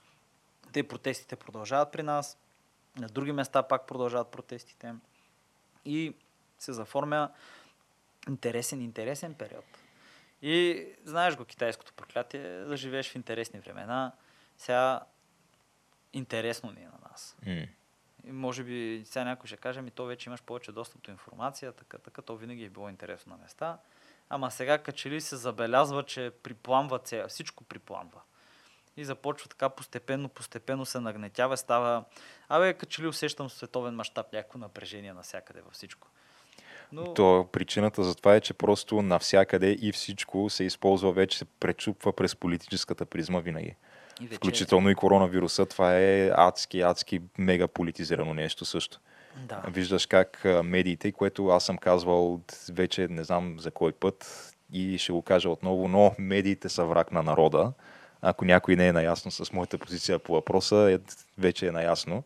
Те 0.74 0.88
протестите 0.88 1.36
продължават 1.36 1.92
при 1.92 2.04
нас. 2.04 2.38
На 3.00 3.08
други 3.08 3.32
места 3.32 3.64
пак 3.64 3.88
продължават 3.88 4.28
протестите. 4.28 4.94
И 5.86 6.14
се 6.60 6.74
заформя 6.74 7.30
интересен, 8.28 8.82
интересен 8.82 9.34
период. 9.34 9.66
И 10.42 10.86
знаеш 11.04 11.36
го 11.36 11.46
китайското 11.46 11.94
проклятие, 11.94 12.60
да 12.60 12.78
живееш 12.78 13.12
в 13.12 13.16
интересни 13.16 13.60
времена. 13.60 14.12
Сега 14.58 15.02
интересно 16.14 16.72
ни 16.72 16.82
е 16.82 16.86
на 16.86 17.10
нас. 17.12 17.38
М. 17.46 17.66
И 18.24 18.32
може 18.32 18.64
би 18.64 19.04
сега 19.06 19.26
някой 19.26 19.48
ще 19.48 19.58
каже, 19.58 19.82
ми 19.82 19.92
то 19.92 20.06
вече 20.06 20.30
имаш 20.30 20.44
повече 20.44 20.72
достъп 20.72 21.02
до 21.02 21.12
информация, 21.12 21.72
така, 21.72 21.98
така, 21.98 22.22
то 22.22 22.38
винаги 22.38 22.64
е 22.64 22.70
било 22.70 22.90
интересно 22.90 23.32
на 23.32 23.44
места. 23.44 23.78
Ама 24.30 24.52
сега 24.52 24.78
като 24.78 24.98
че 24.98 25.10
ли 25.10 25.22
се 25.22 25.36
забелязва, 25.36 26.04
че 26.04 26.32
припламва 26.44 27.00
ця, 27.00 27.28
всичко 27.28 27.64
припламва. 27.64 28.22
И 28.98 29.06
започва 29.06 29.50
така 29.50 29.70
постепенно, 29.70 30.30
постепенно 30.30 30.86
се 30.86 31.00
нагнетява, 31.00 31.58
става... 31.58 32.06
Абе, 32.50 32.74
като 32.74 32.92
че 32.92 33.02
ли 33.02 33.08
усещам 33.08 33.50
в 33.50 33.54
световен 33.54 33.96
мащаб 33.96 34.34
някакво 34.34 34.60
напрежение 34.60 35.14
навсякъде 35.14 35.62
във 35.62 35.74
всичко. 35.74 36.08
Но... 36.92 37.14
То 37.14 37.48
причината 37.52 38.04
за 38.04 38.16
това 38.16 38.36
е, 38.36 38.42
че 38.42 38.54
просто 38.54 39.02
навсякъде 39.02 39.78
и 39.82 39.92
всичко 39.92 40.50
се 40.50 40.64
използва 40.64 41.12
вече, 41.12 41.38
се 41.38 41.46
пречупва 41.46 42.14
през 42.14 42.36
политическата 42.36 43.06
призма 43.06 43.40
винаги. 43.40 43.76
и 44.22 44.28
вече... 44.28 44.36
Включително 44.36 44.90
и 44.90 44.96
коронавируса. 44.96 45.66
Това 45.66 45.98
е 45.98 46.32
адски, 46.36 46.82
адски 46.82 47.22
мега 47.38 47.68
политизирано 47.68 48.34
нещо 48.34 48.66
също. 48.66 49.00
Да. 49.36 49.62
Виждаш 49.68 50.06
как 50.06 50.46
медиите, 50.64 51.12
което 51.12 51.48
аз 51.48 51.66
съм 51.66 51.78
казвал 51.78 52.42
вече 52.70 53.08
не 53.08 53.24
знам 53.24 53.56
за 53.60 53.72
кой 53.72 53.92
път 53.92 54.52
и 54.74 54.98
ще 54.98 55.12
го 55.12 55.22
кажа 55.22 55.50
отново, 55.50 55.88
но 55.88 56.16
медиите 56.20 56.70
са 56.70 56.86
враг 56.86 57.12
на 57.12 57.24
народа. 57.24 57.74
Ако 58.22 58.46
някой 58.46 58.76
не 58.76 58.88
е 58.88 58.94
наясно 58.94 59.32
с 59.32 59.54
моята 59.54 59.78
позиция 59.78 60.20
по 60.20 60.34
въпроса, 60.34 60.92
е, 60.92 61.00
вече 61.38 61.68
е 61.68 61.72
наясно. 61.72 62.24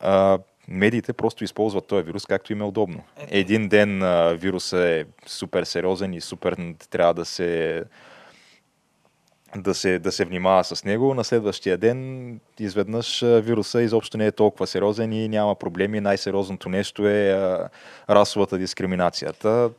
А, 0.00 0.38
медиите 0.70 1.12
просто 1.12 1.44
използват 1.44 1.86
този 1.86 2.02
вирус 2.02 2.26
както 2.26 2.52
им 2.52 2.60
е 2.60 2.64
удобно. 2.64 3.02
Ето. 3.16 3.28
Един 3.30 3.68
ден 3.68 4.02
а, 4.02 4.34
вирусът 4.34 4.80
е 4.80 5.04
супер 5.26 5.64
сериозен 5.64 6.14
и 6.14 6.20
супер 6.20 6.56
трябва 6.90 7.14
да 7.14 7.24
се 7.24 7.82
да 9.56 9.74
се, 9.74 9.98
да 9.98 10.12
се 10.12 10.24
внимава 10.24 10.64
с 10.64 10.84
него. 10.84 11.14
На 11.14 11.24
следващия 11.24 11.78
ден 11.78 12.40
изведнъж 12.58 13.20
вируса 13.20 13.82
изобщо 13.82 14.18
не 14.18 14.26
е 14.26 14.32
толкова 14.32 14.66
сериозен 14.66 15.12
и 15.12 15.28
няма 15.28 15.54
проблеми. 15.54 16.00
Най-сериозното 16.00 16.68
нещо 16.68 17.08
е 17.08 17.30
а, 17.30 17.68
расовата 18.10 18.58
дискриминацията. 18.58 19.70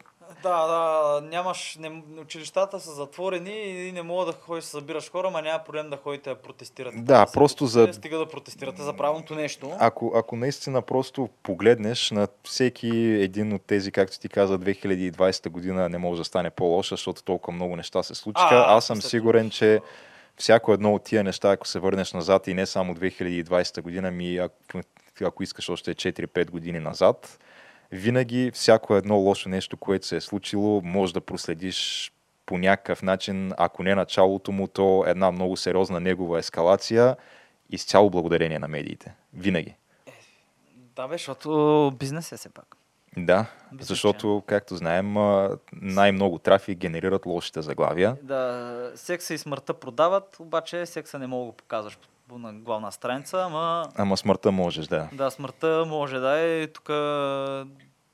Да, 0.43 0.68
да, 0.68 1.22
нямаш, 1.22 1.77
не, 1.80 1.89
училищата 2.22 2.80
са 2.80 2.91
затворени 2.91 3.51
и 3.88 3.91
не 3.91 4.01
мога 4.01 4.26
да 4.26 4.31
ходиш 4.31 4.63
да 4.63 4.69
събираш 4.69 5.11
хора, 5.11 5.30
ма 5.30 5.41
няма 5.41 5.63
проблем 5.63 5.89
да 5.89 5.97
ходите 5.97 6.30
да 6.30 6.35
протестирате. 6.35 6.97
Да, 6.97 7.26
да 7.26 7.31
просто 7.34 7.65
за- 7.65 7.80
протестира, 7.80 8.01
Стига 8.01 8.18
да 8.18 8.26
протестирате 8.27 8.81
за 8.81 8.93
правилното 8.93 9.35
нещо. 9.35 9.72
Ако, 9.80 10.11
ако 10.15 10.35
наистина 10.35 10.81
просто 10.81 11.30
погледнеш 11.43 12.11
на 12.11 12.27
всеки 12.43 12.89
един 12.97 13.53
от 13.53 13.61
тези, 13.61 13.91
както 13.91 14.19
ти 14.19 14.30
каза, 14.30 14.59
2020 14.59 15.49
година 15.49 15.89
не 15.89 15.97
може 15.97 16.22
да 16.22 16.26
стане 16.26 16.49
по-лоша, 16.49 16.95
защото 16.95 17.23
толкова 17.23 17.53
много 17.53 17.76
неща 17.76 18.03
се 18.03 18.15
случиха. 18.15 18.47
А, 18.51 18.76
Аз 18.77 18.85
съм 18.85 19.01
сигурен, 19.01 19.49
че 19.49 19.80
всяко 20.38 20.73
едно 20.73 20.93
от 20.93 21.03
тия 21.03 21.23
неща, 21.23 21.51
ако 21.51 21.68
се 21.68 21.80
върнеш 21.80 22.13
назад 22.13 22.47
и 22.47 22.53
не 22.53 22.65
само 22.65 22.95
2020 22.95 23.81
година, 23.81 24.11
ми 24.11 24.38
ако, 24.38 24.80
ако 25.23 25.43
искаш 25.43 25.69
още 25.69 25.95
4-5 25.95 26.49
години 26.51 26.80
назад, 26.80 27.39
винаги 27.91 28.51
всяко 28.53 28.95
едно 28.95 29.18
лошо 29.18 29.49
нещо, 29.49 29.77
което 29.77 30.07
се 30.07 30.15
е 30.15 30.22
случило, 30.22 30.81
може 30.84 31.13
да 31.13 31.22
проследиш 31.22 32.11
по 32.45 32.57
някакъв 32.57 33.01
начин, 33.01 33.53
ако 33.57 33.84
не 33.84 33.95
началото 33.95 34.51
му, 34.51 34.68
то 34.68 35.03
една 35.07 35.31
много 35.31 35.57
сериозна 35.57 35.99
негова 35.99 36.39
ескалация, 36.39 37.15
изцяло 37.69 38.09
благодарение 38.09 38.59
на 38.59 38.68
медиите. 38.68 39.15
Винаги. 39.34 39.76
Да, 40.76 41.07
бе, 41.07 41.13
защото 41.13 41.91
бизнес 41.99 42.31
е 42.31 42.38
все 42.38 42.49
пак. 42.49 42.76
Да, 43.18 43.45
Мисля, 43.72 43.85
защото, 43.85 44.43
както 44.45 44.76
знаем, 44.76 45.13
най-много 45.73 46.38
трафик 46.39 46.77
генерират 46.77 47.26
лошите 47.26 47.61
заглавия. 47.61 48.18
Да, 48.22 48.91
секса 48.95 49.34
и 49.34 49.38
смъртта 49.38 49.73
продават, 49.73 50.38
обаче 50.39 50.85
секса 50.85 51.19
не 51.19 51.27
мога 51.27 51.45
да 51.45 51.51
го 51.51 51.57
показваш 51.57 51.97
по- 51.97 52.07
на 52.38 52.53
главна 52.53 52.91
страница, 52.91 53.41
ама 53.41 53.90
Ама 53.95 54.18
смъртта 54.18 54.52
можеш, 54.52 54.88
да. 54.88 55.10
да, 55.14 55.32
смъртта 55.32 55.86
може 55.88 56.20
да 56.20 56.40
е 56.40 56.68
тук 56.68 56.88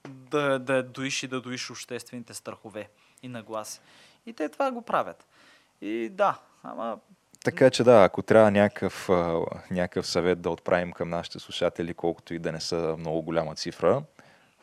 да, 0.08 0.60
да 0.60 0.84
доиш 0.84 1.24
и 1.24 1.28
да 1.28 1.42
доиш 1.42 1.72
обществените 1.72 2.34
страхове 2.34 2.90
и 3.24 3.28
нагласи. 3.28 3.80
И 4.26 4.34
те 4.34 4.50
това 4.50 4.72
го 4.72 4.82
правят. 4.82 5.26
И 5.82 6.10
да, 6.10 6.40
ама 6.64 6.98
Така 7.44 7.70
че 7.70 7.84
да, 7.84 8.04
ако 8.04 8.22
трябва 8.22 8.52
някакъв, 8.52 9.10
някакъв 9.72 10.08
съвет 10.08 10.42
да 10.42 10.50
отправим 10.50 10.92
към 10.92 11.10
нашите 11.10 11.40
слушатели, 11.40 11.94
колкото 11.94 12.34
и 12.34 12.40
да 12.40 12.52
не 12.52 12.60
са 12.60 12.96
много 13.00 13.22
голяма 13.22 13.56
цифра, 13.56 14.04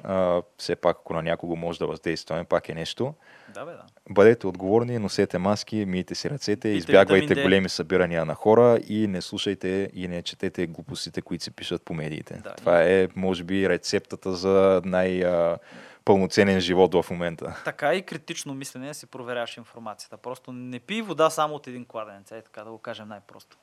А, 0.05 0.43
все 0.59 0.77
пак, 0.77 0.97
ако 1.01 1.15
на 1.15 1.23
някого 1.23 1.57
може 1.57 1.79
да 1.79 1.87
въздействаме, 1.87 2.45
пак 2.45 2.69
е 2.69 2.75
нещо. 2.75 3.15
Да, 3.55 3.65
бе, 3.65 3.73
да. 3.73 3.83
Бъдете 4.11 4.47
отговорни, 4.47 4.99
носете 4.99 5.39
маски, 5.39 5.85
мийте 5.87 6.15
си 6.15 6.31
ръцете, 6.31 6.61
Пийте 6.61 6.77
избягвайте 6.77 7.35
големи 7.43 7.69
събирания 7.69 8.25
на 8.25 8.35
хора 8.35 8.79
и 8.89 9.07
не 9.07 9.23
слушайте 9.23 9.91
и 9.95 10.09
не 10.09 10.23
четете 10.23 10.67
глупостите, 10.67 11.23
които 11.23 11.45
се 11.45 11.51
пишат 11.51 11.83
по 11.83 11.95
медиите. 11.95 12.41
Да, 12.45 12.55
Това 12.55 12.83
е, 12.83 13.09
може 13.17 13.45
би, 13.45 13.69
рецептата 13.69 14.33
за 14.33 14.83
най-пълноценен 14.85 16.61
живот 16.61 16.95
в 16.95 17.11
момента. 17.11 17.63
Така 17.65 17.95
и 17.95 18.03
критично 18.03 18.55
мислене 18.55 18.95
си 18.95 19.07
проверяваш 19.07 19.57
информацията. 19.57 20.17
Просто 20.17 20.53
не 20.53 20.81
пий 20.81 21.03
вода 21.03 21.31
само 21.31 21.55
от 21.55 21.67
един 21.67 21.85
кладенец, 21.85 22.31
е 22.33 22.43
така 22.43 22.65
да 22.65 22.71
го 22.71 22.79
кажем 22.79 23.09
най-просто. 23.09 23.57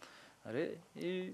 Нали? 0.46 0.70
И 1.02 1.34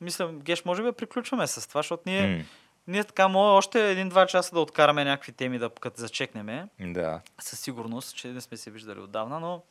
мисля, 0.00 0.32
Геш, 0.32 0.64
може 0.64 0.82
би 0.82 0.92
приключваме 0.92 1.46
с 1.46 1.68
това, 1.68 1.78
защото 1.78 2.02
ние, 2.06 2.36
М, 2.36 2.44
ние 2.86 3.04
така 3.04 3.28
може 3.28 3.56
още 3.56 3.90
един-два 3.90 4.26
часа 4.26 4.54
да 4.54 4.60
откараме 4.60 5.04
някакви 5.04 5.32
теми, 5.32 5.58
да 5.58 5.70
като 5.70 6.00
зачекнеме. 6.00 6.68
Да. 6.80 7.20
Със 7.40 7.60
сигурност, 7.60 8.16
че 8.16 8.28
не 8.28 8.40
сме 8.40 8.56
се 8.56 8.70
виждали 8.70 9.00
отдавна, 9.00 9.40
но 9.40 9.62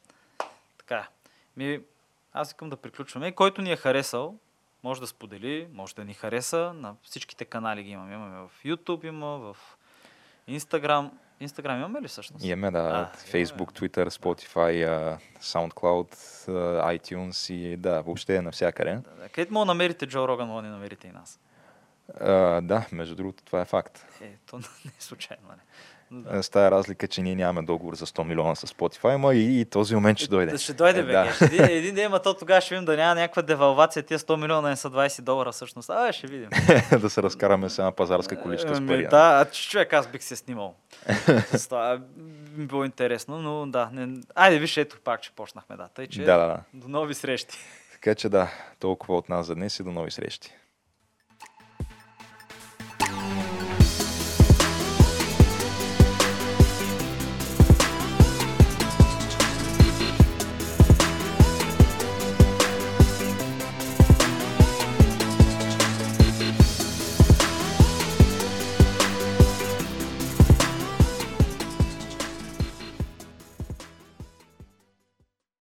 така. 0.77 1.07
Ми, 1.57 1.79
аз 2.33 2.47
искам 2.47 2.69
да 2.69 2.77
приключваме. 2.77 3.31
Който 3.31 3.61
ни 3.61 3.71
е 3.71 3.75
харесал, 3.75 4.35
може 4.83 5.01
да 5.01 5.07
сподели, 5.07 5.67
може 5.73 5.95
да 5.95 6.05
ни 6.05 6.13
хареса. 6.13 6.73
На 6.75 6.95
всичките 7.03 7.45
канали 7.45 7.83
ги 7.83 7.89
имаме. 7.89 8.13
Имаме 8.13 8.47
в 8.47 8.63
YouTube, 8.63 9.07
има 9.07 9.27
в 9.27 9.57
Instagram. 10.49 11.09
Instagram 11.41 11.77
имаме 11.77 12.01
ли 12.01 12.07
всъщност? 12.07 12.45
Имаме, 12.45 12.71
да, 12.71 12.79
А, 12.79 13.17
Facebook, 13.17 13.79
Twitter, 13.79 14.09
Spotify, 14.09 14.87
а, 14.87 15.17
SoundCloud, 15.41 16.15
а, 16.47 16.93
iTunes 16.97 17.53
и 17.53 17.77
да, 17.77 18.01
въобще 18.01 18.35
е 18.35 18.41
навсякъде. 18.41 18.93
Да, 18.93 19.15
да. 19.15 19.29
Където 19.29 19.53
мога 19.53 19.65
намерите 19.65 20.07
Джо 20.07 20.27
Роган, 20.27 20.47
мога 20.47 20.61
да 20.61 20.67
намерите 20.67 21.07
и 21.07 21.11
нас. 21.11 21.39
А, 22.19 22.61
да, 22.61 22.85
между 22.91 23.15
другото, 23.15 23.43
това 23.43 23.61
е 23.61 23.65
факт. 23.65 24.05
Е, 24.21 24.31
то 24.49 24.57
не 24.85 24.91
е 24.99 25.01
случайно, 25.01 25.43
нали? 25.49 25.59
Но 26.13 26.21
да. 26.21 26.29
Да. 26.31 26.43
С 26.43 26.49
тая 26.49 26.71
разлика, 26.71 27.07
че 27.07 27.21
ние 27.21 27.35
нямаме 27.35 27.65
договор 27.65 27.95
за 27.95 28.05
100 28.05 28.23
милиона 28.23 28.55
с 28.55 28.67
Spotify, 28.67 29.15
ама 29.15 29.33
и, 29.35 29.61
и 29.61 29.65
този 29.65 29.95
момент 29.95 30.17
ще 30.17 30.27
дойде. 30.27 30.51
Да, 30.51 30.57
ще 30.57 30.73
дойде, 30.73 30.99
Е, 30.99 31.03
бе. 31.03 31.11
да. 31.11 31.33
Един, 31.41 31.63
един 31.63 31.95
ден, 31.95 32.11
ма 32.11 32.21
то 32.21 32.33
тогава 32.33 32.61
ще 32.61 32.75
видим 32.75 32.85
да 32.85 32.97
няма 32.97 33.15
някаква 33.15 33.41
девалвация. 33.41 34.03
Тия 34.03 34.19
100 34.19 34.35
милиона 34.35 34.69
не 34.69 34.75
са 34.75 34.91
20 34.91 35.21
долара 35.21 35.51
всъщност. 35.51 35.89
А, 35.89 36.13
ще 36.13 36.27
видим. 36.27 36.49
да 36.99 37.09
се 37.09 37.23
разкараме 37.23 37.69
с 37.69 37.79
една 37.79 37.91
пазарска 37.91 38.41
количка 38.41 38.75
с 38.75 38.77
Ами, 38.77 38.87
пари. 38.87 39.05
а? 39.05 39.09
Да, 39.09 39.45
човек, 39.51 39.93
аз 39.93 40.07
бих 40.07 40.23
се 40.23 40.35
снимал. 40.35 40.75
С 41.47 41.67
това 41.67 41.97
би 42.49 42.65
било 42.65 42.85
интересно, 42.85 43.37
но 43.37 43.67
да. 43.67 43.89
Не... 43.93 44.21
Айде, 44.35 44.59
виж, 44.59 44.77
ето 44.77 44.99
пак, 45.03 45.21
че 45.21 45.31
почнахме. 45.31 45.75
Да, 45.75 45.87
тъй, 45.87 46.07
че 46.07 46.23
Да, 46.23 46.37
да, 46.37 46.47
да. 46.47 46.59
до 46.73 46.87
нови 46.87 47.13
срещи. 47.13 47.57
Така 47.93 48.15
че 48.15 48.29
да, 48.29 48.51
толкова 48.79 49.17
от 49.17 49.29
нас 49.29 49.45
за 49.45 49.55
днес 49.55 49.79
и 49.79 49.83
до 49.83 49.91
нови 49.91 50.11
срещи. 50.11 50.51